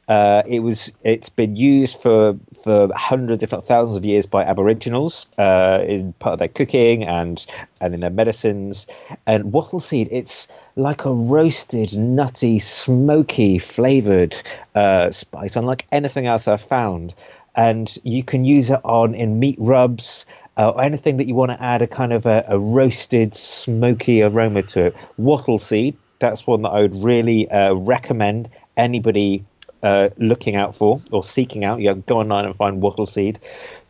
Uh, 0.09 0.43
it 0.47 0.61
was 0.61 0.93
it's 1.05 1.29
been 1.29 1.55
used 1.55 1.97
for 1.97 2.37
for 2.63 2.91
hundreds, 2.95 3.43
if 3.43 3.53
not 3.53 3.65
thousands, 3.65 3.97
of 3.97 4.05
years 4.05 4.27
by 4.27 4.43
Aboriginals 4.43 5.27
uh, 5.39 5.83
in 5.87 6.13
part 6.15 6.35
of 6.35 6.39
their 6.41 6.49
cooking 6.49 7.05
and 7.05 7.47
and 7.81 7.95
in 7.95 8.01
their 8.01 8.11
medicines. 8.11 8.87
And 9.27 9.53
wattle 9.53 9.81
seed, 9.81 10.09
it's 10.11 10.49
like 10.75 11.05
a 11.05 11.13
roasted, 11.13 11.97
nutty, 11.97 12.59
smoky 12.59 13.59
flavored 13.59 14.37
uh, 14.75 15.11
spice, 15.11 15.57
unlike 15.57 15.87
anything 15.93 16.27
else 16.27 16.49
I've 16.49 16.61
found. 16.61 17.15
And 17.55 17.97
you 18.03 18.25
can 18.25 18.45
use 18.45 18.71
it 18.71 18.81
on 18.85 19.15
in 19.15 19.39
meat 19.39 19.57
rubs. 19.59 20.27
Uh, 20.55 20.69
or 20.69 20.83
anything 20.83 21.17
that 21.17 21.27
you 21.27 21.35
want 21.35 21.51
to 21.51 21.63
add 21.63 21.81
a 21.81 21.87
kind 21.87 22.13
of 22.13 22.27
a, 22.27 22.45
a 22.47 22.59
roasted, 22.61 23.33
smoky 23.33 24.21
aroma 24.21 24.61
to 24.61 24.85
it. 24.85 24.97
Wattle 25.17 25.59
seed, 25.59 25.97
that's 26.19 26.47
one 26.47 26.61
that 26.61 26.69
I 26.69 26.83
would 26.83 27.03
really 27.03 27.51
uh, 27.51 27.73
recommend 27.73 28.51
anybody 28.77 29.47
uh, 29.83 30.09
looking 30.17 30.57
out 30.57 30.75
for 30.75 31.01
or 31.11 31.25
seeking 31.25 31.65
out. 31.65 31.81
You 31.81 31.95
go 31.95 32.19
online 32.19 32.45
and 32.45 32.55
find 32.55 32.81
wattle 32.81 33.07
seed. 33.07 33.39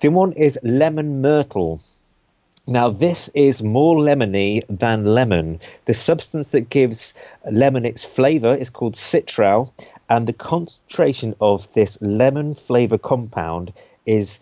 The 0.01 0.09
one 0.09 0.33
is 0.33 0.59
lemon 0.63 1.21
myrtle. 1.21 1.81
Now, 2.67 2.91
this 2.91 3.29
is 3.35 3.63
more 3.63 3.97
lemony 3.97 4.63
than 4.69 5.05
lemon. 5.05 5.59
The 5.87 5.95
substance 5.95 6.49
that 6.49 6.71
gives 6.71 7.15
lemon 7.51 7.85
its 7.85 8.05
flavor 8.05 8.55
is 8.55 8.71
called 8.71 8.95
citral, 8.95 9.73
and 10.09 10.27
the 10.29 10.33
concentration 10.33 11.35
of 11.41 11.73
this 11.73 12.01
lemon 12.01 12.55
flavor 12.55 12.99
compound 12.99 13.73
is 14.07 14.39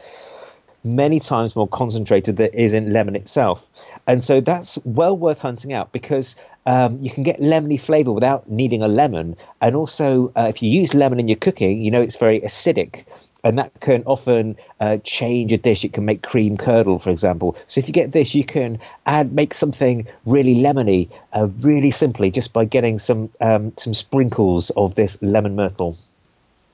many 0.84 1.20
times 1.20 1.54
more 1.54 1.68
concentrated 1.68 2.36
than 2.36 2.50
is 2.54 2.72
in 2.72 2.92
lemon 2.92 3.16
itself. 3.16 3.68
And 4.06 4.22
so 4.22 4.40
that's 4.40 4.78
well 4.84 5.16
worth 5.16 5.40
hunting 5.40 5.72
out 5.72 5.92
because 5.92 6.36
um, 6.66 6.98
you 7.00 7.10
can 7.10 7.22
get 7.22 7.40
lemony 7.40 7.80
flavor 7.80 8.12
without 8.12 8.48
needing 8.50 8.82
a 8.82 8.88
lemon. 8.88 9.36
And 9.60 9.76
also, 9.76 10.32
uh, 10.36 10.46
if 10.48 10.62
you 10.62 10.70
use 10.70 10.94
lemon 10.94 11.20
in 11.20 11.28
your 11.28 11.36
cooking, 11.36 11.82
you 11.82 11.90
know 11.90 12.02
it's 12.02 12.16
very 12.16 12.40
acidic. 12.40 13.04
And 13.42 13.58
that 13.58 13.72
can 13.80 14.02
often 14.04 14.56
uh, 14.80 14.98
change 15.02 15.50
a 15.52 15.56
dish. 15.56 15.82
It 15.82 15.94
can 15.94 16.04
make 16.04 16.22
cream 16.22 16.58
curdle, 16.58 16.98
for 16.98 17.08
example. 17.08 17.56
So 17.68 17.78
if 17.78 17.88
you 17.88 17.94
get 17.94 18.12
this, 18.12 18.34
you 18.34 18.44
can 18.44 18.78
add 19.06 19.32
make 19.32 19.54
something 19.54 20.06
really 20.26 20.56
lemony, 20.56 21.08
uh, 21.32 21.48
really 21.60 21.90
simply, 21.90 22.30
just 22.30 22.52
by 22.52 22.66
getting 22.66 22.98
some 22.98 23.30
um, 23.40 23.72
some 23.78 23.94
sprinkles 23.94 24.68
of 24.70 24.94
this 24.94 25.16
lemon 25.22 25.56
myrtle. 25.56 25.96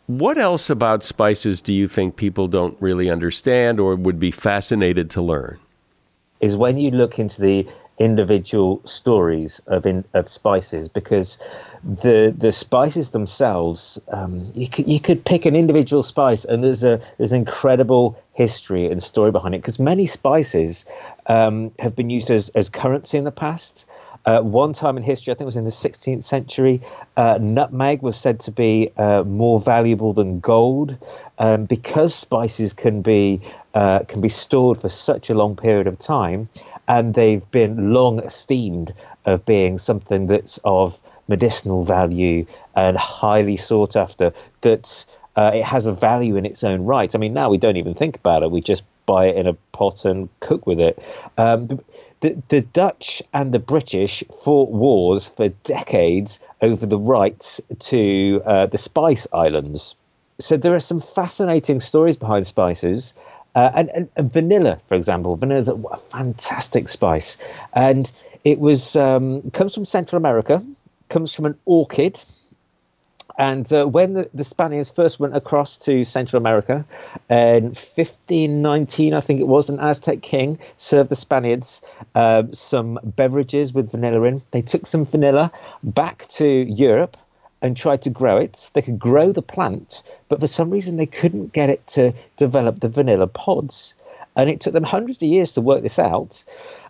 What 0.07 0.39
else 0.39 0.71
about 0.71 1.05
spices 1.05 1.61
do 1.61 1.75
you 1.75 1.89
think 1.89 2.17
people 2.17 2.47
don't 2.47 2.77
really 2.81 3.11
understand 3.11 3.81
or 3.81 3.97
would 3.97 4.21
be 4.21 4.31
fascinated 4.31 5.11
to 5.11 5.23
learn? 5.23 5.59
Is 6.41 6.55
when 6.57 6.79
you 6.79 6.91
look 6.91 7.19
into 7.19 7.41
the 7.41 7.67
individual 7.99 8.81
stories 8.85 9.61
of 9.67 9.87
in, 9.87 10.05
of 10.13 10.29
spices 10.29 10.89
because 10.89 11.39
the 11.83 12.35
the 12.37 12.53
spices 12.53 13.13
themselves 13.13 13.99
um, 14.09 14.45
you 14.55 14.69
could 14.69 14.87
you 14.87 15.01
could 15.01 15.25
pick 15.25 15.47
an 15.47 15.57
individual 15.57 16.03
spice 16.03 16.45
and 16.45 16.63
there's 16.63 16.85
a 16.85 17.01
there's 17.17 17.33
incredible 17.33 18.23
history 18.35 18.91
and 18.91 19.03
story 19.03 19.33
behind 19.33 19.55
it 19.55 19.63
because 19.63 19.79
many 19.79 20.07
spices 20.07 20.85
um, 21.29 21.73
have 21.79 21.97
been 21.97 22.11
used 22.11 22.31
as 22.31 22.51
as 22.51 22.69
currency 22.69 23.17
in 23.17 23.25
the 23.25 23.33
past 23.33 23.87
uh, 24.27 24.43
one 24.43 24.73
time 24.73 24.97
in 24.97 25.05
history, 25.05 25.31
I 25.31 25.35
think 25.35 25.43
it 25.43 25.47
was 25.47 25.57
in 25.57 25.65
the 25.65 25.71
16th 25.71 26.25
century, 26.25 26.83
uh, 27.17 27.39
nutmeg 27.41 28.03
was 28.03 28.17
said 28.17 28.41
to 28.41 28.51
be 28.51 28.91
uh, 28.97 29.23
more 29.23 29.61
valuable 29.61 30.13
than 30.13 30.41
gold 30.41 30.99
um, 31.39 31.65
because 31.65 32.13
spices 32.13 32.73
can 32.73 33.03
be 33.03 33.41
uh, 33.73 34.01
can 34.01 34.21
be 34.21 34.29
stored 34.29 34.79
for 34.81 34.89
such 34.89 35.31
a 35.31 35.35
long 35.35 35.55
period 35.55 35.87
of 35.87 35.99
time, 35.99 36.49
and 36.89 37.15
they've 37.15 37.49
been 37.51 37.93
long 37.93 38.19
esteemed 38.21 38.93
of 39.25 39.45
being 39.45 39.79
something 39.79 40.27
that's 40.27 40.59
of 40.65 41.01
medicinal 41.29 41.85
value 41.85 42.47
and 42.75 42.97
highly 42.97 43.57
sought 43.57 43.95
after. 43.95 44.33
That 44.63 45.05
uh, 45.37 45.53
it 45.55 45.65
has 45.65 45.87
a 45.87 45.93
value 45.93 46.37
in 46.37 46.47
its 46.47 46.65
own 46.65 46.85
right. 46.85 47.15
I 47.15 47.19
mean, 47.19 47.35
now 47.35 47.51
we 47.51 47.59
don't 47.59 47.77
even 47.77 47.95
think 47.95 48.17
about 48.17 48.43
it; 48.43 48.51
we 48.51 48.61
just 48.61 48.83
buy 49.05 49.27
it 49.27 49.37
in 49.37 49.47
a 49.47 49.53
pot 49.73 50.05
and 50.05 50.29
cook 50.41 50.67
with 50.67 50.81
it. 50.81 51.01
Um, 51.39 51.81
the, 52.21 52.41
the 52.49 52.63
Dutch 52.63 53.23
and 53.33 53.53
the 53.53 53.59
British 53.59 54.25
fought 54.43 54.71
wars 54.71 55.29
for 55.29 55.49
decades 55.49 56.41
over 56.63 56.87
the 56.87 56.99
rights 56.99 57.61
to 57.79 58.43
uh, 58.47 58.67
the 58.67 58.79
Spice 58.79 59.27
Islands. 59.33 59.95
So 60.39 60.57
there 60.57 60.75
are 60.75 60.81
some 60.81 61.01
fascinating 61.01 61.81
stories 61.81 62.17
behind 62.17 62.47
spices. 62.47 63.15
Uh, 63.55 63.71
and, 63.75 63.91
and, 63.91 64.09
and, 64.17 64.31
vanilla, 64.31 64.79
for 64.85 64.95
example, 64.95 65.35
vanilla 65.37 65.61
is 65.61 65.69
a, 65.69 65.75
a, 65.75 65.97
fantastic 65.97 66.91
spice, 66.91 67.39
and 67.73 68.13
it 68.45 68.59
was 68.59 68.97
um, 68.97 69.41
comes 69.53 69.75
from 69.75 69.87
Central 69.87 70.19
America, 70.19 70.63
comes 71.09 71.33
from 71.33 71.47
an 71.47 71.59
orchid, 71.65 72.21
and 73.39 73.71
uh, 73.73 73.87
when 73.87 74.15
the, 74.15 74.31
the, 74.33 74.45
Spaniards 74.45 74.91
first 74.91 75.21
went 75.21 75.37
across 75.37 75.77
to 75.79 76.05
Central 76.05 76.41
America 76.41 76.87
in 77.29 77.65
1519, 77.65 79.13
I 79.13 79.21
think 79.21 79.41
it 79.41 79.47
was, 79.47 79.69
an 79.69 79.79
Aztec 79.79 80.23
king 80.23 80.59
served 80.79 81.11
the 81.11 81.17
Spaniards 81.17 81.83
uh, 82.15 82.45
some 82.53 82.99
beverages 83.05 83.75
with 83.75 83.91
vanilla 83.91 84.23
in. 84.23 84.43
They 84.53 84.63
took 84.63 84.87
some 84.87 85.05
vanilla 85.05 85.53
back 85.83 86.27
to 86.29 86.47
Europe 86.47 87.17
and 87.61 87.77
tried 87.77 88.03
to 88.03 88.11
grow 88.11 88.39
it. 88.39 88.71
They 88.73 88.83
could 88.83 88.99
grow 88.99 89.33
the 89.33 89.43
plant, 89.43 90.03
but 90.29 90.41
for 90.41 90.47
some 90.47 90.71
reason 90.71 90.97
they 90.97 91.07
couldn't 91.07 91.53
get 91.53 91.69
it 91.69 91.87
to 91.89 92.13
develop 92.37 92.81
the 92.81 92.89
vanilla 92.89 93.27
pods. 93.27 93.95
And 94.35 94.49
it 94.49 94.61
took 94.61 94.73
them 94.73 94.85
hundreds 94.85 95.23
of 95.23 95.29
years 95.29 95.53
to 95.53 95.61
work 95.61 95.83
this 95.83 95.99
out 95.99 96.45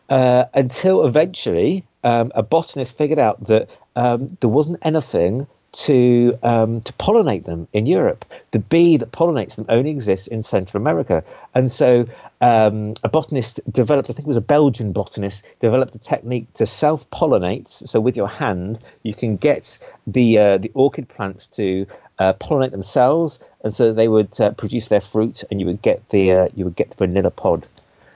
uh, 0.08 0.44
until 0.54 1.06
eventually 1.06 1.84
um, 2.04 2.30
a 2.34 2.42
botanist 2.42 2.96
figured 2.96 3.18
out 3.18 3.46
that 3.48 3.68
um, 3.96 4.28
there 4.40 4.50
wasn't 4.50 4.78
anything 4.82 5.46
to 5.72 6.38
um, 6.42 6.80
to 6.80 6.92
pollinate 6.94 7.44
them 7.44 7.68
in 7.72 7.86
Europe. 7.86 8.24
The 8.50 8.58
bee 8.58 8.96
that 8.96 9.12
pollinates 9.12 9.56
them 9.56 9.66
only 9.68 9.90
exists 9.90 10.26
in 10.26 10.42
Central 10.42 10.80
America, 10.80 11.22
and 11.54 11.70
so 11.70 12.06
um, 12.40 12.94
a 13.02 13.08
botanist 13.08 13.60
developed. 13.70 14.10
I 14.10 14.12
think 14.12 14.26
it 14.26 14.28
was 14.28 14.36
a 14.36 14.42
Belgian 14.42 14.92
botanist 14.92 15.44
developed 15.60 15.94
a 15.94 15.98
technique 15.98 16.52
to 16.54 16.66
self-pollinate. 16.66 17.68
So 17.68 18.00
with 18.00 18.16
your 18.16 18.28
hand, 18.28 18.84
you 19.02 19.14
can 19.14 19.36
get 19.36 19.78
the 20.06 20.38
uh, 20.38 20.58
the 20.58 20.70
orchid 20.74 21.08
plants 21.08 21.46
to 21.48 21.86
uh, 22.18 22.32
pollinate 22.34 22.70
themselves, 22.70 23.38
and 23.62 23.74
so 23.74 23.92
they 23.92 24.08
would 24.08 24.40
uh, 24.40 24.50
produce 24.52 24.88
their 24.88 25.00
fruit, 25.00 25.44
and 25.50 25.60
you 25.60 25.66
would 25.66 25.82
get 25.82 26.08
the 26.10 26.32
uh, 26.32 26.48
you 26.54 26.64
would 26.64 26.76
get 26.76 26.90
the 26.90 26.96
vanilla 26.96 27.30
pod. 27.30 27.66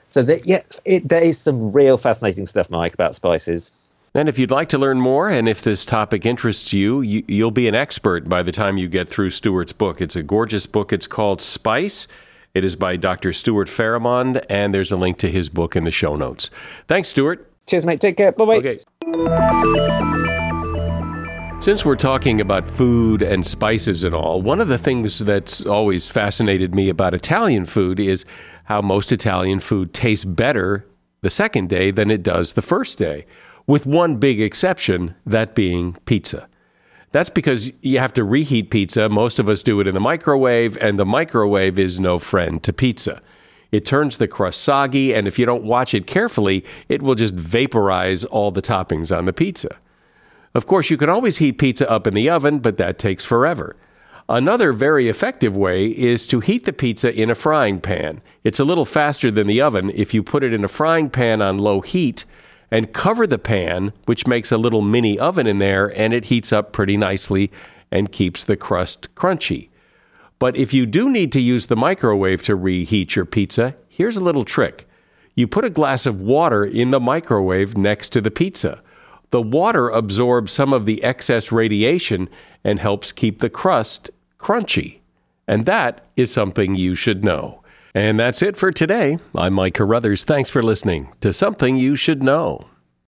So 0.07 0.21
that 0.23 0.45
yeah, 0.45 0.63
it, 0.83 1.07
there 1.07 1.23
is 1.23 1.39
some 1.39 1.71
real 1.71 1.97
fascinating 1.97 2.45
stuff, 2.45 2.69
Mike, 2.69 2.93
about 2.93 3.15
spices. 3.15 3.71
And 4.13 4.27
if 4.27 4.37
you'd 4.37 4.51
like 4.51 4.67
to 4.69 4.77
learn 4.77 4.99
more, 4.99 5.29
and 5.29 5.47
if 5.47 5.61
this 5.61 5.85
topic 5.85 6.25
interests 6.25 6.73
you, 6.73 6.99
you, 6.99 7.23
will 7.45 7.51
be 7.51 7.69
an 7.69 7.75
expert 7.75 8.27
by 8.27 8.43
the 8.43 8.51
time 8.51 8.77
you 8.77 8.89
get 8.89 9.07
through 9.07 9.29
Stuart's 9.29 9.71
book. 9.71 10.01
It's 10.01 10.17
a 10.17 10.23
gorgeous 10.23 10.65
book. 10.65 10.91
It's 10.91 11.07
called 11.07 11.41
Spice. 11.41 12.07
It 12.53 12.65
is 12.65 12.75
by 12.75 12.97
Dr. 12.97 13.31
Stuart 13.31 13.69
Farrimond, 13.69 14.43
and 14.49 14.73
there's 14.73 14.91
a 14.91 14.97
link 14.97 15.17
to 15.19 15.31
his 15.31 15.47
book 15.47 15.77
in 15.77 15.85
the 15.85 15.91
show 15.91 16.17
notes. 16.17 16.51
Thanks, 16.89 17.07
Stuart. 17.07 17.49
Cheers, 17.67 17.85
mate. 17.85 18.01
Take 18.01 18.17
care. 18.17 18.33
Bye 18.33 18.45
bye. 18.45 18.57
Okay. 18.57 18.79
Since 21.61 21.85
we're 21.85 21.95
talking 21.95 22.41
about 22.41 22.69
food 22.69 23.21
and 23.21 23.47
spices 23.47 24.03
and 24.03 24.13
all, 24.13 24.41
one 24.41 24.59
of 24.59 24.67
the 24.67 24.77
things 24.77 25.19
that's 25.19 25.65
always 25.65 26.09
fascinated 26.09 26.75
me 26.75 26.89
about 26.89 27.15
Italian 27.15 27.63
food 27.63 27.97
is 27.97 28.25
how 28.65 28.81
most 28.81 29.13
Italian 29.13 29.61
food 29.61 29.93
tastes 29.93 30.25
better 30.25 30.85
the 31.21 31.29
second 31.29 31.69
day 31.69 31.91
than 31.91 32.11
it 32.11 32.23
does 32.23 32.53
the 32.53 32.61
first 32.61 32.97
day 32.97 33.25
with 33.67 33.85
one 33.85 34.17
big 34.17 34.41
exception, 34.41 35.15
that 35.25 35.55
being 35.55 35.93
pizza. 36.05 36.47
That's 37.11 37.29
because 37.29 37.71
you 37.81 37.99
have 37.99 38.13
to 38.13 38.23
reheat 38.23 38.69
pizza. 38.69 39.09
Most 39.09 39.39
of 39.39 39.49
us 39.49 39.63
do 39.63 39.79
it 39.79 39.87
in 39.87 39.93
the 39.93 39.99
microwave, 39.99 40.77
and 40.77 40.97
the 40.97 41.05
microwave 41.05 41.77
is 41.77 41.99
no 41.99 42.19
friend 42.19 42.63
to 42.63 42.71
pizza. 42.71 43.21
It 43.71 43.85
turns 43.85 44.17
the 44.17 44.27
crust 44.27 44.61
soggy, 44.61 45.13
and 45.13 45.27
if 45.27 45.37
you 45.37 45.45
don't 45.45 45.63
watch 45.63 45.93
it 45.93 46.07
carefully, 46.07 46.63
it 46.89 47.01
will 47.01 47.15
just 47.15 47.33
vaporize 47.33 48.25
all 48.25 48.51
the 48.51 48.61
toppings 48.61 49.15
on 49.15 49.25
the 49.25 49.33
pizza. 49.33 49.77
Of 50.53 50.67
course, 50.67 50.89
you 50.89 50.97
can 50.97 51.09
always 51.09 51.37
heat 51.37 51.53
pizza 51.53 51.89
up 51.89 52.07
in 52.07 52.13
the 52.13 52.29
oven, 52.29 52.59
but 52.59 52.77
that 52.77 52.99
takes 52.99 53.23
forever. 53.23 53.75
Another 54.27 54.71
very 54.71 55.09
effective 55.09 55.57
way 55.57 55.87
is 55.87 56.25
to 56.27 56.39
heat 56.39 56.65
the 56.65 56.73
pizza 56.73 57.13
in 57.13 57.29
a 57.29 57.35
frying 57.35 57.81
pan. 57.81 58.21
It's 58.43 58.59
a 58.59 58.65
little 58.65 58.85
faster 58.85 59.31
than 59.31 59.47
the 59.47 59.61
oven 59.61 59.91
if 59.93 60.13
you 60.13 60.23
put 60.23 60.43
it 60.43 60.53
in 60.53 60.63
a 60.63 60.69
frying 60.69 61.09
pan 61.09 61.41
on 61.41 61.57
low 61.57 61.81
heat 61.81 62.23
and 62.71 62.93
cover 62.93 63.27
the 63.27 63.37
pan, 63.37 63.91
which 64.05 64.25
makes 64.25 64.51
a 64.51 64.57
little 64.57 64.81
mini 64.81 65.19
oven 65.19 65.45
in 65.45 65.59
there, 65.59 65.87
and 65.99 66.13
it 66.13 66.25
heats 66.25 66.53
up 66.53 66.71
pretty 66.71 66.95
nicely 66.95 67.51
and 67.91 68.11
keeps 68.11 68.43
the 68.43 68.55
crust 68.55 69.13
crunchy. 69.13 69.69
But 70.39 70.55
if 70.55 70.73
you 70.73 70.85
do 70.85 71.09
need 71.09 71.31
to 71.33 71.41
use 71.41 71.67
the 71.67 71.75
microwave 71.75 72.41
to 72.43 72.55
reheat 72.55 73.15
your 73.15 73.25
pizza, 73.25 73.75
here's 73.89 74.17
a 74.17 74.23
little 74.23 74.45
trick. 74.45 74.87
You 75.35 75.47
put 75.47 75.65
a 75.65 75.69
glass 75.69 76.05
of 76.05 76.21
water 76.21 76.65
in 76.65 76.91
the 76.91 76.99
microwave 76.99 77.77
next 77.77 78.09
to 78.09 78.21
the 78.21 78.31
pizza. 78.31 78.81
The 79.29 79.41
water 79.41 79.89
absorbs 79.89 80.51
some 80.51 80.73
of 80.73 80.85
the 80.85 81.03
excess 81.03 81.51
radiation 81.51 82.29
and 82.63 82.79
helps 82.79 83.11
keep 83.11 83.39
the 83.39 83.49
crust 83.49 84.09
crunchy. 84.39 84.99
And 85.47 85.65
that 85.65 86.05
is 86.15 86.31
something 86.31 86.75
you 86.75 86.95
should 86.95 87.23
know. 87.23 87.60
And 87.93 88.19
that's 88.19 88.41
it 88.41 88.55
for 88.55 88.71
today. 88.71 89.17
I'm 89.35 89.53
Mike 89.53 89.73
Carruthers. 89.73 90.23
Thanks 90.23 90.49
for 90.49 90.61
listening 90.61 91.09
to 91.19 91.33
Something 91.33 91.75
You 91.75 91.95
Should 91.95 92.23
Know. 92.23 92.70